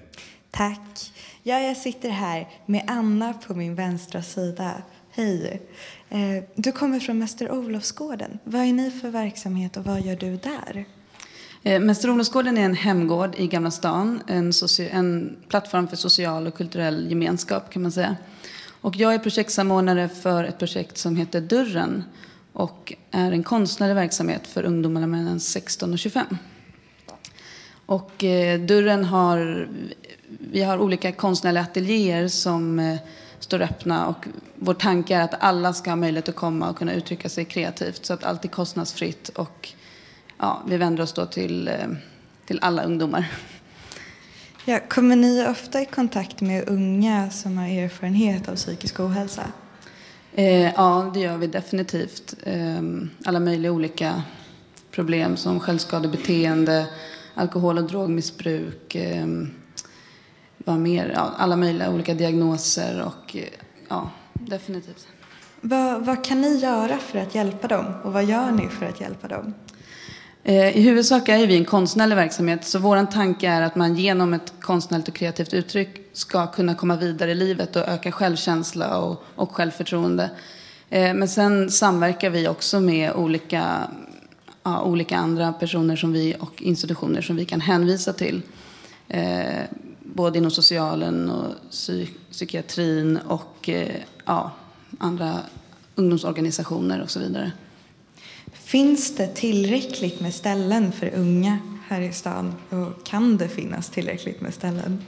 Tack. 0.51 1.11
Ja, 1.43 1.59
jag 1.59 1.77
sitter 1.77 2.09
här 2.09 2.47
med 2.65 2.83
Anna 2.87 3.33
på 3.33 3.53
min 3.53 3.75
vänstra 3.75 4.21
sida. 4.21 4.71
Hej. 5.11 5.61
Eh, 6.09 6.43
Du 6.55 6.71
kommer 6.71 6.99
från 6.99 7.19
Mäster 7.19 7.51
Olofsgården. 7.51 8.39
Vad 8.43 8.61
är 8.61 8.73
ni 8.73 8.91
för 8.91 9.09
verksamhet 9.09 9.77
och 9.77 9.85
vad 9.85 10.01
gör 10.01 10.15
du 10.15 10.35
där? 10.37 10.85
Eh, 11.63 11.79
Mäster 11.79 12.09
Olofsgården 12.09 12.57
är 12.57 12.65
en 12.65 12.75
hemgård 12.75 13.35
i 13.37 13.47
Gamla 13.47 13.71
stan. 13.71 14.21
En, 14.27 14.51
en 14.91 15.37
plattform 15.49 15.87
för 15.87 15.95
social 15.95 16.47
och 16.47 16.57
kulturell 16.57 17.09
gemenskap 17.09 17.69
kan 17.73 17.81
man 17.81 17.91
säga. 17.91 18.15
Och 18.87 18.95
jag 18.95 19.13
är 19.13 19.19
projektsamordnare 19.19 20.09
för 20.09 20.43
ett 20.43 20.59
projekt 20.59 20.97
som 20.97 21.15
heter 21.15 21.41
Dörren 21.41 22.03
och 22.53 22.93
är 23.11 23.31
en 23.31 23.43
konstnärlig 23.43 23.95
verksamhet 23.95 24.47
för 24.47 24.63
ungdomar 24.63 25.07
mellan 25.07 25.39
16 25.39 25.93
och 25.93 25.99
25. 25.99 26.37
Och 27.85 28.23
eh, 28.23 28.59
Dörren 28.59 29.05
har, 29.05 29.67
vi 30.39 30.63
har 30.63 30.79
olika 30.79 31.11
konstnärliga 31.11 31.63
ateljéer 31.63 32.27
som 32.27 32.79
eh, 32.79 32.97
står 33.39 33.61
öppna 33.61 34.07
och 34.07 34.25
vår 34.55 34.73
tanke 34.73 35.15
är 35.15 35.21
att 35.21 35.43
alla 35.43 35.73
ska 35.73 35.91
ha 35.91 35.95
möjlighet 35.95 36.29
att 36.29 36.35
komma 36.35 36.69
och 36.69 36.77
kunna 36.77 36.93
uttrycka 36.93 37.29
sig 37.29 37.45
kreativt 37.45 38.05
så 38.05 38.13
att 38.13 38.23
allt 38.23 38.45
är 38.45 38.49
kostnadsfritt 38.49 39.29
och 39.29 39.73
ja, 40.37 40.63
vi 40.67 40.77
vänder 40.77 41.03
oss 41.03 41.13
då 41.13 41.25
till, 41.25 41.67
eh, 41.67 41.87
till 42.45 42.59
alla 42.61 42.83
ungdomar. 42.83 43.31
Ja, 44.69 44.79
kommer 44.87 45.15
ni 45.15 45.47
ofta 45.47 45.81
i 45.81 45.85
kontakt 45.85 46.41
med 46.41 46.69
unga 46.69 47.29
som 47.29 47.57
har 47.57 47.67
erfarenhet 47.67 48.49
av 48.49 48.55
psykisk 48.55 48.99
ohälsa? 48.99 49.43
Eh, 50.33 50.73
ja, 50.73 51.11
det 51.13 51.19
gör 51.19 51.37
vi 51.37 51.47
definitivt. 51.47 52.35
Eh, 52.43 52.81
alla 53.25 53.39
möjliga 53.39 53.71
olika 53.71 54.21
problem 54.91 55.37
som 55.37 55.59
självskadebeteende, 55.59 56.87
alkohol 57.33 57.77
och 57.77 57.83
drogmissbruk, 57.83 58.95
eh, 58.95 59.27
vad 60.57 60.79
mer? 60.79 61.11
Ja, 61.15 61.33
alla 61.37 61.55
möjliga 61.55 61.91
olika 61.91 62.13
diagnoser 62.13 63.01
och 63.01 63.35
eh, 63.35 63.43
ja, 63.87 64.11
definitivt. 64.33 65.07
Vad, 65.61 66.05
vad 66.05 66.23
kan 66.23 66.41
ni 66.41 66.57
göra 66.57 66.97
för 66.97 67.19
att 67.19 67.35
hjälpa 67.35 67.67
dem 67.67 67.85
och 68.03 68.13
vad 68.13 68.25
gör 68.25 68.51
ni 68.51 68.69
för 68.69 68.85
att 68.85 69.01
hjälpa 69.01 69.27
dem? 69.27 69.53
Eh, 70.49 70.77
I 70.77 70.81
huvudsak 70.81 71.29
är 71.29 71.47
vi 71.47 71.57
en 71.57 71.65
konstnärlig 71.65 72.15
verksamhet 72.15 72.65
så 72.65 72.79
vår 72.79 73.05
tanke 73.05 73.47
är 73.47 73.61
att 73.61 73.75
man 73.75 73.95
genom 73.95 74.33
ett 74.33 74.53
konstnärligt 74.61 75.07
och 75.07 75.13
kreativt 75.15 75.53
uttryck 75.53 75.89
ska 76.13 76.47
kunna 76.47 76.75
komma 76.75 76.95
vidare 76.95 77.31
i 77.31 77.35
livet 77.35 77.75
och 77.75 77.87
öka 77.87 78.11
självkänsla 78.11 78.97
och, 78.97 79.23
och 79.35 79.51
självförtroende. 79.51 80.29
Eh, 80.89 81.13
men 81.13 81.27
sen 81.27 81.71
samverkar 81.71 82.29
vi 82.29 82.47
också 82.47 82.79
med 82.79 83.11
olika, 83.11 83.91
ja, 84.63 84.81
olika 84.81 85.17
andra 85.17 85.53
personer 85.53 85.95
som 85.95 86.13
vi, 86.13 86.35
och 86.39 86.61
institutioner 86.61 87.21
som 87.21 87.35
vi 87.35 87.45
kan 87.45 87.61
hänvisa 87.61 88.13
till. 88.13 88.41
Eh, 89.07 89.63
både 89.99 90.37
inom 90.37 90.51
socialen 90.51 91.29
och 91.29 91.53
psy- 91.71 92.09
psykiatrin 92.31 93.17
och 93.17 93.69
eh, 93.69 93.95
ja, 94.25 94.51
andra 94.97 95.39
ungdomsorganisationer 95.95 97.01
och 97.01 97.11
så 97.11 97.19
vidare. 97.19 97.51
Finns 98.67 99.15
det 99.15 99.27
tillräckligt 99.27 100.19
med 100.19 100.33
ställen 100.33 100.91
för 100.91 101.15
unga 101.15 101.59
här 101.87 102.01
i 102.01 102.13
stan? 102.13 102.53
Och 102.69 103.05
kan 103.05 103.37
det 103.37 103.47
finnas 103.47 103.89
tillräckligt 103.89 104.41
med 104.41 104.53
ställen? 104.53 105.01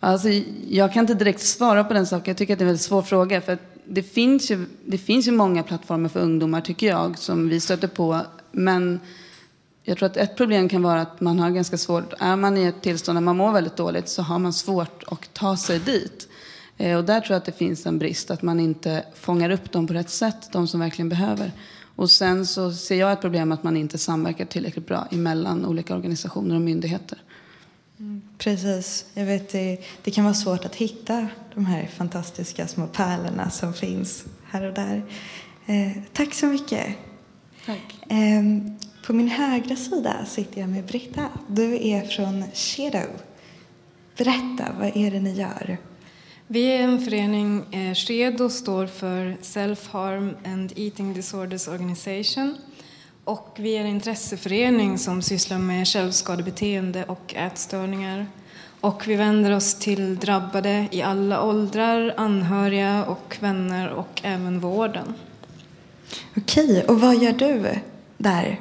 Alltså, 0.00 0.28
jag 0.68 0.92
kan 0.92 1.00
inte 1.00 1.14
direkt 1.14 1.40
svara 1.40 1.84
på 1.84 1.94
den 1.94 2.06
saken. 2.06 2.30
Jag 2.30 2.36
tycker 2.36 2.52
att 2.52 2.58
det 2.58 2.62
är 2.62 2.66
en 2.66 2.68
väldigt 2.68 2.84
svår 2.84 3.02
fråga. 3.02 3.40
För 3.40 3.52
att 3.52 3.76
det, 3.84 4.02
finns 4.02 4.50
ju, 4.50 4.66
det 4.86 4.98
finns 4.98 5.28
ju 5.28 5.32
många 5.32 5.62
plattformar 5.62 6.08
för 6.08 6.20
ungdomar, 6.20 6.60
tycker 6.60 6.86
jag, 6.86 7.18
som 7.18 7.48
vi 7.48 7.60
stöter 7.60 7.88
på. 7.88 8.20
Men 8.52 9.00
jag 9.82 9.98
tror 9.98 10.06
att 10.06 10.16
ett 10.16 10.36
problem 10.36 10.68
kan 10.68 10.82
vara 10.82 11.00
att 11.00 11.20
man 11.20 11.38
har 11.38 11.50
ganska 11.50 11.78
svårt, 11.78 12.12
är 12.18 12.36
man 12.36 12.56
i 12.56 12.64
ett 12.64 12.82
tillstånd 12.82 13.16
där 13.16 13.20
man 13.20 13.36
mår 13.36 13.52
väldigt 13.52 13.76
dåligt 13.76 14.08
så 14.08 14.22
har 14.22 14.38
man 14.38 14.52
svårt 14.52 15.02
att 15.06 15.34
ta 15.34 15.56
sig 15.56 15.78
dit. 15.78 16.28
Eh, 16.76 16.96
och 16.96 17.04
där 17.04 17.20
tror 17.20 17.34
jag 17.34 17.38
att 17.38 17.44
det 17.44 17.58
finns 17.58 17.86
en 17.86 17.98
brist, 17.98 18.30
att 18.30 18.42
man 18.42 18.60
inte 18.60 19.04
fångar 19.14 19.50
upp 19.50 19.72
dem 19.72 19.86
på 19.86 19.94
rätt 19.94 20.10
sätt, 20.10 20.52
de 20.52 20.68
som 20.68 20.80
verkligen 20.80 21.08
behöver. 21.08 21.52
Och 22.00 22.10
sen 22.10 22.46
så 22.46 22.72
ser 22.72 22.94
jag 22.94 23.12
ett 23.12 23.20
problem 23.20 23.52
att 23.52 23.62
man 23.62 23.76
inte 23.76 23.98
samverkar 23.98 24.44
tillräckligt 24.44 24.86
bra 24.86 25.06
emellan 25.10 25.66
olika 25.66 25.94
organisationer 25.94 26.54
och 26.54 26.60
myndigheter. 26.60 27.18
Precis. 28.38 29.06
Jag 29.14 29.26
vet 29.26 29.48
det, 29.48 29.78
det 30.02 30.10
kan 30.10 30.24
vara 30.24 30.34
svårt 30.34 30.64
att 30.64 30.74
hitta 30.74 31.28
de 31.54 31.66
här 31.66 31.86
fantastiska 31.86 32.68
små 32.68 32.86
pärlorna 32.86 33.50
som 33.50 33.74
finns 33.74 34.24
här 34.44 34.62
och 34.62 34.74
där. 34.74 35.02
Eh, 35.66 36.02
tack 36.12 36.34
så 36.34 36.46
mycket. 36.46 36.86
Tack. 37.66 37.96
Eh, 38.08 38.42
på 39.06 39.12
min 39.12 39.28
högra 39.28 39.76
sida 39.76 40.24
sitter 40.26 40.60
jag 40.60 40.70
med 40.70 40.84
Britta. 40.84 41.28
Du 41.48 41.88
är 41.88 42.06
från 42.06 42.44
Shadow. 42.54 43.10
Berätta, 44.16 44.72
vad 44.78 44.96
är 44.96 45.10
det 45.10 45.20
ni 45.20 45.32
gör? 45.32 45.78
Vi 46.52 46.64
är 46.64 46.82
en 46.82 47.00
förening, 47.04 47.64
eh, 47.70 47.94
står 48.48 48.86
för 48.86 49.36
Self-Harm 49.42 50.34
and 50.44 50.72
Eating 50.76 51.14
Disorders 51.14 51.68
Organization. 51.68 52.56
Och 53.24 53.56
vi 53.58 53.76
är 53.76 53.80
en 53.80 53.86
intresseförening 53.86 54.98
som 54.98 55.22
sysslar 55.22 55.58
med 55.58 55.88
självskadebeteende 55.88 57.04
och 57.04 57.34
ätstörningar. 57.34 58.26
Och 58.80 59.08
vi 59.08 59.14
vänder 59.16 59.56
oss 59.56 59.74
till 59.74 60.16
drabbade 60.18 60.88
i 60.90 61.02
alla 61.02 61.42
åldrar, 61.42 62.14
anhöriga 62.16 63.04
och 63.04 63.36
vänner 63.40 63.90
och 63.90 64.20
även 64.22 64.60
vården. 64.60 65.14
Okej, 66.36 66.84
och 66.88 67.00
vad 67.00 67.22
gör 67.22 67.32
du 67.32 67.78
där? 68.16 68.60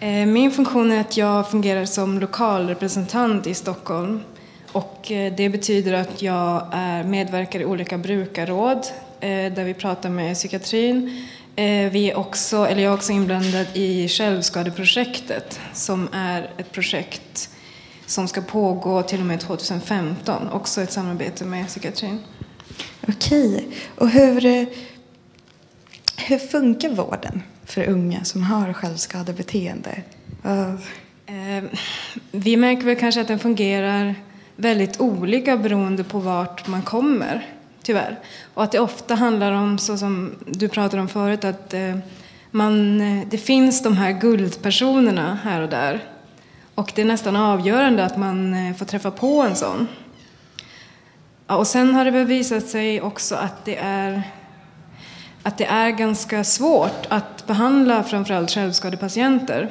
Eh, 0.00 0.26
Min 0.26 0.50
funktion 0.50 0.92
är 0.92 1.00
att 1.00 1.16
jag 1.16 1.50
fungerar 1.50 1.84
som 1.84 2.18
lokalrepresentant 2.18 3.46
i 3.46 3.54
Stockholm. 3.54 4.20
Och 4.76 5.12
eh, 5.12 5.32
det 5.36 5.48
betyder 5.48 5.92
att 5.92 6.22
jag 6.22 6.68
är 6.72 7.04
medverkar 7.04 7.60
i 7.60 7.64
olika 7.64 7.98
brukarråd 7.98 8.86
eh, 9.20 9.52
där 9.52 9.64
vi 9.64 9.74
pratar 9.74 10.10
med 10.10 10.34
psykiatrin. 10.34 11.26
Eh, 11.56 11.90
Vi 11.90 12.10
är 12.10 12.16
också, 12.16 12.66
eller 12.66 12.82
jag 12.82 12.92
är 12.92 12.96
också 12.96 13.12
inblandad 13.12 13.66
i 13.74 14.08
Självskadeprojektet 14.08 15.60
som 15.72 16.08
är 16.12 16.50
ett 16.58 16.72
projekt 16.72 17.50
som 18.06 18.28
ska 18.28 18.40
pågå 18.40 19.02
till 19.02 19.20
och 19.20 19.26
med 19.26 19.40
2015. 19.40 20.48
Också 20.48 20.82
ett 20.82 20.92
samarbete 20.92 21.44
med 21.44 21.66
psykiatrin. 21.66 22.18
Okej, 23.08 23.68
och 23.94 24.08
hur, 24.08 24.40
hur 26.16 26.38
funkar 26.38 26.88
vården 26.88 27.42
för 27.64 27.88
unga 27.88 28.24
som 28.24 28.42
har 28.42 28.72
självskadebeteende? 28.72 30.02
Vi 32.30 32.56
märker 32.56 32.82
väl 32.86 32.96
kanske 32.96 33.20
att 33.20 33.28
den 33.28 33.38
fungerar 33.38 34.14
väldigt 34.56 35.00
olika 35.00 35.56
beroende 35.56 36.04
på 36.04 36.18
vart 36.18 36.66
man 36.66 36.82
kommer, 36.82 37.46
tyvärr. 37.82 38.18
Och 38.54 38.64
att 38.64 38.72
det 38.72 38.80
ofta 38.80 39.14
handlar 39.14 39.52
om, 39.52 39.78
så 39.78 39.98
som 39.98 40.34
du 40.46 40.68
pratade 40.68 41.02
om 41.02 41.08
förut, 41.08 41.44
att 41.44 41.74
eh, 41.74 41.96
man, 42.50 43.00
eh, 43.00 43.28
det 43.28 43.38
finns 43.38 43.82
de 43.82 43.96
här 43.96 44.12
guldpersonerna 44.12 45.38
här 45.42 45.60
och 45.60 45.68
där. 45.68 46.04
Och 46.74 46.92
det 46.94 47.02
är 47.02 47.06
nästan 47.06 47.36
avgörande 47.36 48.04
att 48.04 48.16
man 48.16 48.54
eh, 48.54 48.74
får 48.74 48.86
träffa 48.86 49.10
på 49.10 49.42
en 49.42 49.56
sån. 49.56 49.88
Ja, 51.46 51.56
och 51.56 51.66
sen 51.66 51.94
har 51.94 52.04
det 52.04 52.10
väl 52.10 52.26
visat 52.26 52.66
sig 52.66 53.00
också 53.00 53.34
att 53.34 53.64
det 53.64 53.76
är 53.76 54.22
att 55.46 55.58
det 55.58 55.64
är 55.64 55.90
ganska 55.90 56.44
svårt 56.44 57.06
att 57.08 57.46
behandla 57.46 58.02
framförallt 58.02 58.50
självskadepatienter. 58.50 59.70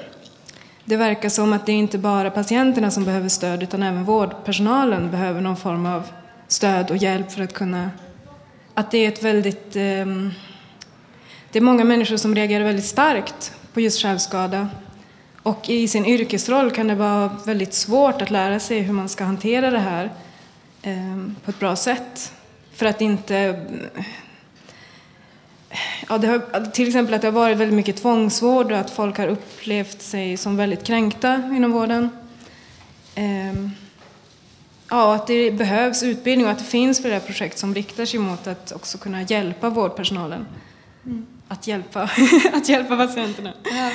Det 0.88 0.98
verkar 0.98 1.30
som 1.30 1.54
att 1.54 1.66
det 1.66 1.72
är 1.72 1.76
inte 1.76 1.98
bara 1.98 2.32
patienterna 2.32 2.92
som 2.92 3.04
behöver 3.06 3.30
stöd 3.30 3.64
utan 3.64 3.84
även 3.84 4.04
vårdpersonalen 4.04 5.12
behöver 5.12 5.42
någon 5.42 5.58
form 5.58 5.86
av 5.86 6.04
stöd 6.48 6.92
och 6.92 6.98
hjälp 6.98 7.32
för 7.32 7.42
att 7.42 7.54
kunna... 7.54 7.92
Att 8.74 8.92
det 8.92 8.98
är 8.98 9.08
ett 9.08 9.24
väldigt... 9.24 9.76
Ehm, 9.76 10.32
det 11.52 11.60
är 11.60 11.64
många 11.64 11.84
människor 11.84 12.18
som 12.18 12.36
reagerar 12.36 12.64
väldigt 12.64 12.86
starkt 12.86 13.54
på 13.74 13.82
just 13.82 14.02
självskada. 14.02 14.70
Och 15.44 15.70
i 15.70 15.88
sin 15.88 16.06
yrkesroll 16.06 16.72
kan 16.72 16.88
det 16.88 16.96
vara 16.96 17.32
väldigt 17.46 17.74
svårt 17.74 18.22
att 18.22 18.32
lära 18.32 18.60
sig 18.60 18.80
hur 18.80 18.94
man 18.94 19.10
ska 19.10 19.24
hantera 19.24 19.72
det 19.72 19.80
här 19.80 20.12
ehm, 20.82 21.36
på 21.46 21.52
ett 21.52 21.60
bra 21.60 21.76
sätt. 21.76 22.34
För 22.74 22.86
att 22.86 23.02
inte 23.02 23.66
Ja, 26.10 26.18
det 26.18 26.28
har, 26.28 26.72
till 26.72 26.88
exempel 26.88 27.14
att 27.14 27.22
det 27.22 27.28
har 27.28 27.32
varit 27.32 27.58
väldigt 27.58 27.76
mycket 27.76 27.96
tvångsvård 27.96 28.72
och 28.72 28.78
att 28.78 28.90
folk 28.90 29.18
har 29.18 29.28
upplevt 29.28 30.02
sig 30.02 30.38
som 30.38 30.58
väldigt 30.58 30.84
kränkta 30.84 31.36
inom 31.36 31.72
vården. 31.72 32.10
Ehm, 33.16 33.72
ja, 34.90 35.16
att 35.16 35.28
det 35.28 35.52
behövs 35.52 36.04
utbildning 36.04 36.46
och 36.46 36.52
att 36.52 36.60
det 36.60 36.66
finns 36.66 37.02
flera 37.02 37.20
projekt 37.20 37.58
som 37.58 37.76
riktar 37.76 38.06
sig 38.06 38.20
mot 38.20 38.48
att 38.48 38.72
också 38.72 38.98
kunna 38.98 39.22
hjälpa 39.22 39.70
vårdpersonalen. 39.70 40.46
Att, 41.48 41.68
hjälpa, 41.68 42.02
att 42.54 42.70
hjälpa 42.70 42.98
patienterna. 42.98 43.54
Ja, 43.64 43.92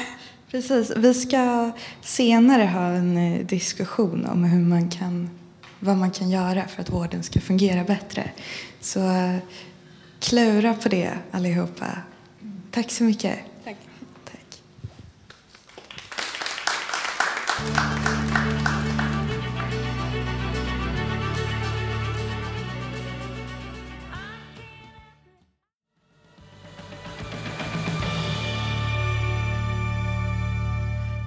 precis. 0.51 0.93
Vi 0.97 1.15
ska 1.15 1.71
senare 2.01 2.63
ha 2.63 2.87
en 2.87 3.17
eh, 3.17 3.47
diskussion 3.47 4.27
om 4.27 4.45
hur 4.45 4.61
man 4.61 4.91
kan, 4.91 5.31
vad 5.79 5.97
man 5.97 6.11
kan 6.11 6.31
göra 6.31 6.69
för 6.69 6.83
att 6.83 6.91
vården 6.91 7.23
ska 7.23 7.41
fungera 7.41 7.85
bättre. 7.85 8.31
Så 8.81 9.01
eh, 9.01 9.37
klura 10.21 10.75
på 10.75 10.89
det 10.89 11.11
allihopa. 11.31 11.87
Tack 12.71 12.91
så 12.91 13.05
mycket. 13.05 13.39
Tack. 13.65 13.77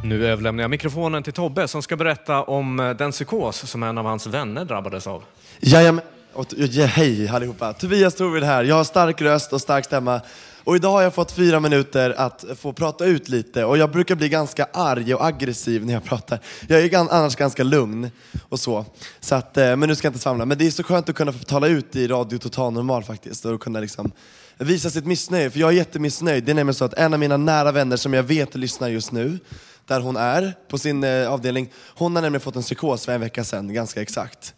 Nu 0.03 0.27
överlämnar 0.27 0.63
jag 0.63 0.71
mikrofonen 0.71 1.23
till 1.23 1.33
Tobbe 1.33 1.67
som 1.67 1.81
ska 1.81 1.95
berätta 1.95 2.43
om 2.43 2.95
den 2.97 3.11
psykos 3.11 3.69
som 3.69 3.83
en 3.83 3.97
av 3.97 4.05
hans 4.05 4.27
vänner 4.27 4.65
drabbades 4.65 5.07
av. 5.07 5.23
Jajamän. 5.59 6.03
Och, 6.33 6.47
ja, 6.57 6.85
hej 6.85 7.27
allihopa. 7.27 7.73
Tobias 7.73 8.15
Torvid 8.15 8.43
här. 8.43 8.63
Jag 8.63 8.75
har 8.75 8.83
stark 8.83 9.21
röst 9.21 9.53
och 9.53 9.61
stark 9.61 9.85
stämma. 9.85 10.21
Och 10.63 10.75
idag 10.75 10.91
har 10.91 11.01
jag 11.01 11.13
fått 11.13 11.31
fyra 11.31 11.59
minuter 11.59 12.13
att 12.17 12.45
få 12.57 12.73
prata 12.73 13.05
ut 13.05 13.29
lite. 13.29 13.65
Och 13.65 13.77
jag 13.77 13.91
brukar 13.91 14.15
bli 14.15 14.29
ganska 14.29 14.67
arg 14.73 15.15
och 15.15 15.25
aggressiv 15.25 15.85
när 15.85 15.93
jag 15.93 16.03
pratar. 16.03 16.39
Jag 16.67 16.81
är 16.81 16.95
annars 16.95 17.35
ganska 17.35 17.63
lugn 17.63 18.11
och 18.49 18.59
så. 18.59 18.85
så 19.19 19.35
att, 19.35 19.57
eh, 19.57 19.75
men 19.75 19.89
nu 19.89 19.95
ska 19.95 20.05
jag 20.07 20.09
inte 20.09 20.21
svamla. 20.21 20.45
Men 20.45 20.57
det 20.57 20.67
är 20.67 20.71
så 20.71 20.83
skönt 20.83 21.09
att 21.09 21.15
kunna 21.15 21.33
få 21.33 21.43
tala 21.43 21.67
ut 21.67 21.95
i 21.95 22.07
Radio 22.07 22.37
Total 22.37 22.73
Normal 22.73 23.03
faktiskt. 23.03 23.45
Och 23.45 23.61
kunna 23.61 23.79
liksom 23.79 24.11
visa 24.57 24.89
sitt 24.89 25.05
missnöje. 25.05 25.49
För 25.49 25.59
jag 25.59 25.69
är 25.69 25.73
jättemissnöjd. 25.73 26.43
Det 26.43 26.51
är 26.51 26.55
nämligen 26.55 26.75
så 26.75 26.85
att 26.85 26.93
en 26.93 27.13
av 27.13 27.19
mina 27.19 27.37
nära 27.37 27.71
vänner 27.71 27.97
som 27.97 28.13
jag 28.13 28.23
vet 28.23 28.55
lyssnar 28.55 28.89
just 28.89 29.11
nu, 29.11 29.39
där 29.87 29.99
hon 29.99 30.15
är 30.15 30.53
på 30.67 30.77
sin 30.77 31.03
eh, 31.03 31.31
avdelning, 31.31 31.71
hon 31.95 32.15
har 32.15 32.21
nämligen 32.21 32.41
fått 32.41 32.55
en 32.55 32.61
psykos 32.61 33.05
för 33.05 33.11
en 33.11 33.21
vecka 33.21 33.43
sedan, 33.43 33.73
ganska 33.73 34.01
exakt. 34.01 34.53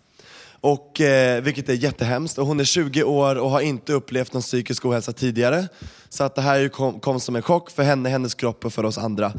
Och, 0.62 1.02
eh, 1.02 1.42
vilket 1.44 1.70
är 1.70 1.74
jättehemskt. 1.74 2.38
Och 2.38 2.48
hon 2.48 2.60
är 2.60 2.64
20 2.64 3.04
år 3.04 3.36
och 3.36 3.50
har 3.50 3.62
inte 3.62 3.94
upplevt 3.94 4.34
någon 4.34 4.42
psykisk 4.42 4.86
ohälsa 4.86 5.14
tidigare. 5.14 5.68
Så 6.10 6.24
att 6.24 6.36
det 6.36 6.42
här 6.42 6.68
kom, 6.68 7.00
kom 7.00 7.20
som 7.20 7.36
en 7.36 7.42
chock 7.42 7.72
för 7.72 7.84
henne, 7.84 8.10
hennes 8.10 8.34
kropp 8.34 8.66
och 8.66 8.74
för 8.74 8.86
oss 8.86 8.98
andra. 8.98 9.34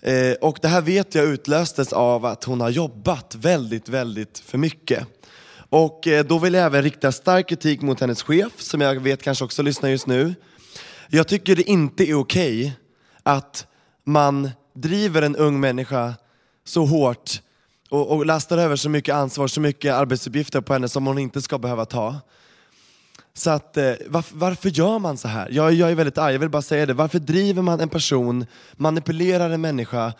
Eh, 0.00 0.32
och 0.40 0.58
det 0.62 0.68
här 0.68 0.80
vet 0.80 1.14
jag 1.14 1.24
utlöstes 1.24 1.92
av 1.92 2.24
att 2.24 2.44
hon 2.44 2.60
har 2.60 2.70
jobbat 2.70 3.34
väldigt, 3.34 3.88
väldigt 3.88 4.38
för 4.38 4.58
mycket. 4.58 5.06
Och 5.70 6.06
eh, 6.06 6.24
då 6.24 6.38
vill 6.38 6.54
jag 6.54 6.66
även 6.66 6.82
rikta 6.82 7.12
stark 7.12 7.48
kritik 7.48 7.80
mot 7.82 8.00
hennes 8.00 8.22
chef, 8.22 8.52
som 8.58 8.80
jag 8.80 9.00
vet 9.00 9.22
kanske 9.22 9.44
också 9.44 9.62
lyssnar 9.62 9.88
just 9.88 10.06
nu. 10.06 10.34
Jag 11.08 11.28
tycker 11.28 11.56
det 11.56 11.70
inte 11.70 12.10
är 12.10 12.14
okej 12.14 12.72
att 13.22 13.66
man 14.04 14.50
driver 14.74 15.22
en 15.22 15.36
ung 15.36 15.60
människa 15.60 16.14
så 16.64 16.84
hårt 16.84 17.40
och, 17.88 18.10
och 18.10 18.26
lastar 18.26 18.58
över 18.58 18.76
så 18.76 18.88
mycket 18.88 19.14
ansvar, 19.14 19.48
så 19.48 19.60
mycket 19.60 19.94
arbetsuppgifter 19.94 20.60
på 20.60 20.72
henne 20.72 20.88
som 20.88 21.06
hon 21.06 21.18
inte 21.18 21.42
ska 21.42 21.58
behöva 21.58 21.84
ta. 21.84 22.16
Så 23.34 23.50
att, 23.50 23.76
eh, 23.76 23.92
varför, 24.06 24.36
varför 24.36 24.68
gör 24.68 24.98
man 24.98 25.16
så 25.16 25.28
här? 25.28 25.48
Jag, 25.50 25.72
jag 25.72 25.90
är 25.90 25.94
väldigt 25.94 26.18
arg, 26.18 26.32
jag 26.32 26.40
vill 26.40 26.48
bara 26.48 26.62
säga 26.62 26.86
det. 26.86 26.94
Varför 26.94 27.18
driver 27.18 27.62
man 27.62 27.80
en 27.80 27.88
person, 27.88 28.46
manipulerar 28.76 29.50
en 29.50 29.60
människa 29.60 30.12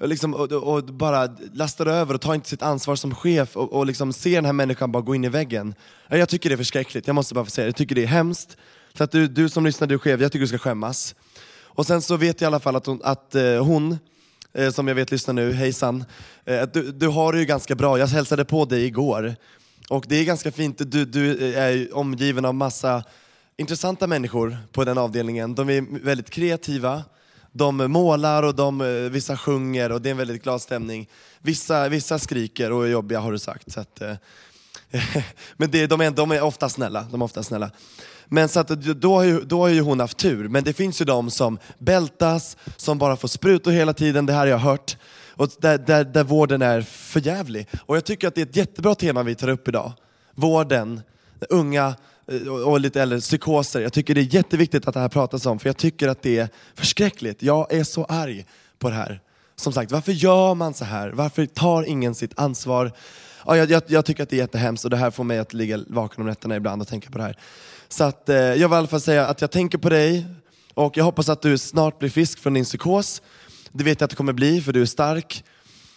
och, 0.00 0.08
liksom, 0.08 0.34
och, 0.34 0.52
och, 0.52 0.74
och 0.74 0.84
bara 0.84 1.28
lastar 1.52 1.86
över 1.86 2.14
och 2.14 2.20
tar 2.20 2.34
inte 2.34 2.48
sitt 2.48 2.62
ansvar 2.62 2.96
som 2.96 3.14
chef 3.14 3.56
och, 3.56 3.72
och 3.72 3.86
liksom 3.86 4.12
ser 4.12 4.34
den 4.34 4.44
här 4.44 4.52
människan 4.52 4.92
bara 4.92 5.02
gå 5.02 5.14
in 5.14 5.24
i 5.24 5.28
väggen? 5.28 5.74
Jag 6.08 6.28
tycker 6.28 6.50
det 6.50 6.54
är 6.54 6.56
förskräckligt, 6.56 7.06
jag 7.06 7.14
måste 7.14 7.34
bara 7.34 7.44
få 7.44 7.50
säga 7.50 7.64
det. 7.64 7.68
Jag 7.68 7.76
tycker 7.76 7.94
det 7.94 8.02
är 8.02 8.06
hemskt. 8.06 8.56
Så 8.94 9.04
att 9.04 9.10
du, 9.10 9.28
du 9.28 9.48
som 9.48 9.66
lyssnar, 9.66 9.88
du 9.88 9.94
är 9.94 9.98
chef, 9.98 10.20
jag 10.20 10.32
tycker 10.32 10.40
du 10.40 10.48
ska 10.48 10.58
skämmas. 10.58 11.14
Och 11.62 11.86
sen 11.86 12.02
så 12.02 12.16
vet 12.16 12.40
jag 12.40 12.46
i 12.46 12.48
alla 12.48 12.60
fall 12.60 12.76
att 12.76 12.86
hon, 12.86 13.00
att, 13.04 13.34
eh, 13.34 13.64
hon 13.64 13.98
eh, 14.54 14.70
som 14.70 14.88
jag 14.88 14.94
vet 14.94 15.10
lyssnar 15.10 15.34
nu, 15.34 15.52
hejsan. 15.52 16.04
Eh, 16.44 16.62
du, 16.72 16.92
du 16.92 17.08
har 17.08 17.32
det 17.32 17.38
ju 17.38 17.44
ganska 17.44 17.74
bra, 17.74 17.98
jag 17.98 18.06
hälsade 18.06 18.44
på 18.44 18.64
dig 18.64 18.84
igår. 18.84 19.34
Och 19.88 20.04
det 20.08 20.16
är 20.16 20.24
ganska 20.24 20.52
fint, 20.52 20.78
du, 20.78 21.04
du 21.04 21.54
eh, 21.54 21.62
är 21.62 21.96
omgiven 21.96 22.44
av 22.44 22.54
massa 22.54 23.04
intressanta 23.56 24.06
människor 24.06 24.56
på 24.72 24.84
den 24.84 24.98
avdelningen. 24.98 25.54
De 25.54 25.70
är 25.70 26.04
väldigt 26.04 26.30
kreativa 26.30 27.02
de 27.56 27.76
målar 27.76 28.42
och 28.42 28.54
de, 28.54 28.80
eh, 28.80 28.86
vissa 28.86 29.36
sjunger 29.36 29.92
och 29.92 30.02
det 30.02 30.08
är 30.08 30.10
en 30.10 30.16
väldigt 30.16 30.42
glad 30.42 30.62
stämning. 30.62 31.08
Vissa, 31.42 31.88
vissa 31.88 32.18
skriker 32.18 32.72
och 32.72 32.84
är 32.84 32.90
jobbiga 32.90 33.20
har 33.20 33.32
du 33.32 33.38
sagt. 33.38 33.72
Så 33.72 33.80
att, 33.80 34.00
eh, 34.00 34.14
men 35.56 35.70
det, 35.70 35.86
de, 35.86 36.00
är, 36.00 36.10
de 36.10 36.30
är 36.30 36.42
ofta 36.42 36.68
snälla. 36.68 37.06
De 37.10 37.20
är 37.20 37.24
ofta 37.24 37.42
snälla. 37.42 37.70
Men 38.26 38.48
så 38.48 38.60
att, 38.60 38.68
då, 38.68 39.14
har 39.14 39.22
ju, 39.22 39.40
då 39.40 39.60
har 39.60 39.68
ju 39.68 39.80
hon 39.80 40.00
haft 40.00 40.18
tur. 40.18 40.48
Men 40.48 40.64
det 40.64 40.72
finns 40.72 41.00
ju 41.00 41.04
de 41.04 41.30
som 41.30 41.58
bältas, 41.78 42.56
som 42.76 42.98
bara 42.98 43.16
får 43.16 43.28
sprutor 43.28 43.70
hela 43.70 43.92
tiden, 43.92 44.26
det 44.26 44.32
här 44.32 44.40
har 44.40 44.46
jag 44.46 44.58
hört. 44.58 44.96
Och 45.36 45.48
där, 45.58 45.78
där, 45.78 46.04
där 46.04 46.24
vården 46.24 46.62
är 46.62 46.80
förjävlig. 46.82 47.68
Och 47.86 47.96
jag 47.96 48.04
tycker 48.04 48.28
att 48.28 48.34
det 48.34 48.40
är 48.40 48.46
ett 48.46 48.56
jättebra 48.56 48.94
tema 48.94 49.22
vi 49.22 49.34
tar 49.34 49.48
upp 49.48 49.68
idag. 49.68 49.92
Vården, 50.34 51.00
unga 51.50 51.94
och 52.48 52.72
och 52.72 52.80
lite 52.80 53.02
äldre, 53.02 53.20
psykoser. 53.20 53.80
Jag 53.80 53.92
tycker 53.92 54.14
det 54.14 54.20
är 54.20 54.34
jätteviktigt 54.34 54.88
att 54.88 54.94
det 54.94 55.00
här 55.00 55.08
pratas 55.08 55.46
om, 55.46 55.58
för 55.58 55.68
jag 55.68 55.76
tycker 55.76 56.08
att 56.08 56.22
det 56.22 56.38
är 56.38 56.48
förskräckligt. 56.74 57.42
Jag 57.42 57.72
är 57.72 57.84
så 57.84 58.04
arg 58.04 58.46
på 58.78 58.90
det 58.90 58.96
här. 58.96 59.20
Som 59.56 59.72
sagt, 59.72 59.92
varför 59.92 60.12
gör 60.12 60.54
man 60.54 60.74
så 60.74 60.84
här? 60.84 61.10
Varför 61.10 61.46
tar 61.46 61.82
ingen 61.82 62.14
sitt 62.14 62.38
ansvar? 62.38 62.92
Ja, 63.46 63.56
jag, 63.56 63.70
jag, 63.70 63.82
jag 63.86 64.04
tycker 64.04 64.22
att 64.22 64.28
det 64.28 64.36
är 64.36 64.38
jättehemskt 64.38 64.84
och 64.84 64.90
det 64.90 64.96
här 64.96 65.10
får 65.10 65.24
mig 65.24 65.38
att 65.38 65.52
ligga 65.52 65.80
vaken 65.88 66.20
om 66.20 66.26
nätterna 66.26 66.56
ibland 66.56 66.82
och 66.82 66.88
tänka 66.88 67.10
på 67.10 67.18
det 67.18 67.24
här. 67.24 67.38
Så 67.88 68.04
att, 68.04 68.28
eh, 68.28 68.36
jag 68.36 68.54
vill 68.54 68.72
i 68.72 68.78
alla 68.78 68.86
fall 68.86 69.00
säga 69.00 69.26
att 69.26 69.40
jag 69.40 69.50
tänker 69.50 69.78
på 69.78 69.88
dig 69.88 70.26
och 70.74 70.96
jag 70.96 71.04
hoppas 71.04 71.28
att 71.28 71.42
du 71.42 71.58
snart 71.58 71.98
blir 71.98 72.10
frisk 72.10 72.38
från 72.38 72.54
din 72.54 72.64
psykos. 72.64 73.22
Det 73.72 73.84
vet 73.84 74.00
jag 74.00 74.04
att 74.04 74.10
du 74.10 74.16
kommer 74.16 74.32
bli, 74.32 74.60
för 74.60 74.72
du 74.72 74.82
är 74.82 74.86
stark 74.86 75.44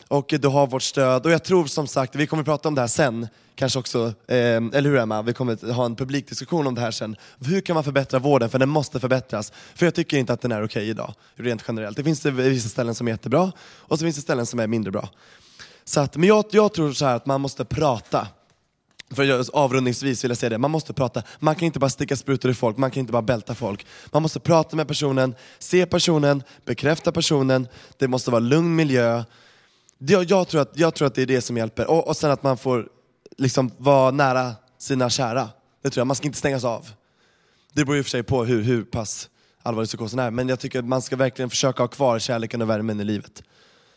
och 0.07 0.33
du 0.39 0.47
har 0.47 0.67
vårt 0.67 0.83
stöd. 0.83 1.25
Och 1.25 1.31
jag 1.31 1.43
tror 1.43 1.65
som 1.65 1.87
sagt, 1.87 2.15
vi 2.15 2.27
kommer 2.27 2.43
prata 2.43 2.67
om 2.67 2.75
det 2.75 2.81
här 2.81 2.87
sen, 2.87 3.27
kanske 3.55 3.79
också, 3.79 4.13
eh, 4.27 4.35
eller 4.37 4.81
hur 4.81 4.97
Emma? 4.97 5.21
Vi 5.21 5.33
kommer 5.33 5.73
ha 5.73 5.85
en 5.85 5.95
publikdiskussion 5.95 6.67
om 6.67 6.75
det 6.75 6.81
här 6.81 6.91
sen. 6.91 7.15
Hur 7.39 7.61
kan 7.61 7.73
man 7.73 7.83
förbättra 7.83 8.19
vården? 8.19 8.49
För 8.49 8.59
den 8.59 8.69
måste 8.69 8.99
förbättras. 8.99 9.53
För 9.75 9.85
jag 9.85 9.95
tycker 9.95 10.17
inte 10.17 10.33
att 10.33 10.41
den 10.41 10.51
är 10.51 10.63
okej 10.63 10.89
idag, 10.89 11.13
rent 11.35 11.63
generellt. 11.67 11.97
Det 11.97 12.03
finns 12.03 12.19
det 12.19 12.31
vissa 12.31 12.69
ställen 12.69 12.95
som 12.95 13.07
är 13.07 13.11
jättebra, 13.11 13.51
och 13.59 13.99
så 13.99 14.05
finns 14.05 14.15
det 14.15 14.21
ställen 14.21 14.45
som 14.45 14.59
är 14.59 14.67
mindre 14.67 14.91
bra. 14.91 15.09
Så 15.85 15.99
att, 15.99 16.15
men 16.17 16.29
jag, 16.29 16.45
jag 16.51 16.73
tror 16.73 16.93
så 16.93 17.05
här 17.05 17.15
att 17.15 17.25
man 17.25 17.41
måste 17.41 17.65
prata. 17.65 18.27
För 19.11 19.23
jag, 19.23 19.45
avrundningsvis 19.53 20.23
vill 20.23 20.31
jag 20.31 20.37
säga 20.37 20.49
det, 20.49 20.57
man 20.57 20.71
måste 20.71 20.93
prata. 20.93 21.23
Man 21.39 21.55
kan 21.55 21.65
inte 21.65 21.79
bara 21.79 21.89
sticka 21.89 22.15
sprutor 22.15 22.51
i 22.51 22.53
folk, 22.53 22.77
man 22.77 22.91
kan 22.91 23.01
inte 23.01 23.13
bara 23.13 23.21
bälta 23.21 23.55
folk. 23.55 23.85
Man 24.11 24.21
måste 24.21 24.39
prata 24.39 24.75
med 24.75 24.87
personen, 24.87 25.35
se 25.59 25.85
personen, 25.85 26.43
bekräfta 26.65 27.11
personen, 27.11 27.67
det 27.97 28.07
måste 28.07 28.31
vara 28.31 28.39
lugn 28.39 28.75
miljö. 28.75 29.23
Jag, 29.97 30.23
jag, 30.23 30.47
tror, 30.47 30.61
att, 30.61 30.71
jag 30.73 30.95
tror 30.95 31.07
att 31.07 31.15
det 31.15 31.21
är 31.21 31.25
det 31.25 31.41
som 31.41 31.57
hjälper. 31.57 31.89
Och, 31.89 32.07
och 32.07 32.17
sen 32.17 32.31
att 32.31 32.43
man 32.43 32.57
får 32.57 32.87
liksom 33.37 33.71
vara 33.77 34.11
nära 34.11 34.55
sina 34.77 35.09
kära. 35.09 35.49
Det 35.83 35.89
tror 35.89 36.01
jag, 36.01 36.07
man 36.07 36.15
ska 36.15 36.27
inte 36.27 36.39
stängas 36.39 36.63
av. 36.63 36.89
Det 37.73 37.85
beror 37.85 37.97
i 37.97 38.01
och 38.01 38.05
för 38.05 38.09
sig 38.09 38.23
på 38.23 38.45
hur, 38.45 38.61
hur 38.61 38.83
pass 38.83 39.29
allvarlig 39.63 39.87
psykosen 39.87 40.19
är, 40.19 40.31
men 40.31 40.49
jag 40.49 40.59
tycker 40.59 40.79
att 40.79 40.85
man 40.85 41.01
ska 41.01 41.15
verkligen 41.15 41.49
försöka 41.49 41.83
ha 41.83 41.87
kvar 41.87 42.19
kärleken 42.19 42.61
och 42.61 42.69
värmen 42.69 42.99
i 42.99 43.03
livet. 43.03 43.43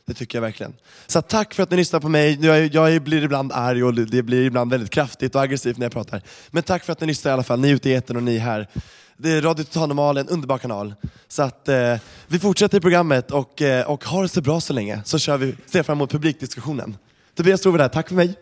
Det 0.07 0.15
tycker 0.15 0.39
jag 0.39 0.43
verkligen. 0.43 0.75
Så 1.07 1.23
tack 1.23 1.55
för 1.55 1.63
att 1.63 1.71
ni 1.71 1.77
lyssnar 1.77 2.01
på 2.01 2.09
mig. 2.09 2.39
Jag, 2.47 2.75
jag 2.75 3.03
blir 3.03 3.25
ibland 3.25 3.53
arg 3.53 3.85
och 3.85 3.95
det 3.95 4.23
blir 4.23 4.43
ibland 4.43 4.71
väldigt 4.71 4.91
kraftigt 4.91 5.35
och 5.35 5.43
aggressivt 5.43 5.79
när 5.79 5.85
jag 5.85 5.93
pratar. 5.93 6.23
Men 6.51 6.63
tack 6.63 6.85
för 6.85 6.93
att 6.93 7.01
ni 7.01 7.07
lyssnar 7.07 7.31
i 7.31 7.33
alla 7.33 7.43
fall, 7.43 7.61
ni 7.61 7.71
ute 7.71 7.91
i 7.91 7.95
etern 7.95 8.17
och 8.17 8.23
ni 8.23 8.39
här. 8.39 8.69
Det 9.17 9.31
är 9.31 9.43
Radio 9.43 9.65
Total 9.65 10.17
en 10.17 10.29
underbar 10.29 10.59
kanal. 10.59 10.95
Så 11.29 11.43
att 11.43 11.69
eh, 11.69 11.97
vi 12.27 12.39
fortsätter 12.39 12.79
i 12.79 12.81
programmet 12.81 13.31
och, 13.31 13.63
eh, 13.63 13.91
och 13.91 14.05
har 14.05 14.23
det 14.23 14.29
så 14.29 14.41
bra 14.41 14.61
så 14.61 14.73
länge. 14.73 15.01
Så 15.05 15.19
kör 15.19 15.37
vi, 15.37 15.55
ser 15.67 15.83
fram 15.83 15.99
emot 15.99 16.11
publikdiskussionen. 16.11 16.97
Tobias 17.35 17.61
Tove 17.61 17.79
där, 17.79 17.89
tack 17.89 18.09
för 18.09 18.15
mig. 18.15 18.35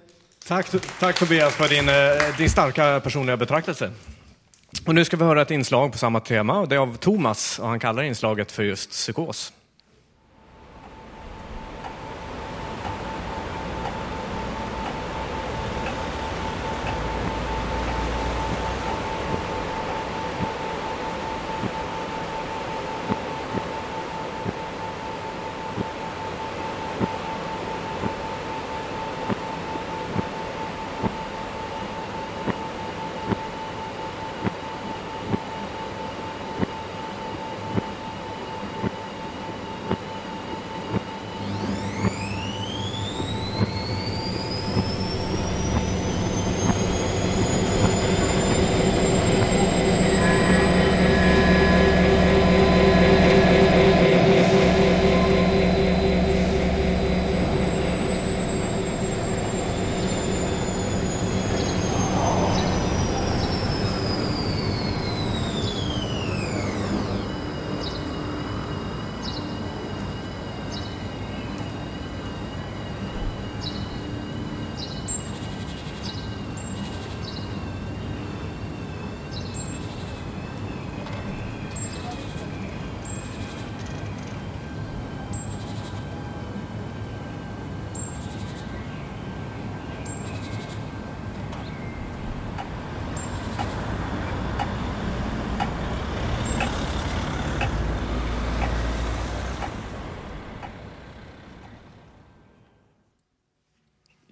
Tack, 0.46 0.66
tack 1.00 1.18
Tobias 1.18 1.54
för 1.54 1.68
din, 1.68 1.88
eh, 1.88 2.36
din 2.38 2.50
starka 2.50 3.00
personliga 3.00 3.36
betraktelse. 3.36 3.90
Och 4.86 4.94
nu 4.94 5.04
ska 5.04 5.16
vi 5.16 5.24
höra 5.24 5.42
ett 5.42 5.50
inslag 5.50 5.92
på 5.92 5.98
samma 5.98 6.20
tema 6.20 6.58
och 6.58 6.68
det 6.68 6.74
är 6.74 6.78
av 6.78 6.96
Thomas 6.96 7.58
och 7.58 7.68
han 7.68 7.80
kallar 7.80 8.02
inslaget 8.02 8.52
för 8.52 8.62
just 8.62 8.90
psykos. 8.90 9.52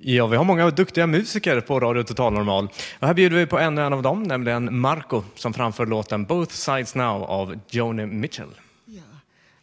Ja, 0.09 0.27
vi 0.27 0.37
har 0.37 0.45
många 0.45 0.71
duktiga 0.71 1.07
musiker 1.07 1.61
på 1.61 1.81
Radio 1.81 2.03
Total 2.03 2.33
Normal. 2.33 2.69
Och 2.99 3.07
här 3.07 3.15
bjuder 3.15 3.37
vi 3.37 3.47
på 3.47 3.59
ännu 3.59 3.83
en 3.83 3.93
av 3.93 4.03
dem, 4.03 4.23
nämligen 4.23 4.79
Marco 4.81 5.23
som 5.35 5.55
framför 5.55 5.87
låten 5.87 6.25
Both 6.25 6.55
Sides 6.55 6.95
Now 6.95 7.25
av 7.25 7.59
Joni 7.71 8.07
Mitchell. 8.07 8.55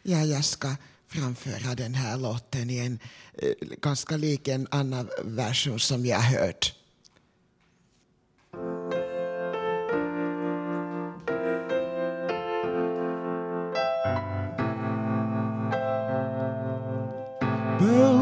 Ja, 0.02 0.22
jag 0.24 0.44
ska 0.44 0.68
framföra 1.08 1.74
den 1.74 1.94
här 1.94 2.18
låten 2.18 2.70
i 2.70 2.78
en 2.78 2.98
eh, 3.38 3.48
ganska 3.82 4.16
lik 4.16 4.48
en 4.48 4.66
annan 4.70 5.08
version 5.24 5.80
som 5.80 6.06
jag 6.06 6.20
hört. 6.20 6.72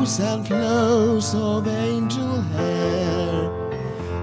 And 0.03 0.47
flows 0.47 1.33
of 1.33 1.69
angel 1.69 2.41
hair, 2.41 3.51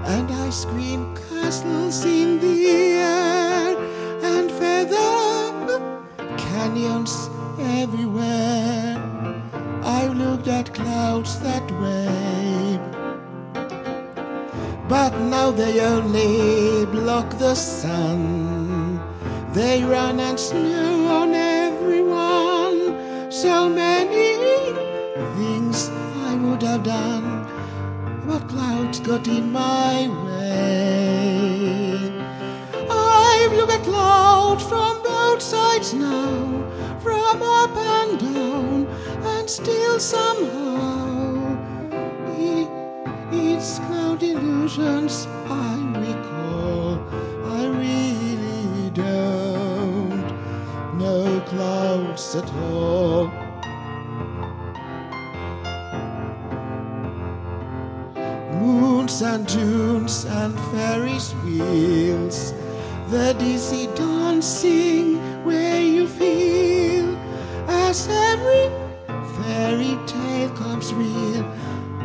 and 0.04 0.30
ice 0.30 0.66
cream 0.66 1.16
castles 1.16 2.04
in 2.04 2.38
the 2.38 2.66
air, 2.66 3.78
and 4.22 4.52
feather 4.52 5.80
canyons 6.36 7.30
everywhere. 7.58 9.02
I've 9.82 10.16
looked 10.18 10.48
at 10.48 10.74
clouds 10.74 11.40
that 11.40 11.66
way, 11.80 12.78
but 14.86 15.18
now 15.18 15.50
they 15.50 15.80
only 15.80 16.84
block 16.92 17.38
the 17.38 17.54
sun. 17.54 19.00
They 19.54 19.82
run 19.82 20.20
and 20.20 20.38
snow 20.38 21.06
on 21.08 21.32
everyone. 21.34 23.32
So 23.32 23.68
many 23.68 24.29
things 25.40 25.88
I 26.28 26.34
would 26.34 26.62
have 26.62 26.82
done, 26.82 27.26
but 28.26 28.46
clouds 28.46 29.00
got 29.00 29.26
in 29.26 29.50
my 29.50 29.96
way. 30.24 31.92
I've 32.90 33.52
looked 33.56 33.72
at 33.72 33.82
clouds 33.84 34.62
from 34.70 35.02
both 35.02 35.40
sides 35.40 35.94
now, 35.94 36.34
from 37.04 37.36
up 37.42 37.74
and 37.96 38.18
down, 38.20 38.86
and 39.34 39.48
still 39.48 39.98
somehow 39.98 41.08
it's 43.32 43.78
cloud 43.86 44.22
illusions 44.22 45.26
I 45.46 45.74
recall. 46.04 46.90
I 47.58 47.62
really 47.84 48.90
don't 48.90 50.26
know 50.98 51.40
clouds 51.52 52.34
at 52.34 52.48
all. 52.68 53.49
Moons 59.20 59.34
and 59.34 59.46
dunes 59.46 60.24
and 60.24 60.58
Ferris 60.72 61.34
wheels, 61.44 62.54
the 63.10 63.34
dizzy 63.38 63.86
dancing 63.94 65.18
where 65.44 65.82
you 65.82 66.08
feel 66.08 67.18
as 67.68 68.08
every 68.08 68.70
fairy 69.36 69.98
tale 70.06 70.48
comes 70.56 70.94
real. 70.94 71.44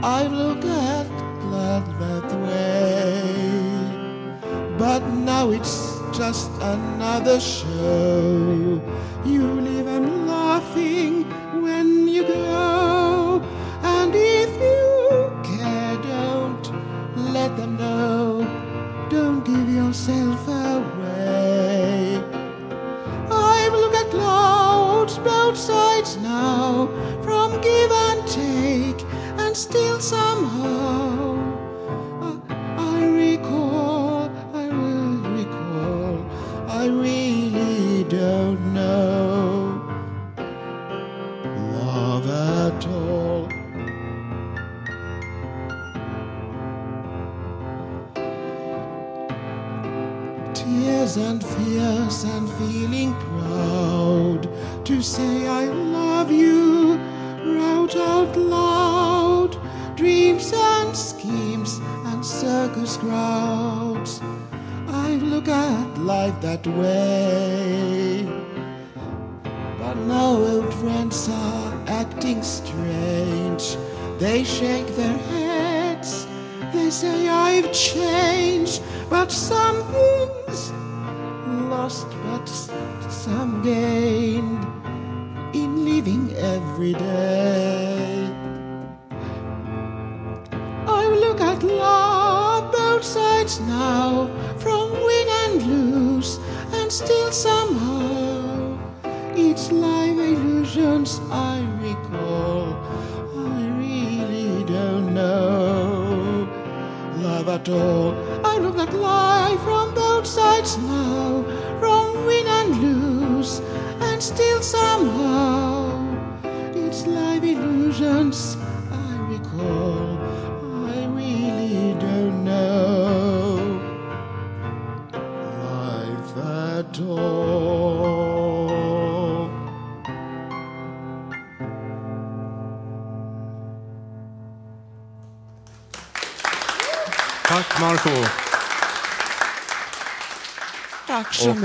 I 0.04 0.28
look 0.28 0.66
at 0.66 1.08
blood 1.40 1.86
that 2.02 2.28
way, 2.44 3.18
but 4.78 5.00
now 5.08 5.52
it's 5.52 5.98
just 6.12 6.52
another 6.60 7.40
show. 7.40 8.82
You 9.24 9.65
yourself 19.96 20.48
away. 20.50 22.18
I've 23.32 23.72
looked 23.72 23.96
at 23.96 24.10
clouds 24.12 25.18
both 25.20 25.58
sides 25.58 26.18
now, 26.18 26.90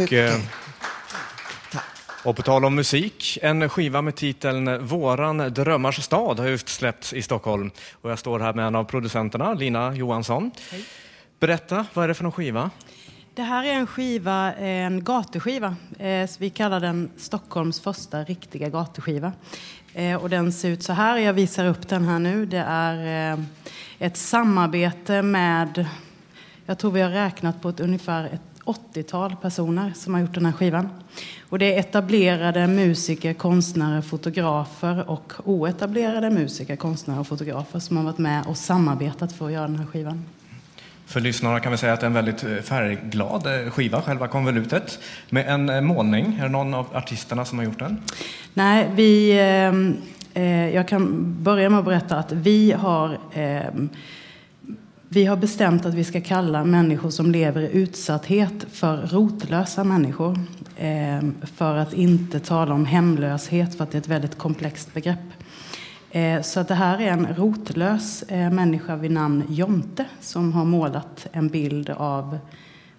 mycket. 0.00 0.40
Och 2.24 2.36
på 2.36 2.42
tal 2.42 2.64
om 2.64 2.74
musik, 2.74 3.38
en 3.42 3.68
skiva 3.68 4.02
med 4.02 4.14
titeln 4.16 4.86
Våran 4.86 5.38
drömmars 5.38 6.02
stad 6.04 6.38
har 6.38 6.46
just 6.46 6.68
släppts 6.68 7.12
i 7.12 7.22
Stockholm. 7.22 7.70
Och 7.92 8.10
jag 8.10 8.18
står 8.18 8.40
här 8.40 8.52
med 8.52 8.66
en 8.66 8.74
av 8.74 8.84
producenterna, 8.84 9.54
Lina 9.54 9.94
Johansson. 9.94 10.50
Berätta, 11.40 11.86
vad 11.94 12.04
är 12.04 12.08
det 12.08 12.14
för 12.14 12.22
någon 12.22 12.32
skiva? 12.32 12.70
Det 13.34 13.42
här 13.42 13.64
är 13.64 13.72
en 13.72 13.86
skiva, 13.86 14.52
en 14.54 15.04
gatuskiva. 15.04 15.76
Eh, 15.98 16.30
Vi 16.38 16.50
kallar 16.50 16.80
den 16.80 17.10
Stockholms 17.16 17.80
första 17.80 18.24
riktiga 18.24 18.68
gatuskiva. 18.68 19.32
Eh, 19.94 20.14
Och 20.16 20.30
den 20.30 20.52
ser 20.52 20.68
ut 20.68 20.82
så 20.82 20.92
här, 20.92 21.16
jag 21.18 21.32
visar 21.32 21.66
upp 21.66 21.88
den 21.88 22.04
här 22.04 22.18
nu. 22.18 22.46
Det 22.46 22.64
är 22.68 23.32
eh, 23.32 23.38
ett 23.98 24.16
samarbete 24.16 25.22
med, 25.22 25.86
jag 26.66 26.78
tror 26.78 26.90
vi 26.90 27.00
har 27.00 27.10
räknat 27.10 27.62
på 27.62 27.68
ett 27.68 27.80
ungefär 27.80 28.24
ett 28.24 28.49
80-tal 28.72 29.36
personer 29.36 29.92
som 29.94 30.14
har 30.14 30.20
gjort 30.20 30.34
den 30.34 30.46
här 30.46 30.52
skivan. 30.52 30.88
Och 31.48 31.58
det 31.58 31.74
är 31.74 31.80
etablerade 31.80 32.66
musiker, 32.66 33.32
konstnärer, 33.32 34.02
fotografer 34.02 35.10
och 35.10 35.32
oetablerade 35.44 36.30
musiker, 36.30 36.76
konstnärer 36.76 37.20
och 37.20 37.26
fotografer 37.26 37.78
som 37.78 37.96
har 37.96 38.04
varit 38.04 38.18
med 38.18 38.46
och 38.46 38.56
samarbetat 38.56 39.32
för 39.32 39.46
att 39.46 39.52
göra 39.52 39.66
den 39.66 39.78
här 39.78 39.86
skivan. 39.86 40.24
För 41.10 41.20
lyssnarna 41.20 41.60
kan 41.60 41.72
vi 41.72 41.78
säga 41.78 41.92
att 41.92 42.00
det 42.00 42.04
är 42.04 42.08
en 42.08 42.14
väldigt 42.14 42.44
eh, 42.44 42.56
färgglad 42.56 43.46
eh, 43.46 43.70
skiva, 43.70 44.02
själva 44.02 44.28
konvolutet, 44.28 44.98
med 45.30 45.48
en 45.48 45.68
eh, 45.68 45.80
målning. 45.80 46.36
Är 46.38 46.42
det 46.42 46.48
någon 46.48 46.74
av 46.74 46.86
artisterna 46.92 47.44
som 47.44 47.58
har 47.58 47.64
gjort 47.64 47.78
den? 47.78 48.02
Nej, 48.54 48.90
vi, 48.94 49.30
eh, 50.34 50.74
jag 50.74 50.88
kan 50.88 51.34
börja 51.42 51.70
med 51.70 51.78
att 51.78 51.84
berätta 51.84 52.16
att 52.16 52.32
vi 52.32 52.72
har, 52.72 53.18
ehm, 53.34 53.88
vi 55.12 55.26
har 55.26 55.36
bestämt 55.36 55.86
att 55.86 55.94
vi 55.94 56.04
ska 56.04 56.20
kalla 56.20 56.64
människor 56.64 57.10
som 57.10 57.30
lever 57.30 57.62
i 57.62 57.70
utsatthet 57.72 58.66
för 58.72 58.96
rotlösa 58.96 59.84
människor. 59.84 60.38
Ehm, 60.78 61.34
för 61.54 61.76
att 61.76 61.92
inte 61.92 62.40
tala 62.40 62.74
om 62.74 62.84
hemlöshet, 62.86 63.74
för 63.76 63.84
att 63.84 63.90
det 63.90 63.98
är 63.98 64.00
ett 64.00 64.08
väldigt 64.08 64.38
komplext 64.38 64.94
begrepp. 64.94 65.18
Eh, 66.10 66.42
Så 66.42 66.60
att 66.60 66.68
det 66.68 66.74
här 66.74 67.00
är 67.00 67.10
en 67.12 67.34
rotlös 67.34 68.22
eh, 68.22 68.50
människa 68.52 68.96
vid 68.96 69.10
namn 69.10 69.44
Jonte 69.48 70.04
som 70.20 70.52
har 70.52 70.64
målat 70.64 71.26
en 71.32 71.48
bild 71.48 71.90
av 71.90 72.38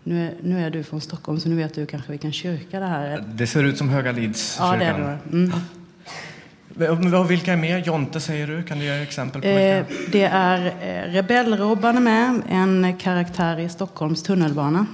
nu 0.04 0.26
är, 0.28 0.34
nu 0.44 0.66
är 0.66 0.70
du 0.70 0.84
från 0.84 1.02
Stockholm 1.02 1.40
så 1.40 1.50
nu 1.50 1.56
vet 1.56 1.76
du 1.76 1.86
kanske 1.86 2.12
vilken 2.12 2.32
kyrka 2.32 2.80
det 2.80 2.86
här 2.86 3.06
är. 3.06 3.24
Det 3.34 3.48
ser 3.48 3.64
ut 3.64 3.78
som 3.78 3.90
Höga 3.90 4.12
Lidskyrkan. 4.12 4.72
Ja, 4.72 4.78
det 4.80 4.86
är 4.86 5.00
det. 5.00 5.38
Mm. 5.38 5.52
Vilka 7.28 7.54
är 7.54 7.58
med? 7.58 7.88
Jonte 7.88 8.20
säger 8.20 8.48
du. 8.48 8.64
Kan 8.64 8.80
du 8.80 8.86
ge 8.86 9.02
exempel 9.02 9.42
på 9.42 9.48
vilka? 9.48 9.78
Eh, 9.78 9.86
det 10.12 10.24
är 10.24 10.66
eh, 10.66 11.12
Rebellrobban 11.14 11.98
är 11.98 12.02
med, 12.02 12.42
en 12.50 12.98
karaktär 12.98 13.60
i 13.60 13.70
Stockholms 13.70 14.24
tunnelbana. 14.24 14.86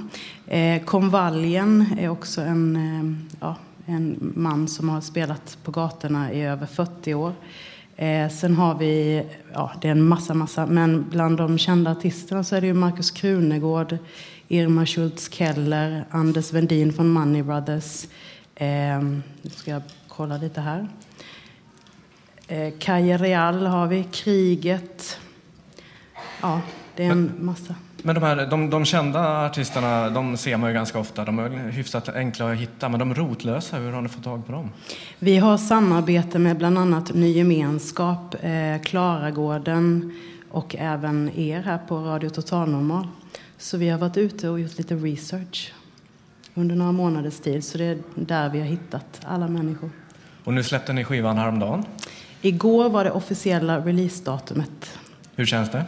Eh, 0.47 0.83
konvaljen 0.83 1.85
är 1.99 2.09
också 2.09 2.41
en, 2.41 3.29
ja, 3.39 3.55
en 3.85 4.33
man 4.35 4.67
som 4.67 4.89
har 4.89 5.01
spelat 5.01 5.57
på 5.63 5.71
gatorna 5.71 6.31
i 6.31 6.41
över 6.41 6.65
40 6.65 7.13
år. 7.13 7.33
Eh, 7.95 8.29
sen 8.29 8.55
har 8.55 8.75
vi, 8.75 9.23
ja 9.53 9.71
det 9.81 9.87
är 9.87 9.91
en 9.91 10.07
massa, 10.07 10.33
massa, 10.33 10.65
men 10.65 11.09
bland 11.09 11.37
de 11.37 11.57
kända 11.57 11.91
artisterna 11.91 12.43
så 12.43 12.55
är 12.55 12.61
det 12.61 12.67
ju 12.67 12.73
Markus 12.73 13.11
Krunegård, 13.11 13.97
Irma 14.47 14.85
Schultz 14.85 15.29
Keller, 15.33 16.05
Anders 16.09 16.53
Vendin 16.53 16.93
från 16.93 17.09
Money 17.09 17.43
Brothers. 17.43 18.07
Eh, 18.55 19.01
nu 19.41 19.49
ska 19.49 19.71
jag 19.71 19.81
kolla 20.07 20.37
lite 20.37 20.61
här. 20.61 20.87
Eh, 22.47 22.73
Kaja 22.79 23.17
Real 23.17 23.65
har 23.65 23.87
vi, 23.87 24.03
Kriget. 24.03 25.19
Ja, 26.41 26.61
det 26.95 27.05
är 27.05 27.11
en 27.11 27.31
massa. 27.39 27.75
Men 28.01 28.15
de, 28.15 28.23
här, 28.23 28.45
de, 28.45 28.69
de 28.69 28.85
kända 28.85 29.45
artisterna, 29.45 30.09
de 30.09 30.37
ser 30.37 30.57
man 30.57 30.69
ju 30.69 30.73
ganska 30.73 30.99
ofta. 30.99 31.25
De 31.25 31.39
är 31.39 31.49
hyfsat 31.49 32.09
enkla 32.09 32.51
att 32.51 32.57
hitta. 32.57 32.89
Men 32.89 32.99
de 32.99 33.15
rotlösa, 33.15 33.77
hur 33.77 33.91
har 33.91 34.01
ni 34.01 34.09
fått 34.09 34.23
tag 34.23 34.45
på 34.45 34.51
dem? 34.51 34.69
Vi 35.19 35.37
har 35.37 35.57
samarbete 35.57 36.39
med 36.39 36.57
bland 36.57 36.77
annat 36.77 37.13
Ny 37.13 37.31
Gemenskap, 37.31 38.35
eh, 38.41 38.81
Klaragården 38.81 40.13
och 40.51 40.75
även 40.79 41.31
er 41.35 41.61
här 41.61 41.77
på 41.77 41.97
Radio 41.97 42.29
Total 42.29 42.69
Normal. 42.69 43.07
Så 43.57 43.77
vi 43.77 43.89
har 43.89 43.99
varit 43.99 44.17
ute 44.17 44.49
och 44.49 44.59
gjort 44.59 44.77
lite 44.77 44.95
research 44.95 45.73
under 46.53 46.75
några 46.75 46.91
månaders 46.91 47.39
tid. 47.39 47.63
Så 47.63 47.77
det 47.77 47.85
är 47.85 47.97
där 48.15 48.49
vi 48.49 48.59
har 48.59 48.65
hittat 48.65 49.21
alla 49.25 49.47
människor. 49.47 49.89
Och 50.43 50.53
nu 50.53 50.63
släppte 50.63 50.93
ni 50.93 51.03
skivan 51.03 51.37
häromdagen. 51.37 51.85
Igår 52.41 52.89
var 52.89 53.03
det 53.03 53.11
officiella 53.11 53.79
releasedatumet. 53.79 54.99
Hur 55.35 55.45
känns 55.45 55.71
det? 55.71 55.85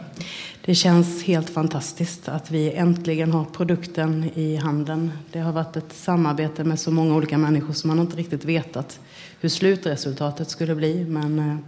Det 0.64 0.74
känns 0.74 1.24
helt 1.24 1.50
fantastiskt 1.50 2.28
att 2.28 2.50
vi 2.50 2.72
äntligen 2.72 3.32
har 3.32 3.44
produkten 3.44 4.30
i 4.34 4.56
handen. 4.56 5.12
Det 5.32 5.38
har 5.38 5.52
varit 5.52 5.76
ett 5.76 5.92
samarbete 5.92 6.64
med 6.64 6.80
så 6.80 6.90
många 6.90 7.14
olika 7.14 7.38
människor 7.38 7.72
som 7.72 7.88
man 7.88 8.00
inte 8.00 8.16
riktigt 8.16 8.44
vetat 8.44 9.00
hur 9.40 9.48
slutresultatet 9.48 10.50
skulle 10.50 10.74
bli. 10.74 11.04
Men 11.04 11.62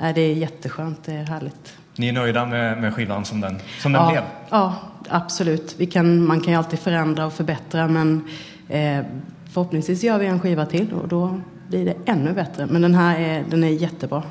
äh, 0.00 0.14
det 0.14 0.20
är 0.20 0.34
jätteskönt, 0.34 1.04
det 1.04 1.12
är 1.12 1.24
härligt. 1.24 1.78
Ni 1.96 2.08
är 2.08 2.12
nöjda 2.12 2.46
med, 2.46 2.80
med 2.80 2.94
skivan 2.94 3.24
som 3.24 3.40
den, 3.40 3.58
som 3.80 3.92
den 3.92 4.02
ja, 4.02 4.10
blev? 4.10 4.22
Ja, 4.50 4.74
absolut. 5.08 5.74
Vi 5.78 5.86
kan, 5.86 6.26
man 6.26 6.40
kan 6.40 6.52
ju 6.52 6.58
alltid 6.58 6.78
förändra 6.78 7.26
och 7.26 7.32
förbättra 7.32 7.88
men 7.88 8.28
eh, 8.68 9.04
förhoppningsvis 9.52 10.02
gör 10.02 10.18
vi 10.18 10.26
en 10.26 10.40
skiva 10.40 10.66
till 10.66 10.92
och 10.92 11.08
då 11.08 11.40
blir 11.68 11.84
det 11.84 11.94
ännu 12.06 12.32
bättre. 12.32 12.66
Men 12.66 12.82
den 12.82 12.94
här 12.94 13.20
är, 13.20 13.44
den 13.50 13.64
är 13.64 13.68
jättebra. 13.68 14.22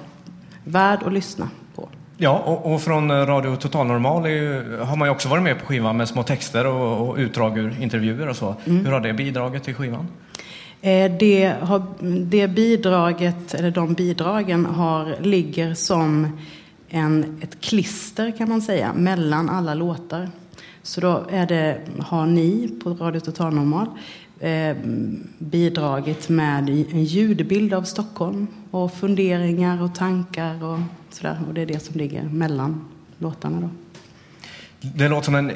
Värd 0.63 0.99
att 1.03 1.13
lyssna 1.13 1.49
på. 1.75 1.89
Ja, 2.17 2.43
och, 2.45 2.73
och 2.73 2.81
från 2.81 3.11
Radio 3.11 3.55
Total 3.55 3.87
Normal 3.87 4.29
ju, 4.29 4.77
har 4.77 4.95
man 4.95 5.07
ju 5.07 5.11
också 5.11 5.29
varit 5.29 5.43
med 5.43 5.59
på 5.59 5.65
skivan 5.65 5.97
med 5.97 6.07
små 6.07 6.23
texter 6.23 6.67
och, 6.67 7.09
och 7.09 7.15
utdrag 7.17 7.57
ur 7.57 7.81
intervjuer 7.81 8.27
och 8.27 8.35
så. 8.35 8.55
Mm. 8.65 8.85
Hur 8.85 8.91
har 8.91 8.99
det 8.99 9.13
bidragit 9.13 9.63
till 9.63 9.73
skivan? 9.75 10.07
Eh, 10.81 11.11
Det, 11.19 11.55
har, 11.61 11.83
det 12.25 12.47
bidraget, 12.47 13.53
eller 13.53 13.71
de 13.71 13.93
bidragen 13.93 14.65
har, 14.65 15.15
ligger 15.21 15.73
som 15.73 16.37
en, 16.89 17.39
ett 17.41 17.61
klister 17.61 18.31
kan 18.37 18.49
man 18.49 18.61
säga 18.61 18.93
mellan 18.93 19.49
alla 19.49 19.73
låtar. 19.73 20.29
Så 20.83 21.01
då 21.01 21.23
är 21.29 21.45
det, 21.45 21.77
har 21.99 22.25
ni 22.25 22.69
på 22.83 22.89
Radio 22.89 23.19
Total 23.19 23.53
Normal 23.53 23.87
bidragit 25.37 26.29
med 26.29 26.69
en 26.69 27.03
ljudbild 27.03 27.73
av 27.73 27.83
Stockholm 27.83 28.47
och 28.71 28.93
funderingar 28.93 29.83
och 29.83 29.95
tankar 29.95 30.63
och 30.63 30.79
sådär. 31.09 31.37
Och 31.47 31.53
det 31.53 31.61
är 31.61 31.65
det 31.65 31.79
som 31.79 31.95
ligger 31.95 32.23
mellan 32.23 32.85
låtarna 33.17 33.61
då. 33.61 33.69
Det 34.79 35.07
låter 35.07 35.25
som 35.25 35.35
en 35.35 35.51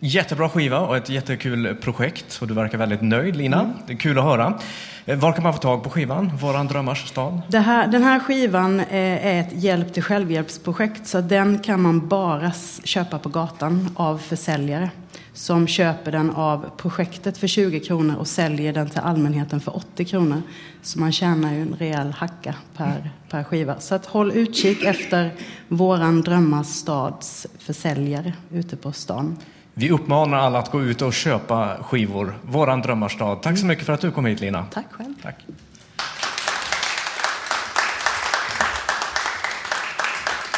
jättebra 0.00 0.48
skiva 0.48 0.80
och 0.80 0.96
ett 0.96 1.08
jättekul 1.08 1.74
projekt 1.74 2.38
och 2.42 2.48
du 2.48 2.54
verkar 2.54 2.78
väldigt 2.78 3.02
nöjd 3.02 3.36
Lina. 3.36 3.60
Mm. 3.60 3.72
Det 3.86 3.92
är 3.92 3.96
kul 3.96 4.18
att 4.18 4.24
höra. 4.24 4.58
Eh, 5.04 5.18
Var 5.18 5.32
kan 5.32 5.42
man 5.42 5.54
få 5.54 5.58
tag 5.58 5.82
på 5.82 5.90
skivan? 5.90 6.30
Våran 6.40 6.66
drömmars 6.66 7.08
stad? 7.08 7.40
Här, 7.54 7.86
den 7.86 8.02
här 8.02 8.20
skivan 8.20 8.80
eh, 8.80 9.26
är 9.26 9.40
ett 9.40 9.52
hjälp 9.52 9.92
till 9.94 10.02
självhjälpsprojekt 10.02 11.06
så 11.06 11.20
den 11.20 11.58
kan 11.58 11.82
man 11.82 12.08
bara 12.08 12.52
köpa 12.84 13.18
på 13.18 13.28
gatan 13.28 13.88
av 13.94 14.18
försäljare 14.18 14.90
som 15.34 15.66
köper 15.66 16.12
den 16.12 16.30
av 16.30 16.70
projektet 16.76 17.38
för 17.38 17.46
20 17.46 17.80
kronor 17.80 18.16
och 18.16 18.28
säljer 18.28 18.72
den 18.72 18.90
till 18.90 19.00
allmänheten 19.00 19.60
för 19.60 19.76
80 19.76 20.04
kronor. 20.04 20.42
Så 20.82 21.00
man 21.00 21.12
tjänar 21.12 21.52
ju 21.52 21.60
en 21.60 21.76
rejäl 21.78 22.12
hacka 22.12 22.54
per, 22.76 23.10
per 23.30 23.44
skiva. 23.44 23.80
Så 23.80 23.94
att 23.94 24.06
håll 24.06 24.32
utkik 24.32 24.82
efter 24.82 25.30
våran 25.68 26.20
drömmars 26.20 26.66
stads 26.66 27.46
försäljare 27.58 28.32
ute 28.50 28.76
på 28.76 28.92
stan. 28.92 29.36
Vi 29.74 29.90
uppmanar 29.90 30.38
alla 30.38 30.58
att 30.58 30.70
gå 30.70 30.82
ut 30.82 31.02
och 31.02 31.12
köpa 31.12 31.76
skivor. 31.82 32.38
Våran 32.42 32.80
drömmars 32.80 33.12
stad. 33.12 33.42
Tack 33.42 33.58
så 33.58 33.66
mycket 33.66 33.86
för 33.86 33.92
att 33.92 34.00
du 34.00 34.10
kom 34.10 34.24
hit 34.24 34.40
Lina. 34.40 34.66
Tack 34.70 34.86
själv. 34.90 35.14
Tack. 35.22 35.36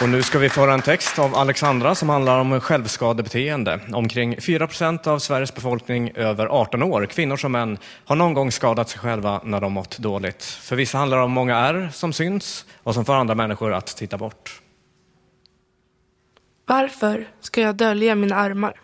Och 0.03 0.09
nu 0.09 0.23
ska 0.23 0.39
vi 0.39 0.49
föra 0.49 0.75
en 0.75 0.83
text 0.83 1.19
av 1.19 1.35
Alexandra 1.35 1.95
som 1.95 2.09
handlar 2.09 2.39
om 2.39 2.61
självskadebeteende. 2.61 3.81
Omkring 3.93 4.41
4 4.41 4.67
procent 4.67 5.07
av 5.07 5.19
Sveriges 5.19 5.55
befolkning 5.55 6.13
över 6.15 6.47
18 6.47 6.83
år, 6.83 7.07
kvinnor 7.07 7.37
som 7.37 7.53
män, 7.53 7.79
har 8.05 8.17
någon 8.17 8.35
gång 8.35 8.53
skadat 8.53 8.89
sig 8.89 9.01
själva 9.01 9.41
när 9.45 9.61
de 9.61 9.73
mått 9.73 9.99
dåligt. 9.99 10.45
För 10.45 10.77
vissa 10.77 10.99
handlar 10.99 11.19
det 11.19 11.25
om 11.25 11.31
många 11.31 11.57
ärr 11.57 11.91
som 11.93 12.13
syns 12.13 12.65
och 12.83 12.95
som 12.95 13.05
får 13.05 13.15
andra 13.15 13.35
människor 13.35 13.73
att 13.73 13.87
titta 13.87 14.19
bort. 14.19 14.61
Varför 16.67 17.29
ska 17.41 17.61
jag 17.61 17.75
dölja 17.77 18.15
mina 18.15 18.37
armar? 18.37 18.81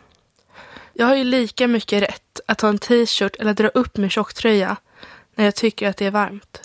Jag 0.92 1.06
har 1.06 1.16
ju 1.16 1.24
lika 1.24 1.66
mycket 1.66 2.02
rätt 2.02 2.40
att 2.46 2.60
ha 2.60 2.68
en 2.68 2.78
t-shirt 2.78 3.36
eller 3.36 3.54
dra 3.54 3.68
upp 3.68 3.96
min 3.96 4.10
tjocktröja 4.10 4.76
när 5.34 5.44
jag 5.44 5.54
tycker 5.54 5.88
att 5.88 5.96
det 5.96 6.06
är 6.06 6.10
varmt. 6.10 6.62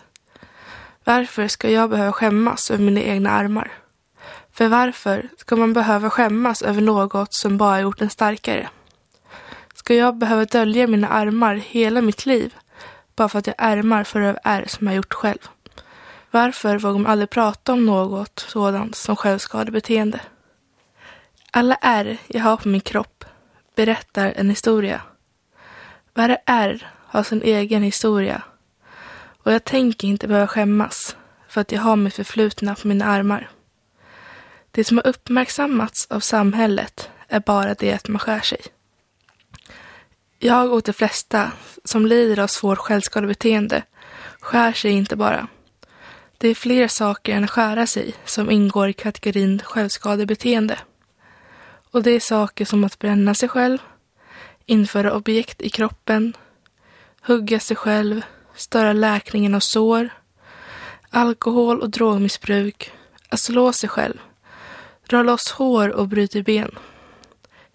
Varför 1.04 1.48
ska 1.48 1.70
jag 1.70 1.90
behöva 1.90 2.12
skämmas 2.12 2.72
över 2.72 2.84
mina 2.84 3.02
egna 3.02 3.30
armar? 3.30 3.72
För 4.56 4.68
varför 4.68 5.30
ska 5.38 5.56
man 5.56 5.74
behöva 5.74 6.10
skämmas 6.10 6.62
över 6.62 6.82
något 6.82 7.34
som 7.34 7.58
bara 7.58 7.82
gjort 7.82 8.02
en 8.02 8.10
starkare? 8.10 8.70
Ska 9.74 9.94
jag 9.96 10.18
behöva 10.18 10.46
dölja 10.46 10.88
mina 10.88 11.08
armar 11.08 11.56
hela 11.56 12.02
mitt 12.02 12.26
liv 12.26 12.56
bara 13.16 13.30
för 13.30 13.40
att 13.40 13.48
jag 13.48 13.56
ärmar 13.58 14.04
för 14.04 14.22
över 14.22 14.40
ärr 14.44 14.66
som 14.68 14.88
jag 14.88 14.96
gjort 14.96 15.14
själv? 15.14 15.50
Varför 16.32 16.78
vågar 16.78 17.00
man 17.00 17.12
aldrig 17.12 17.30
prata 17.30 17.74
om 17.74 17.86
något 17.86 18.46
sådant 18.48 18.96
som 18.96 19.16
självskadebeteende? 19.16 20.20
Alla 21.52 21.78
ärr 21.82 22.18
jag 22.28 22.42
har 22.42 22.58
på 22.58 22.68
min 22.70 22.82
kropp 22.82 23.26
berättar 23.76 24.34
en 24.36 24.50
historia. 24.50 25.02
Varje 26.14 26.38
ärr 26.46 26.92
har 27.08 27.24
sin 27.24 27.42
egen 27.42 27.84
historia. 27.84 28.42
Och 29.44 29.52
jag 29.54 29.64
tänker 29.64 30.08
inte 30.08 30.28
behöva 30.28 30.48
skämmas 30.48 31.16
för 31.48 31.62
att 31.62 31.72
jag 31.72 31.82
har 31.82 31.96
mitt 31.96 32.16
förflutna 32.16 32.76
på 32.76 32.88
mina 32.88 33.06
armar. 33.06 33.50
Det 34.76 34.84
som 34.84 34.98
har 34.98 35.08
uppmärksammats 35.08 36.08
av 36.10 36.20
samhället 36.20 37.10
är 37.28 37.40
bara 37.40 37.74
det 37.74 37.94
att 37.94 38.08
man 38.08 38.20
skär 38.20 38.40
sig. 38.40 38.62
Jag 40.40 40.74
och 40.74 40.82
de 40.82 40.94
flesta 40.94 41.52
som 41.84 42.06
lider 42.06 42.40
av 42.40 42.48
svårt 42.48 42.78
självskadebeteende 42.78 43.84
skär 44.40 44.74
sig 44.74 44.92
inte 44.92 45.16
bara. 45.16 45.48
Det 46.38 46.48
är 46.48 46.56
fler 46.56 46.88
saker 46.88 47.36
än 47.36 47.44
att 47.44 47.50
skära 47.50 47.88
sig 47.88 48.14
som 48.26 48.52
ingår 48.52 48.90
i 48.90 48.94
kategorin 48.94 49.62
självskadebeteende. 49.66 50.80
Och 51.92 52.04
det 52.04 52.12
är 52.12 52.20
saker 52.20 52.66
som 52.66 52.84
att 52.84 53.00
bränna 53.00 53.34
sig 53.34 53.50
själv, 53.50 53.78
införa 54.66 55.14
objekt 55.14 55.62
i 55.62 55.70
kroppen, 55.70 56.34
hugga 57.22 57.60
sig 57.60 57.78
själv, 57.78 58.22
störa 58.56 58.94
läkningen 58.94 59.56
av 59.56 59.60
sår, 59.60 60.10
alkohol 61.10 61.82
och 61.82 61.90
drogmissbruk, 61.90 62.92
att 63.30 63.40
slå 63.40 63.74
sig 63.74 63.90
själv, 63.90 64.18
dra 65.08 65.24
loss 65.24 65.52
hår 65.52 65.90
och 65.90 66.08
bryter 66.08 66.42
ben. 66.42 66.72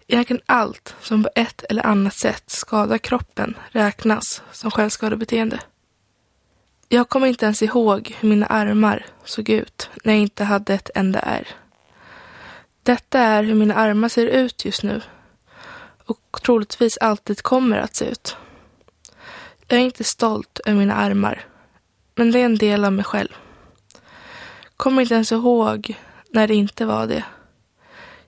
Egentligen 0.07 0.41
allt 0.45 0.95
som 1.01 1.23
på 1.23 1.29
ett 1.35 1.63
eller 1.69 1.85
annat 1.85 2.13
sätt 2.13 2.43
skadar 2.49 2.97
kroppen 2.97 3.57
räknas 3.69 4.41
som 4.51 4.71
självskadebeteende. 4.71 5.59
Jag 6.87 7.09
kommer 7.09 7.27
inte 7.27 7.45
ens 7.45 7.61
ihåg 7.61 8.15
hur 8.19 8.29
mina 8.29 8.45
armar 8.45 9.05
såg 9.23 9.49
ut 9.49 9.89
när 10.03 10.13
jag 10.13 10.21
inte 10.21 10.43
hade 10.43 10.73
ett 10.73 10.89
enda 10.95 11.19
ärr. 11.19 11.47
Detta 12.83 13.19
är 13.19 13.43
hur 13.43 13.55
mina 13.55 13.75
armar 13.75 14.09
ser 14.09 14.25
ut 14.25 14.65
just 14.65 14.83
nu 14.83 15.01
och 16.05 16.39
troligtvis 16.43 16.97
alltid 16.97 17.41
kommer 17.41 17.77
att 17.77 17.95
se 17.95 18.05
ut. 18.05 18.35
Jag 19.67 19.79
är 19.79 19.83
inte 19.83 20.03
stolt 20.03 20.59
över 20.65 20.79
mina 20.79 20.95
armar, 20.95 21.45
men 22.15 22.31
det 22.31 22.39
är 22.39 22.45
en 22.45 22.57
del 22.57 22.85
av 22.85 22.93
mig 22.93 23.05
själv. 23.05 23.35
Kommer 24.77 25.01
inte 25.01 25.13
ens 25.13 25.31
ihåg 25.31 25.95
när 26.33 26.47
det 26.47 26.55
inte 26.55 26.85
var 26.85 27.07
det. 27.07 27.23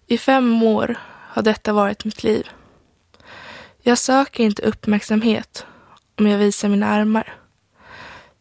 I 0.07 0.17
fem 0.17 0.63
år 0.63 0.99
har 1.29 1.41
detta 1.41 1.73
varit 1.73 2.05
mitt 2.05 2.23
liv. 2.23 2.49
Jag 3.81 3.97
söker 3.97 4.43
inte 4.43 4.61
uppmärksamhet 4.61 5.65
om 6.19 6.27
jag 6.27 6.37
visar 6.37 6.69
mina 6.69 6.87
armar. 6.87 7.35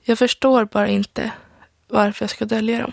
Jag 0.02 0.18
förstår 0.18 0.64
bara 0.64 0.88
inte 0.88 1.32
varför 1.88 2.22
jag 2.22 2.30
ska 2.30 2.44
dölja 2.44 2.78
dem. 2.78 2.92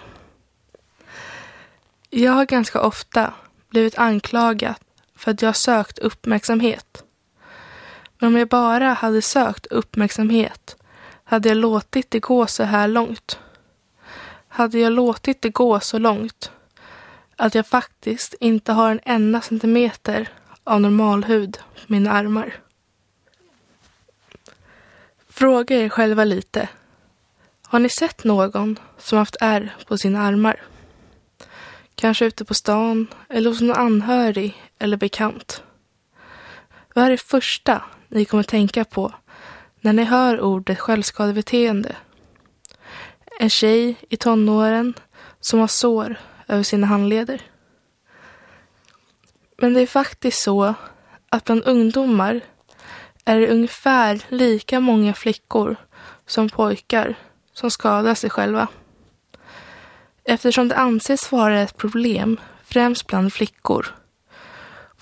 Jag 2.10 2.32
har 2.32 2.46
ganska 2.46 2.82
ofta 2.82 3.34
blivit 3.70 3.98
anklagad 3.98 4.76
för 5.16 5.32
att 5.32 5.42
jag 5.42 5.50
har 5.50 5.54
sökt 5.54 6.00
uppmärksamhet. 6.00 7.04
Men 8.20 8.28
om 8.28 8.38
jag 8.38 8.48
bara 8.48 8.94
hade 8.94 9.22
sökt 9.22 9.66
uppmärksamhet 9.66 10.76
hade 11.24 11.50
jag 11.50 11.58
låtit 11.58 12.12
det 12.12 12.20
gå 12.20 12.48
så 12.48 12.64
här 12.64 12.88
långt. 12.88 13.40
Hade 14.48 14.80
jag 14.80 14.92
låtit 14.92 15.42
det 15.42 15.50
gå 15.50 15.80
så 15.80 16.00
långt 16.00 16.52
att 17.40 17.56
jag 17.56 17.68
faktiskt 17.68 18.36
inte 18.40 18.72
har 18.72 18.92
en 18.92 19.00
enda 19.04 19.42
centimeter 19.42 20.30
av 20.64 20.82
normal 20.82 21.24
hud 21.24 21.58
på 21.76 21.94
mina 21.94 22.12
armar. 22.12 22.56
Fråga 25.30 25.76
er 25.76 25.90
själva 25.90 26.24
lite. 26.24 26.70
Har 27.68 27.80
ni 27.80 27.90
sett 27.90 28.24
någon 28.24 28.80
som 28.98 29.18
haft 29.18 29.36
ärr 29.42 29.76
på 29.88 29.98
sina 29.98 30.22
armar? 30.22 30.62
Kanske 31.96 32.26
ute 32.26 32.46
på 32.46 32.54
stan 32.54 33.08
eller 33.30 33.50
hos 33.50 33.62
någon 33.62 33.78
anhörig 33.78 34.64
eller 34.80 34.98
bekant. 34.98 35.64
Vad 36.94 37.06
är 37.06 37.10
det 37.10 37.18
första 37.18 37.84
ni 38.08 38.26
kommer 38.26 38.44
tänka 38.44 38.86
på 38.86 39.14
när 39.82 39.94
ni 39.94 40.04
hör 40.04 40.42
ordet 40.42 40.80
självskadebeteende? 40.80 41.96
En 43.40 43.50
tjej 43.50 43.96
i 44.10 44.18
tonåren 44.18 44.94
som 45.40 45.60
har 45.60 45.68
sår 45.68 46.18
över 46.50 46.64
sina 46.64 46.88
handleder. 46.88 47.42
Men 49.58 49.74
det 49.74 49.82
är 49.82 49.88
faktiskt 49.88 50.42
så 50.42 50.74
att 51.30 51.46
bland 51.46 51.64
ungdomar 51.66 52.42
är 53.26 53.40
det 53.40 53.48
ungefär 53.48 54.26
lika 54.30 54.80
många 54.80 55.14
flickor 55.14 55.76
som 56.26 56.50
pojkar 56.50 57.16
som 57.54 57.72
skadar 57.72 58.16
sig 58.16 58.30
själva. 58.30 58.68
Eftersom 60.24 60.68
det 60.68 60.76
anses 60.76 61.32
vara 61.32 61.62
ett 61.62 61.78
problem, 61.78 62.40
främst 62.64 63.08
bland 63.08 63.34
flickor, 63.34 63.96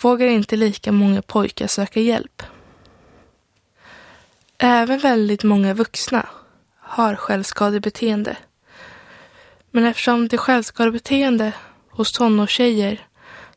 vågar 0.01 0.27
inte 0.27 0.55
lika 0.55 0.91
många 0.91 1.21
pojkar 1.21 1.67
söka 1.67 1.99
hjälp. 1.99 2.43
Även 4.57 4.99
väldigt 4.99 5.43
många 5.43 5.73
vuxna 5.73 6.29
har 6.79 7.15
självskadebeteende. 7.15 8.37
Men 9.77 9.85
eftersom 9.85 10.27
det 10.27 10.37
självskadebeteende 10.37 11.53
hos 11.89 12.11
tonårstjejer 12.11 13.07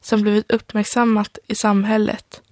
som 0.00 0.22
blivit 0.22 0.50
uppmärksammat 0.50 1.38
i 1.46 1.54
samhället 1.54 2.42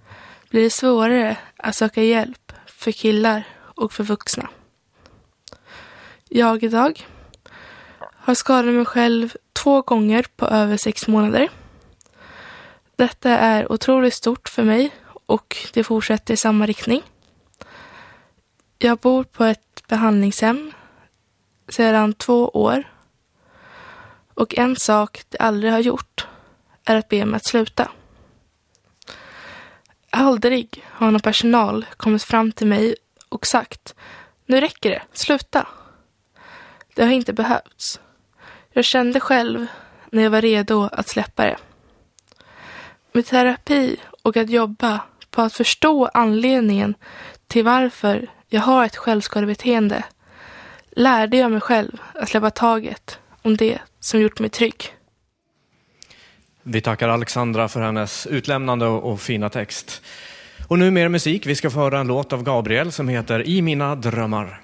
blir 0.51 0.63
det 0.63 0.71
svårare 0.71 1.37
att 1.57 1.77
söka 1.77 2.03
hjälp 2.03 2.53
för 2.67 2.93
killar 2.93 3.45
och 3.59 3.93
för 3.93 4.05
vuxna. 4.05 4.49
Jag 6.29 6.63
idag 6.65 7.07
har 8.01 8.35
skadat 8.35 8.75
mig 8.75 8.85
själv 8.85 9.37
två 9.53 9.83
gånger 9.83 10.27
på 10.37 10.47
över 10.47 10.77
sex 10.77 11.09
månader. 11.09 11.49
Detta 12.97 13.31
är 13.31 13.73
otroligt 13.73 14.15
stort 14.15 14.49
för 14.49 14.65
mig 14.65 14.91
och 15.27 15.57
det 15.73 15.85
fortsätter 15.85 16.35
i 16.35 16.37
samma 16.37 16.67
riktning. 16.67 17.03
Jag 18.79 18.99
bor 18.99 19.25
på 19.25 19.45
ett 19.45 19.83
behandlingshem 19.89 20.73
sedan 21.69 22.15
två 22.15 22.49
år. 22.49 22.85
Och 24.39 24.59
en 24.59 24.77
sak 24.77 25.23
de 25.29 25.39
aldrig 25.41 25.73
har 25.73 25.79
gjort 25.81 26.27
är 26.85 26.97
att 26.97 27.09
be 27.09 27.25
mig 27.25 27.37
att 27.37 27.47
sluta. 27.47 27.91
Aldrig 30.11 30.85
har 30.91 31.11
någon 31.11 31.21
personal 31.21 31.87
kommit 31.97 32.23
fram 32.23 32.53
till 32.53 32.67
mig 32.67 32.95
och 33.29 33.47
sagt 33.47 33.95
nu 34.47 34.61
räcker 34.61 34.91
det, 34.91 35.03
sluta. 35.13 35.67
Det 36.95 37.05
har 37.05 37.13
inte 37.13 37.33
behövts. 37.33 38.01
Jag 38.71 38.85
kände 38.85 39.21
själv 39.21 39.67
när 40.11 40.23
jag 40.23 40.31
var 40.31 40.43
redo 40.43 40.89
att 40.93 41.09
släppa 41.09 41.45
det. 41.45 41.57
Med 43.13 43.27
terapi 43.27 43.97
och 44.23 44.37
att 44.37 44.51
jobba 44.51 45.01
på 45.31 45.43
att 45.43 45.55
förstå 45.55 46.07
anledningen 46.15 46.95
till 47.47 47.65
varför 47.65 48.31
jag 48.49 48.61
har 48.61 48.85
ett 48.85 48.97
självskadebeteende 48.97 50.05
lärde 50.91 51.37
jag 51.37 51.51
mig 51.51 51.61
själv 51.61 52.03
att 52.15 52.29
släppa 52.29 52.51
taget 52.51 53.19
om 53.43 53.57
det 53.57 53.79
som 54.01 54.21
gjort 54.21 54.41
mig 54.41 54.51
trygg. 54.51 54.95
Vi 56.63 56.81
tackar 56.81 57.09
Alexandra 57.09 57.69
för 57.69 57.81
hennes 57.81 58.27
utlämnande 58.27 58.87
och 58.87 59.21
fina 59.21 59.49
text. 59.49 60.03
Och 60.69 60.79
nu 60.79 60.91
mer 60.91 61.09
musik. 61.09 61.47
Vi 61.47 61.55
ska 61.55 61.71
få 61.71 61.79
höra 61.79 62.01
en 62.01 62.07
låt 62.07 62.33
av 62.33 62.43
Gabriel 62.43 62.93
som 62.93 63.09
heter 63.09 63.49
I 63.49 63.63
mina 63.63 63.95
drömmar. 63.95 64.61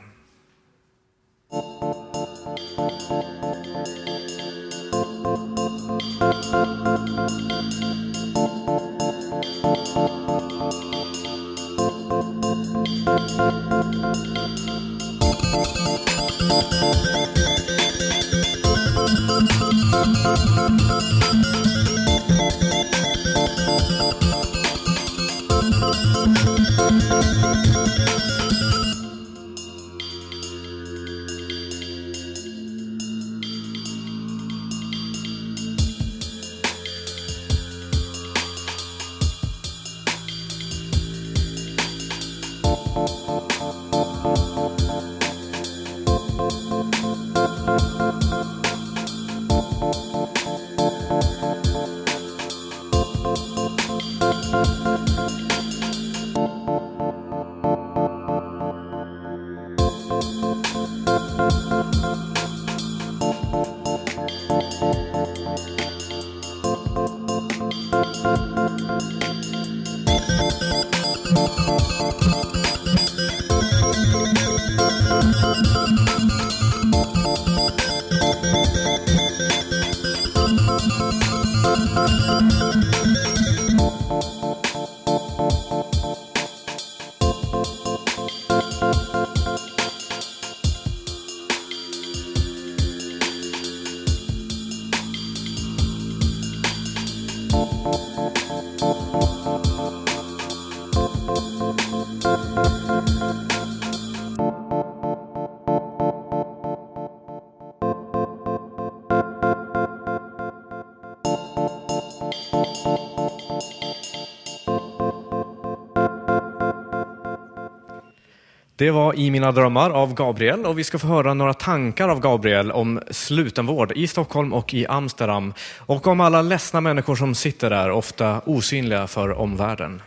Det 118.76 118.90
var 118.90 119.14
I 119.14 119.30
mina 119.30 119.52
drömmar 119.52 119.90
av 119.90 120.14
Gabriel 120.14 120.66
och 120.66 120.78
vi 120.78 120.84
ska 120.84 120.98
få 120.98 121.06
höra 121.06 121.34
några 121.34 121.54
tankar 121.54 122.08
av 122.08 122.20
Gabriel 122.20 122.72
om 122.72 123.00
slutenvård 123.10 123.92
i 123.92 124.06
Stockholm 124.06 124.52
och 124.52 124.74
i 124.74 124.86
Amsterdam 124.86 125.54
och 125.78 126.06
om 126.06 126.20
alla 126.20 126.42
ledsna 126.42 126.80
människor 126.80 127.16
som 127.16 127.34
sitter 127.34 127.70
där, 127.70 127.90
ofta 127.90 128.40
osynliga 128.46 129.06
för 129.06 129.32
omvärlden. 129.32 130.02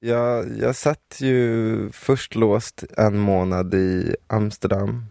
Jag, 0.00 0.58
jag 0.58 0.76
satt 0.76 1.18
ju 1.20 1.90
först 1.92 2.34
låst 2.34 2.84
en 2.96 3.18
månad 3.18 3.74
i 3.74 4.16
Amsterdam 4.26 5.06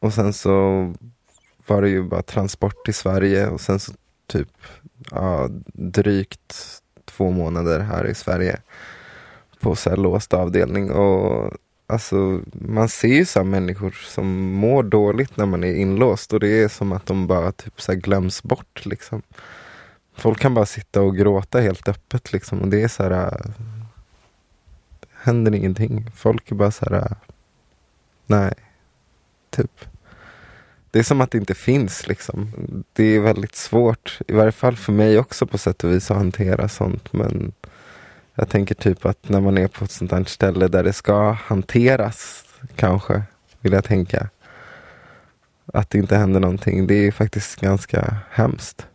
och 0.00 0.12
sen 0.12 0.32
så 0.32 0.92
var 1.66 1.82
det 1.82 1.88
ju 1.88 2.02
bara 2.02 2.22
transport 2.22 2.84
till 2.84 2.94
Sverige 2.94 3.48
och 3.48 3.60
sen 3.60 3.80
så 3.80 3.92
typ 4.26 4.48
ja, 5.10 5.48
drygt 5.72 6.80
två 7.04 7.30
månader 7.30 7.80
här 7.80 8.06
i 8.06 8.14
Sverige 8.14 8.60
på 9.60 9.76
så 9.76 9.90
här 9.90 9.96
låst 9.96 10.34
avdelning. 10.34 10.90
Och 10.90 11.52
alltså, 11.86 12.40
man 12.52 12.88
ser 12.88 13.08
ju 13.08 13.24
så 13.26 13.38
här 13.38 13.44
människor 13.44 13.90
som 13.90 14.52
mår 14.52 14.82
dåligt 14.82 15.36
när 15.36 15.46
man 15.46 15.64
är 15.64 15.74
inlåst 15.74 16.32
och 16.32 16.40
det 16.40 16.62
är 16.62 16.68
som 16.68 16.92
att 16.92 17.06
de 17.06 17.26
bara 17.26 17.52
typ 17.52 17.80
så 17.80 17.92
här 17.92 17.98
glöms 17.98 18.42
bort. 18.42 18.86
Liksom. 18.86 19.22
Folk 20.16 20.40
kan 20.40 20.54
bara 20.54 20.66
sitta 20.66 21.02
och 21.02 21.16
gråta 21.16 21.60
helt 21.60 21.88
öppet 21.88 22.32
liksom 22.32 22.60
och 22.60 22.68
det 22.68 22.82
är 22.82 22.88
så 22.88 23.02
här. 23.02 23.10
äh, 23.12 23.50
händer 25.12 25.54
ingenting. 25.54 26.10
Folk 26.14 26.50
är 26.50 26.54
bara 26.54 26.70
så 26.70 26.84
här. 26.84 26.94
äh, 26.94 27.16
nej, 28.26 28.54
typ. 29.50 29.84
Det 30.90 30.98
är 30.98 31.02
som 31.02 31.20
att 31.20 31.30
det 31.30 31.38
inte 31.38 31.54
finns 31.54 32.06
liksom. 32.06 32.48
Det 32.92 33.04
är 33.04 33.20
väldigt 33.20 33.54
svårt, 33.54 34.18
i 34.28 34.32
varje 34.32 34.52
fall 34.52 34.76
för 34.76 34.92
mig 34.92 35.18
också 35.18 35.46
på 35.46 35.58
sätt 35.58 35.84
och 35.84 35.92
vis 35.92 36.10
att 36.10 36.16
hantera 36.16 36.68
sånt. 36.68 37.12
Men 37.12 37.52
jag 38.34 38.48
tänker 38.48 38.74
typ 38.74 39.06
att 39.06 39.28
när 39.28 39.40
man 39.40 39.58
är 39.58 39.68
på 39.68 39.84
ett 39.84 39.90
sånt 39.90 40.12
här 40.12 40.24
ställe 40.24 40.68
där 40.68 40.84
det 40.84 40.92
ska 40.92 41.30
hanteras, 41.30 42.44
kanske, 42.76 43.22
vill 43.60 43.72
jag 43.72 43.84
tänka. 43.84 44.28
Att 45.72 45.90
det 45.90 45.98
inte 45.98 46.16
händer 46.16 46.40
någonting, 46.40 46.86
det 46.86 46.94
är 46.94 47.12
faktiskt 47.12 47.60
ganska 47.60 48.16
hemskt. 48.30 48.86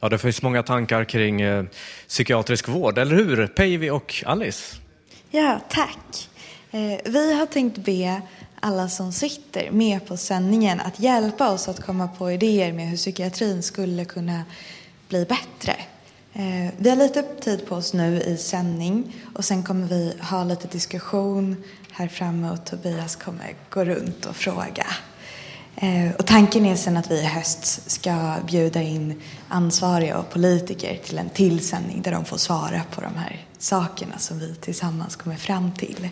Ja, 0.00 0.08
det 0.08 0.18
finns 0.18 0.42
många 0.42 0.62
tankar 0.62 1.04
kring 1.04 1.40
eh, 1.40 1.64
psykiatrisk 2.08 2.68
vård, 2.68 2.98
eller 2.98 3.16
hur? 3.16 3.46
Päivi 3.46 3.90
och 3.90 4.24
Alice? 4.26 4.76
Ja, 5.30 5.60
tack. 5.68 6.30
Eh, 6.70 7.00
vi 7.04 7.34
har 7.38 7.46
tänkt 7.46 7.78
be 7.78 8.22
alla 8.60 8.88
som 8.88 9.12
sitter 9.12 9.70
med 9.70 10.06
på 10.06 10.16
sändningen 10.16 10.80
att 10.80 11.00
hjälpa 11.00 11.50
oss 11.50 11.68
att 11.68 11.84
komma 11.84 12.08
på 12.08 12.32
idéer 12.32 12.72
med 12.72 12.88
hur 12.88 12.96
psykiatrin 12.96 13.62
skulle 13.62 14.04
kunna 14.04 14.44
bli 15.08 15.24
bättre. 15.24 15.76
Eh, 16.38 16.70
vi 16.76 16.90
har 16.90 16.96
lite 16.96 17.22
tid 17.22 17.66
på 17.66 17.74
oss 17.74 17.92
nu 17.92 18.20
i 18.20 18.36
sändning 18.36 19.16
och 19.34 19.44
sen 19.44 19.62
kommer 19.62 19.86
vi 19.86 20.12
ha 20.20 20.44
lite 20.44 20.68
diskussion 20.68 21.56
här 21.92 22.08
framme 22.08 22.50
och 22.50 22.64
Tobias 22.64 23.16
kommer 23.16 23.54
gå 23.70 23.84
runt 23.84 24.26
och 24.26 24.36
fråga. 24.36 24.86
Eh, 25.76 26.14
och 26.18 26.26
tanken 26.26 26.66
är 26.66 26.76
sen 26.76 26.96
att 26.96 27.10
vi 27.10 27.14
i 27.14 27.24
höst 27.24 27.90
ska 27.90 28.34
bjuda 28.46 28.82
in 28.82 29.22
ansvariga 29.48 30.18
och 30.18 30.30
politiker 30.30 31.00
till 31.04 31.18
en 31.18 31.28
till 31.28 31.68
sändning 31.68 32.02
där 32.02 32.12
de 32.12 32.24
får 32.24 32.36
svara 32.36 32.82
på 32.94 33.00
de 33.00 33.14
här 33.16 33.46
sakerna 33.58 34.18
som 34.18 34.38
vi 34.38 34.54
tillsammans 34.54 35.16
kommer 35.16 35.36
fram 35.36 35.72
till. 35.74 36.08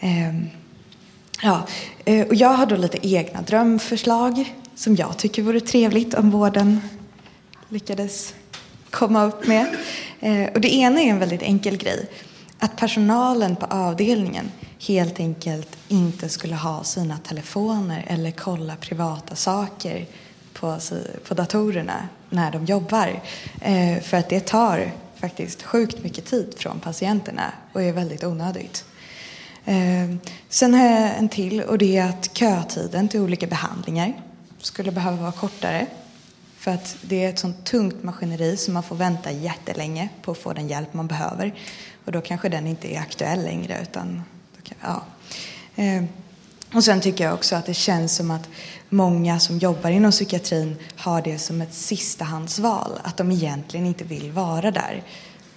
Ehm, 0.00 0.46
ja, 1.42 1.66
eh, 2.04 2.26
och 2.26 2.34
jag 2.34 2.48
har 2.48 2.66
då 2.66 2.76
lite 2.76 3.08
egna 3.08 3.42
drömförslag 3.42 4.54
som 4.74 4.96
jag 4.96 5.16
tycker 5.16 5.42
vore 5.42 5.60
trevligt 5.60 6.14
om 6.14 6.30
vården 6.30 6.80
lyckades 7.68 8.34
komma 8.94 9.24
upp 9.24 9.46
med. 9.46 9.66
Eh, 10.20 10.52
och 10.54 10.60
det 10.60 10.74
ena 10.74 11.00
är 11.00 11.06
en 11.06 11.18
väldigt 11.18 11.42
enkel 11.42 11.76
grej. 11.76 12.06
Att 12.58 12.76
personalen 12.76 13.56
på 13.56 13.66
avdelningen 13.66 14.50
helt 14.86 15.20
enkelt 15.20 15.76
inte 15.88 16.28
skulle 16.28 16.54
ha 16.54 16.84
sina 16.84 17.18
telefoner 17.18 18.04
eller 18.08 18.30
kolla 18.30 18.76
privata 18.76 19.34
saker 19.34 20.06
på, 20.52 20.78
på 21.28 21.34
datorerna 21.34 22.08
när 22.30 22.52
de 22.52 22.64
jobbar. 22.64 23.20
Eh, 23.60 24.00
för 24.02 24.16
att 24.16 24.28
det 24.28 24.40
tar 24.40 24.92
faktiskt 25.16 25.62
sjukt 25.62 26.02
mycket 26.04 26.24
tid 26.24 26.54
från 26.56 26.80
patienterna 26.80 27.52
och 27.72 27.82
är 27.82 27.92
väldigt 27.92 28.24
onödigt. 28.24 28.84
Eh, 29.64 30.14
sen 30.48 30.74
har 30.74 30.86
jag 30.86 31.10
en 31.18 31.28
till 31.28 31.62
och 31.62 31.78
det 31.78 31.96
är 31.96 32.08
att 32.08 32.36
kötiden 32.36 33.08
till 33.08 33.20
olika 33.20 33.46
behandlingar 33.46 34.12
skulle 34.58 34.92
behöva 34.92 35.16
vara 35.16 35.32
kortare. 35.32 35.86
För 36.64 36.70
att 36.70 36.96
det 37.02 37.24
är 37.24 37.28
ett 37.28 37.38
sånt 37.38 37.64
tungt 37.64 38.02
maskineri 38.02 38.56
som 38.56 38.74
man 38.74 38.82
får 38.82 38.96
vänta 38.96 39.30
jättelänge 39.30 40.08
på 40.22 40.30
att 40.30 40.38
få 40.38 40.52
den 40.52 40.68
hjälp 40.68 40.94
man 40.94 41.06
behöver. 41.06 41.54
Och 42.04 42.12
då 42.12 42.20
kanske 42.20 42.48
den 42.48 42.66
inte 42.66 42.94
är 42.94 43.00
aktuell 43.00 43.44
längre 43.44 43.78
utan, 43.82 44.22
kan, 44.62 44.76
ja. 44.80 45.02
Eh, 45.82 46.04
och 46.74 46.84
sen 46.84 47.00
tycker 47.00 47.24
jag 47.24 47.34
också 47.34 47.56
att 47.56 47.66
det 47.66 47.74
känns 47.74 48.16
som 48.16 48.30
att 48.30 48.48
många 48.88 49.40
som 49.40 49.58
jobbar 49.58 49.90
inom 49.90 50.10
psykiatrin 50.10 50.76
har 50.96 51.22
det 51.22 51.38
som 51.38 51.60
ett 51.60 51.74
sistahandsval. 51.74 52.92
Att 53.02 53.16
de 53.16 53.32
egentligen 53.32 53.86
inte 53.86 54.04
vill 54.04 54.32
vara 54.32 54.70
där, 54.70 55.02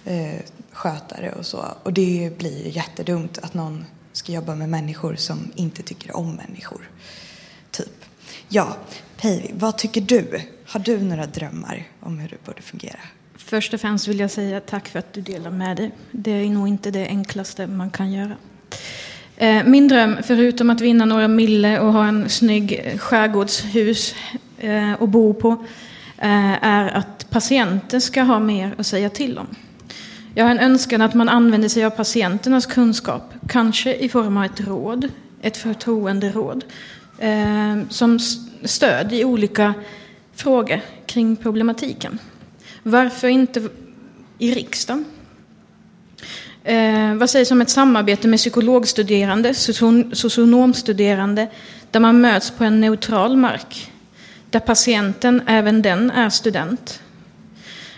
eh, 0.04 0.40
skötare 0.72 1.32
och 1.32 1.46
så. 1.46 1.64
Och 1.82 1.92
det 1.92 2.38
blir 2.38 2.64
ju 2.64 2.70
jättedumt 2.70 3.38
att 3.38 3.54
någon 3.54 3.84
ska 4.12 4.32
jobba 4.32 4.54
med 4.54 4.68
människor 4.68 5.16
som 5.16 5.52
inte 5.54 5.82
tycker 5.82 6.16
om 6.16 6.34
människor. 6.34 6.90
Typ. 7.70 8.04
Ja, 8.48 8.76
Päivi, 9.16 9.50
vad 9.54 9.78
tycker 9.78 10.00
du? 10.00 10.57
Har 10.70 10.80
du 10.80 10.98
några 10.98 11.26
drömmar 11.26 11.82
om 12.00 12.18
hur 12.18 12.28
det 12.28 12.44
borde 12.44 12.62
fungera? 12.62 12.98
Först 13.36 13.74
och 13.74 13.80
främst 13.80 14.08
vill 14.08 14.20
jag 14.20 14.30
säga 14.30 14.60
tack 14.60 14.88
för 14.88 14.98
att 14.98 15.12
du 15.12 15.20
delar 15.20 15.50
med 15.50 15.76
dig. 15.76 15.90
Det 16.10 16.30
är 16.30 16.48
nog 16.48 16.68
inte 16.68 16.90
det 16.90 17.06
enklaste 17.06 17.66
man 17.66 17.90
kan 17.90 18.12
göra. 18.12 18.32
Eh, 19.36 19.64
min 19.64 19.88
dröm, 19.88 20.16
förutom 20.22 20.70
att 20.70 20.80
vinna 20.80 21.04
några 21.04 21.28
mille 21.28 21.80
och 21.80 21.92
ha 21.92 22.06
en 22.06 22.28
snygg 22.28 22.96
skärgårdshus 22.98 24.14
eh, 24.58 24.92
att 24.92 25.08
bo 25.08 25.34
på, 25.34 25.50
eh, 26.18 26.64
är 26.64 26.90
att 26.90 27.30
patienter 27.30 28.00
ska 28.00 28.22
ha 28.22 28.38
mer 28.38 28.74
att 28.78 28.86
säga 28.86 29.10
till 29.10 29.38
om. 29.38 29.46
Jag 30.34 30.44
har 30.44 30.50
en 30.50 30.58
önskan 30.58 31.02
att 31.02 31.14
man 31.14 31.28
använder 31.28 31.68
sig 31.68 31.84
av 31.84 31.90
patienternas 31.90 32.66
kunskap, 32.66 33.34
kanske 33.48 33.94
i 33.94 34.08
form 34.08 34.36
av 34.36 34.44
ett 34.44 34.60
råd, 34.60 35.08
ett 35.42 35.56
förtroenderåd, 35.56 36.64
som 37.88 38.18
stöd 38.64 39.12
i 39.12 39.24
olika 39.24 39.74
Fråga 40.38 40.80
kring 41.06 41.36
problematiken. 41.36 42.18
Varför 42.82 43.28
inte 43.28 43.68
i 44.38 44.54
riksdagen? 44.54 45.04
Eh, 46.64 47.14
vad 47.14 47.30
sägs 47.30 47.50
om 47.50 47.60
ett 47.60 47.70
samarbete 47.70 48.28
med 48.28 48.38
psykologstuderande, 48.38 49.54
socionomstuderande, 50.12 51.48
där 51.90 52.00
man 52.00 52.20
möts 52.20 52.50
på 52.50 52.64
en 52.64 52.80
neutral 52.80 53.36
mark, 53.36 53.92
där 54.50 54.60
patienten, 54.60 55.42
även 55.46 55.82
den, 55.82 56.10
är 56.10 56.30
student? 56.30 57.02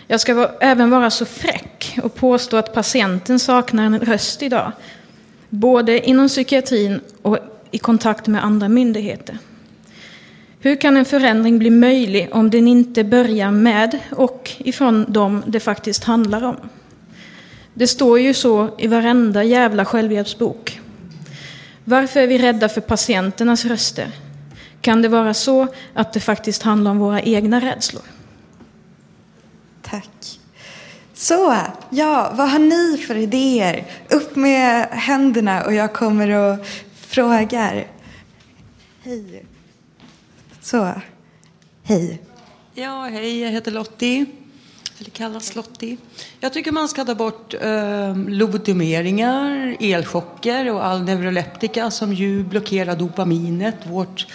Jag 0.07 0.19
ska 0.19 0.33
va- 0.33 0.51
även 0.61 0.89
vara 0.89 1.09
så 1.09 1.25
fräck 1.25 1.99
och 2.03 2.15
påstå 2.15 2.57
att 2.57 2.73
patienten 2.73 3.39
saknar 3.39 3.85
en 3.85 3.99
röst 3.99 4.41
idag, 4.43 4.71
både 5.49 6.09
inom 6.09 6.27
psykiatrin 6.27 7.01
och 7.21 7.37
i 7.71 7.77
kontakt 7.77 8.27
med 8.27 8.45
andra 8.45 8.69
myndigheter. 8.69 9.37
Hur 10.63 10.75
kan 10.75 10.97
en 10.97 11.05
förändring 11.05 11.59
bli 11.59 11.69
möjlig 11.69 12.29
om 12.31 12.49
den 12.49 12.67
inte 12.67 13.03
börjar 13.03 13.51
med 13.51 13.99
och 14.11 14.51
ifrån 14.57 15.05
dem 15.11 15.43
det 15.47 15.59
faktiskt 15.59 16.03
handlar 16.03 16.43
om? 16.43 16.57
Det 17.73 17.87
står 17.87 18.19
ju 18.19 18.33
så 18.33 18.75
i 18.77 18.87
varenda 18.87 19.43
jävla 19.43 19.85
självhjälpsbok. 19.85 20.79
Varför 21.83 22.19
är 22.19 22.27
vi 22.27 22.37
rädda 22.37 22.69
för 22.69 22.81
patienternas 22.81 23.65
röster? 23.65 24.11
Kan 24.81 25.01
det 25.01 25.07
vara 25.07 25.33
så 25.33 25.67
att 25.93 26.13
det 26.13 26.19
faktiskt 26.19 26.63
handlar 26.63 26.91
om 26.91 26.99
våra 26.99 27.21
egna 27.21 27.59
rädslor? 27.59 28.03
Tack. 29.81 30.39
Så, 31.13 31.55
ja, 31.89 32.33
vad 32.35 32.49
har 32.49 32.59
ni 32.59 32.97
för 32.97 33.15
idéer? 33.15 33.85
Upp 34.09 34.35
med 34.35 34.87
händerna 34.91 35.63
och 35.63 35.73
jag 35.73 35.93
kommer 35.93 36.29
och 36.29 36.65
frågar. 36.93 37.87
Hej. 39.03 39.45
Så, 40.61 40.93
hej. 41.83 42.21
Ja, 42.73 43.03
hej, 43.11 43.41
jag 43.41 43.51
heter 43.51 43.71
Lottie. 43.71 44.25
Eller 44.99 45.09
kallas 45.09 45.55
Lottie. 45.55 45.97
Jag 46.39 46.53
tycker 46.53 46.71
man 46.71 46.89
ska 46.89 47.05
ta 47.05 47.15
bort 47.15 47.53
eh, 47.61 48.17
lobotomeringar, 48.27 49.77
elchocker 49.79 50.71
och 50.71 50.85
all 50.85 51.03
neuroleptika 51.03 51.91
som 51.91 52.13
ju 52.13 52.43
blockerar 52.43 52.95
dopaminet, 52.95 53.75
vårt 53.87 54.27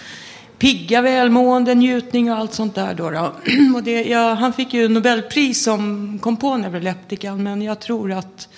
pigga 0.59 1.03
välmående, 1.03 1.75
njutning 1.75 2.33
och 2.33 2.39
allt 2.39 2.55
sånt 2.55 2.75
där. 2.75 2.95
Då, 2.95 3.11
då. 3.11 3.33
Och 3.77 3.83
det, 3.83 4.05
ja, 4.05 4.35
han 4.35 4.53
fick 4.53 4.75
ju 4.75 4.89
Nobelpris 4.89 5.65
som 5.65 6.19
kom 6.23 6.37
på 6.37 6.57
neuroleptikan 6.57 7.43
men 7.43 7.63
jag 7.63 7.81
tror 7.81 8.13
att 8.13 8.49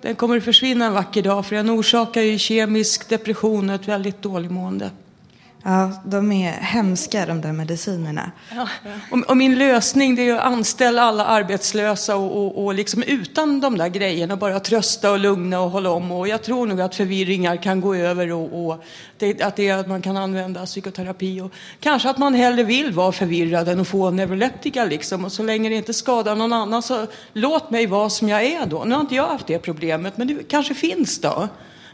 den 0.00 0.14
kommer 0.14 0.36
att 0.36 0.44
försvinna 0.44 0.86
en 0.86 0.92
vacker 0.92 1.22
dag 1.22 1.46
för 1.46 1.56
den 1.56 1.70
orsakar 1.70 2.20
ju 2.20 2.38
kemisk 2.38 3.08
depression 3.08 3.70
och 3.70 3.74
ett 3.74 3.88
väldigt 3.88 4.22
dåligt 4.22 4.50
mående. 4.50 4.90
Ja, 5.62 5.92
de 6.04 6.32
är 6.32 6.52
hemska 6.52 7.26
de 7.26 7.40
där 7.40 7.52
medicinerna. 7.52 8.30
Ja. 8.54 8.68
Och, 9.10 9.30
och 9.30 9.36
min 9.36 9.58
lösning 9.58 10.14
det 10.14 10.28
är 10.28 10.34
att 10.34 10.44
anställa 10.44 11.02
alla 11.02 11.24
arbetslösa 11.24 12.16
och, 12.16 12.36
och, 12.36 12.64
och 12.64 12.74
liksom 12.74 13.02
utan 13.02 13.60
de 13.60 13.78
där 13.78 13.88
grejerna 13.88 14.36
bara 14.36 14.60
trösta 14.60 15.10
och 15.12 15.18
lugna 15.18 15.60
och 15.60 15.70
hålla 15.70 15.90
om. 15.90 16.12
Och 16.12 16.28
jag 16.28 16.42
tror 16.42 16.66
nog 16.66 16.80
att 16.80 16.94
förvirringar 16.94 17.56
kan 17.56 17.80
gå 17.80 17.94
över 17.94 18.32
och, 18.32 18.66
och 18.66 18.84
det, 19.18 19.42
att, 19.42 19.56
det, 19.56 19.70
att 19.70 19.88
man 19.88 20.02
kan 20.02 20.16
använda 20.16 20.66
psykoterapi. 20.66 21.40
Och 21.40 21.52
kanske 21.80 22.10
att 22.10 22.18
man 22.18 22.34
hellre 22.34 22.62
vill 22.62 22.92
vara 22.92 23.12
förvirrad 23.12 23.68
än 23.68 23.80
att 23.80 23.88
få 23.88 24.10
neuroleptika 24.10 24.84
liksom. 24.84 25.24
Och 25.24 25.32
så 25.32 25.42
länge 25.42 25.68
det 25.68 25.74
inte 25.74 25.94
skadar 25.94 26.36
någon 26.36 26.52
annan 26.52 26.82
så 26.82 27.06
låt 27.32 27.70
mig 27.70 27.86
vara 27.86 28.10
som 28.10 28.28
jag 28.28 28.44
är 28.44 28.66
då. 28.66 28.84
Nu 28.84 28.94
har 28.94 29.00
inte 29.00 29.14
jag 29.14 29.26
haft 29.26 29.46
det 29.46 29.58
problemet 29.58 30.16
men 30.16 30.26
det 30.26 30.48
kanske 30.48 30.74
finns 30.74 31.20
då. 31.20 31.48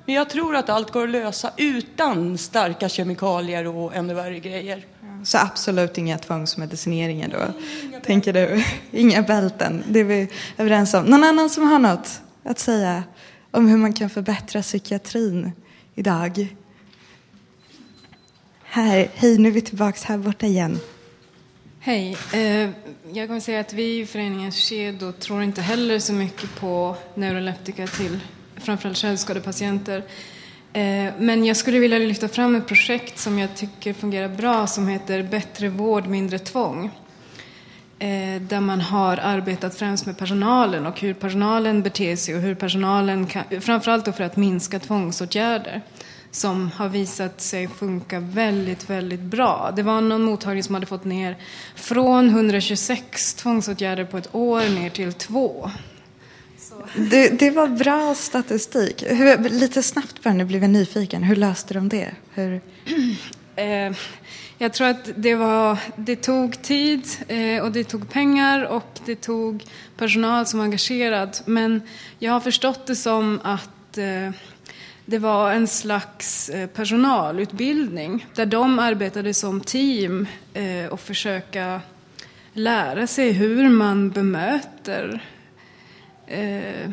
Men 0.07 0.15
jag 0.15 0.31
tror 0.31 0.57
att 0.57 0.69
allt 0.69 0.91
går 0.91 1.05
att 1.05 1.11
lösa 1.11 1.51
utan 1.57 2.39
starka 2.39 2.89
kemikalier 2.89 3.67
och 3.67 3.95
ännu 3.95 4.15
värre 4.15 4.41
grejer. 4.41 4.87
Så 5.25 5.39
absolut 5.39 5.99
inga 5.99 6.19
tvångsmedicineringar 6.19 7.29
då, 7.29 7.53
tänker 8.03 8.33
du? 8.33 8.65
Inga 8.91 9.23
bälten, 9.23 9.83
det 9.89 10.01
är 10.01 10.05
vi 10.05 10.29
överens 10.57 10.95
om. 10.95 11.05
Någon 11.05 11.25
annan 11.25 11.51
som 11.51 11.65
har 11.69 11.79
något 11.79 12.21
att 12.43 12.59
säga 12.59 13.03
om 13.51 13.69
hur 13.69 13.77
man 13.77 13.93
kan 13.93 14.11
förbättra 14.11 14.63
psykiatrin 14.63 15.53
idag? 15.95 16.57
Här, 18.65 19.09
hej, 19.15 19.39
nu 19.39 19.49
är 19.49 19.53
vi 19.53 19.61
tillbaks 19.61 20.05
här 20.05 20.19
borta 20.19 20.47
igen. 20.47 20.79
Hej. 21.81 22.17
Eh, 22.33 22.71
jag 23.13 23.29
kommer 23.29 23.41
säga 23.41 23.61
att 23.61 23.73
vi 23.73 24.01
i 24.01 24.07
föreningen 24.07 24.53
Shedo 24.53 25.13
tror 25.13 25.43
inte 25.43 25.61
heller 25.61 25.99
så 25.99 26.13
mycket 26.13 26.55
på 26.61 26.97
neuroleptika 27.15 27.87
till 27.87 28.21
framförallt 28.57 28.99
självskadepatienter. 28.99 30.03
Eh, 30.73 31.13
men 31.19 31.45
jag 31.45 31.57
skulle 31.57 31.79
vilja 31.79 31.99
lyfta 31.99 32.29
fram 32.29 32.55
ett 32.55 32.67
projekt 32.67 33.19
som 33.19 33.39
jag 33.39 33.57
tycker 33.57 33.93
fungerar 33.93 34.29
bra 34.29 34.67
som 34.67 34.89
heter 34.89 35.23
Bättre 35.23 35.69
vård, 35.69 36.07
mindre 36.07 36.39
tvång. 36.39 36.91
Eh, 37.99 38.43
där 38.43 38.61
man 38.61 38.81
har 38.81 39.17
arbetat 39.17 39.75
främst 39.75 40.07
med 40.07 40.19
personalen 40.19 40.87
och 40.87 41.01
hur 41.01 41.15
personalen 41.15 41.83
beter 41.83 42.17
sig 42.17 42.35
och 42.35 42.41
hur 42.41 42.55
personalen 42.55 43.27
kan, 43.27 43.61
framförallt 43.61 44.05
då 44.05 44.13
för 44.13 44.25
att 44.25 44.37
minska 44.37 44.79
tvångsåtgärder 44.79 45.83
som 46.31 46.71
har 46.71 46.89
visat 46.89 47.41
sig 47.41 47.69
funka 47.69 48.21
väldigt, 48.21 48.91
väldigt 48.91 49.21
bra. 49.21 49.73
Det 49.77 49.83
var 49.83 50.01
någon 50.01 50.23
mottagning 50.23 50.63
som 50.63 50.75
hade 50.75 50.87
fått 50.87 51.05
ner 51.05 51.37
från 51.75 52.29
126 52.29 53.35
tvångsåtgärder 53.35 54.05
på 54.05 54.19
ett 54.19 54.35
år 54.35 54.61
ner 54.81 54.91
till 54.91 55.13
två. 55.13 55.71
Det, 56.95 57.29
det 57.29 57.51
var 57.51 57.69
bra 57.69 58.15
statistik. 58.15 59.05
Hur, 59.07 59.49
lite 59.49 59.83
snabbt 59.83 60.23
bara, 60.23 60.35
nu 60.35 60.45
blev 60.45 60.63
jag 60.63 60.71
nyfiken. 60.71 61.23
Hur 61.23 61.37
löste 61.37 61.75
de 61.75 61.89
det? 61.89 62.11
Hur... 62.35 62.61
Eh, 63.59 63.93
jag 64.59 64.73
tror 64.73 64.89
att 64.89 65.11
det, 65.17 65.35
var, 65.35 65.79
det 65.97 66.17
tog 66.17 66.63
tid 66.63 67.07
eh, 67.29 67.63
och 67.63 67.73
det 67.73 67.85
tog 67.85 68.11
pengar 68.11 68.65
och 68.65 69.01
det 69.07 69.17
tog 69.17 69.65
personal 69.97 70.47
som 70.47 70.59
var 70.59 70.65
engagerad. 70.65 71.39
Men 71.45 71.83
jag 72.19 72.33
har 72.33 72.41
förstått 72.41 72.87
det 72.87 72.97
som 72.97 73.41
att 73.45 73.99
eh, 73.99 74.31
det 75.05 75.19
var 75.19 75.53
en 75.53 75.67
slags 75.67 76.51
personalutbildning 76.75 78.27
där 78.35 78.47
de 78.47 78.79
arbetade 78.79 79.35
som 79.35 79.61
team 79.61 80.27
och 80.91 81.01
försöka 81.01 81.81
lära 82.53 83.07
sig 83.07 83.33
hur 83.33 83.69
man 83.69 84.11
bemöter 84.11 85.23
eh, 86.27 86.91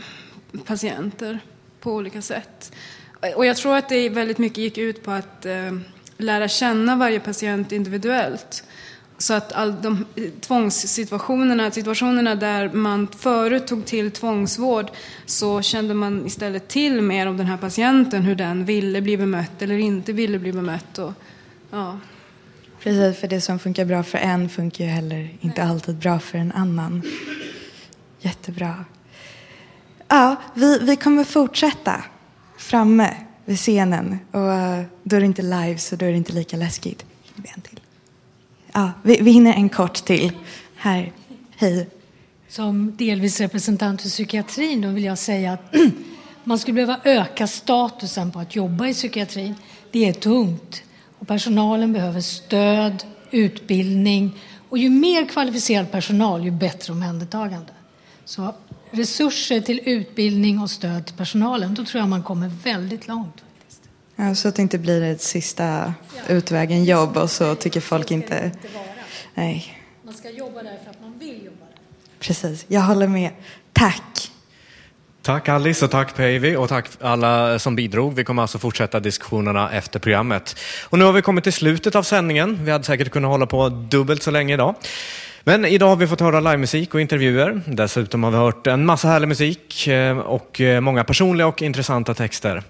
patienter 0.65 1.39
på 1.79 1.93
olika 1.93 2.21
sätt. 2.21 2.71
Och 3.35 3.45
jag 3.45 3.57
tror 3.57 3.75
att 3.75 3.89
det 3.89 4.09
väldigt 4.09 4.37
mycket 4.37 4.57
gick 4.57 4.77
ut 4.77 5.03
på 5.03 5.11
att 5.11 5.45
eh, 5.45 5.71
lära 6.17 6.47
känna 6.47 6.95
varje 6.95 7.19
patient 7.19 7.71
individuellt. 7.71 8.63
Så 9.17 9.33
att 9.33 9.53
all 9.53 9.81
de 9.81 10.05
eh, 10.15 10.23
tvångssituationerna, 10.41 11.71
situationerna 11.71 12.35
där 12.35 12.69
man 12.73 13.07
förut 13.07 13.67
tog 13.67 13.85
till 13.85 14.11
tvångsvård 14.11 14.91
så 15.25 15.61
kände 15.61 15.93
man 15.93 16.25
istället 16.25 16.67
till 16.67 17.01
mer 17.01 17.27
om 17.27 17.37
den 17.37 17.45
här 17.45 17.57
patienten, 17.57 18.23
hur 18.23 18.35
den 18.35 18.65
ville 18.65 19.01
bli 19.01 19.17
bemött 19.17 19.61
eller 19.61 19.77
inte 19.77 20.13
ville 20.13 20.39
bli 20.39 20.53
bemött. 20.53 20.97
Och, 20.97 21.13
ja. 21.71 21.99
Precis, 22.79 23.19
för 23.19 23.27
det 23.27 23.41
som 23.41 23.59
funkar 23.59 23.85
bra 23.85 24.03
för 24.03 24.17
en 24.17 24.49
funkar 24.49 24.83
ju 24.83 24.89
heller 24.89 25.37
inte 25.41 25.63
alltid 25.63 25.95
bra 25.95 26.19
för 26.19 26.37
en 26.37 26.51
annan. 26.51 27.01
Jättebra. 28.19 28.85
Ja, 30.13 30.35
vi, 30.53 30.79
vi 30.79 30.95
kommer 30.95 31.23
fortsätta 31.23 32.03
framme 32.57 33.13
vid 33.45 33.57
scenen. 33.57 34.19
Och 34.31 34.53
eh, 34.53 34.83
då 35.03 35.15
är 35.15 35.19
det 35.19 35.25
inte 35.25 35.41
live, 35.41 35.77
så 35.77 35.95
då 35.95 36.05
är 36.05 36.09
det 36.09 36.17
inte 36.17 36.33
lika 36.33 36.57
läskigt. 36.57 37.05
En 37.35 37.61
till. 37.61 37.79
Ja, 38.71 38.91
vi, 39.03 39.17
vi 39.21 39.31
hinner 39.31 39.53
en 39.53 39.69
kort 39.69 40.05
till. 40.05 40.31
Här. 40.75 41.11
Hej. 41.55 41.89
Som 42.49 42.95
delvis 42.97 43.39
representant 43.39 44.01
för 44.01 44.09
psykiatrin 44.09 44.81
då 44.81 44.89
vill 44.89 45.03
jag 45.03 45.17
säga 45.17 45.53
att 45.53 45.75
man 46.43 46.59
skulle 46.59 46.75
behöva 46.75 46.99
öka 47.03 47.47
statusen 47.47 48.31
på 48.31 48.39
att 48.39 48.55
jobba 48.55 48.87
i 48.87 48.93
psykiatrin. 48.93 49.55
Det 49.91 50.09
är 50.09 50.13
tungt 50.13 50.83
och 51.19 51.27
personalen 51.27 51.93
behöver 51.93 52.21
stöd, 52.21 53.03
utbildning 53.31 54.39
och 54.69 54.77
ju 54.77 54.89
mer 54.89 55.25
kvalificerad 55.25 55.91
personal 55.91 56.43
ju 56.43 56.51
bättre 56.51 56.93
omhändertagande. 56.93 57.71
Så 58.25 58.53
resurser 58.93 59.61
till 59.61 59.79
utbildning 59.85 60.59
och 60.59 60.69
stöd 60.69 61.05
till 61.05 61.15
personalen, 61.15 61.73
då 61.73 61.85
tror 61.85 61.99
jag 61.99 62.09
man 62.09 62.23
kommer 62.23 62.51
väldigt 62.63 63.07
långt. 63.07 63.43
Ja, 64.15 64.35
så 64.35 64.47
att 64.47 64.55
det 64.55 64.61
inte 64.61 64.77
blir 64.77 65.01
ett 65.03 65.21
sista 65.21 65.93
utvägen 66.27 66.83
jobb 66.85 67.17
och 67.17 67.31
så 67.31 67.55
tycker 67.55 67.81
folk 67.81 68.11
inte... 68.11 68.51
Nej, 69.33 69.77
Man 70.05 70.13
ska 70.13 70.29
jobba 70.29 70.63
där 70.63 70.77
för 70.83 70.89
att 70.91 71.01
man 71.01 71.19
vill 71.19 71.35
jobba 71.45 71.65
där. 71.65 71.79
precis. 72.19 72.65
Jag 72.67 72.81
håller 72.81 73.07
med. 73.07 73.31
Tack. 73.73 74.31
Tack 75.21 75.49
Alice 75.49 75.85
och 75.85 75.91
tack 75.91 76.15
Päivi 76.15 76.55
och 76.55 76.69
tack 76.69 76.89
alla 77.01 77.59
som 77.59 77.75
bidrog. 77.75 78.13
Vi 78.15 78.23
kommer 78.23 78.41
alltså 78.41 78.59
fortsätta 78.59 78.99
diskussionerna 78.99 79.71
efter 79.71 79.99
programmet. 79.99 80.55
Och 80.89 80.99
nu 80.99 81.05
har 81.05 81.13
vi 81.13 81.21
kommit 81.21 81.43
till 81.43 81.53
slutet 81.53 81.95
av 81.95 82.03
sändningen. 82.03 82.65
Vi 82.65 82.71
hade 82.71 82.83
säkert 82.83 83.11
kunnat 83.11 83.31
hålla 83.31 83.45
på 83.45 83.69
dubbelt 83.69 84.23
så 84.23 84.31
länge 84.31 84.53
idag. 84.53 84.75
Men 85.45 85.65
idag 85.65 85.87
har 85.87 85.95
vi 85.95 86.07
fått 86.07 86.19
höra 86.19 86.39
livemusik 86.39 86.93
och 86.93 87.01
intervjuer. 87.01 87.61
Dessutom 87.67 88.23
har 88.23 88.31
vi 88.31 88.37
hört 88.37 88.67
en 88.67 88.85
massa 88.85 89.07
härlig 89.07 89.27
musik 89.27 89.87
eh, 89.87 90.17
och 90.17 90.61
eh, 90.61 90.81
många 90.81 91.03
personliga 91.03 91.47
och 91.47 91.61
intressanta 91.61 92.13
texter. 92.13 92.63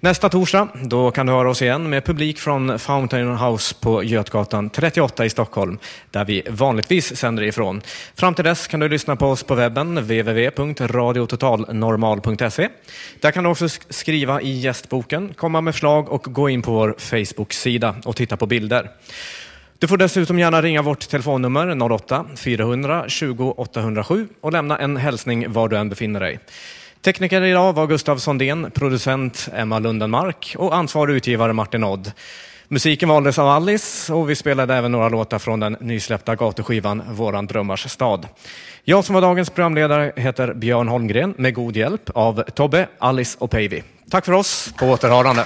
Nästa 0.00 0.28
torsdag, 0.28 0.68
då 0.82 1.10
kan 1.10 1.26
du 1.26 1.32
höra 1.32 1.50
oss 1.50 1.62
igen 1.62 1.90
med 1.90 2.04
publik 2.04 2.38
från 2.38 2.78
Fountain 2.78 3.36
House 3.36 3.74
på 3.80 4.04
Götgatan 4.04 4.70
38 4.70 5.24
i 5.24 5.30
Stockholm, 5.30 5.78
där 6.10 6.24
vi 6.24 6.42
vanligtvis 6.50 7.16
sänder 7.16 7.42
ifrån. 7.42 7.82
Fram 8.14 8.34
till 8.34 8.44
dess 8.44 8.66
kan 8.66 8.80
du 8.80 8.88
lyssna 8.88 9.16
på 9.16 9.26
oss 9.26 9.42
på 9.42 9.54
webben, 9.54 9.94
www.radiototalnormal.se. 9.94 12.68
Där 13.20 13.30
kan 13.30 13.44
du 13.44 13.50
också 13.50 13.68
skriva 13.68 14.40
i 14.40 14.50
gästboken, 14.50 15.34
komma 15.36 15.60
med 15.60 15.74
förslag 15.74 16.08
och 16.08 16.22
gå 16.22 16.48
in 16.48 16.62
på 16.62 16.72
vår 16.72 16.94
Facebook-sida 16.98 17.94
och 18.04 18.16
titta 18.16 18.36
på 18.36 18.46
bilder. 18.46 18.90
Du 19.78 19.86
får 19.86 19.96
dessutom 19.96 20.38
gärna 20.38 20.62
ringa 20.62 20.82
vårt 20.82 21.08
telefonnummer 21.08 21.66
08-400 21.66 23.08
20 23.08 23.54
807 23.56 24.28
och 24.40 24.52
lämna 24.52 24.78
en 24.78 24.96
hälsning 24.96 25.52
var 25.52 25.68
du 25.68 25.76
än 25.76 25.88
befinner 25.88 26.20
dig. 26.20 26.38
Tekniker 27.02 27.42
idag 27.42 27.72
var 27.72 27.86
Gustav 27.86 28.18
Sondén, 28.18 28.70
producent 28.74 29.48
Emma 29.54 29.78
Lundenmark 29.78 30.54
och 30.58 30.74
ansvarig 30.74 31.14
utgivare 31.14 31.52
Martin 31.52 31.84
Odd. 31.84 32.12
Musiken 32.68 33.08
valdes 33.08 33.38
av 33.38 33.48
Alice 33.48 34.12
och 34.12 34.30
vi 34.30 34.34
spelade 34.34 34.74
även 34.74 34.92
några 34.92 35.08
låtar 35.08 35.38
från 35.38 35.60
den 35.60 35.76
nysläppta 35.80 36.36
gatuskivan 36.36 37.02
Våran 37.10 37.46
drömmars 37.46 37.90
stad. 37.90 38.28
Jag 38.84 39.04
som 39.04 39.14
var 39.14 39.22
dagens 39.22 39.50
programledare 39.50 40.12
heter 40.16 40.54
Björn 40.54 40.88
Holmgren 40.88 41.34
med 41.38 41.54
god 41.54 41.76
hjälp 41.76 42.10
av 42.14 42.42
Tobbe, 42.42 42.88
Alice 42.98 43.36
och 43.40 43.50
Päivi. 43.50 43.82
Tack 44.10 44.24
för 44.24 44.32
oss, 44.32 44.74
på 44.78 44.86
återhörande. 44.86 45.44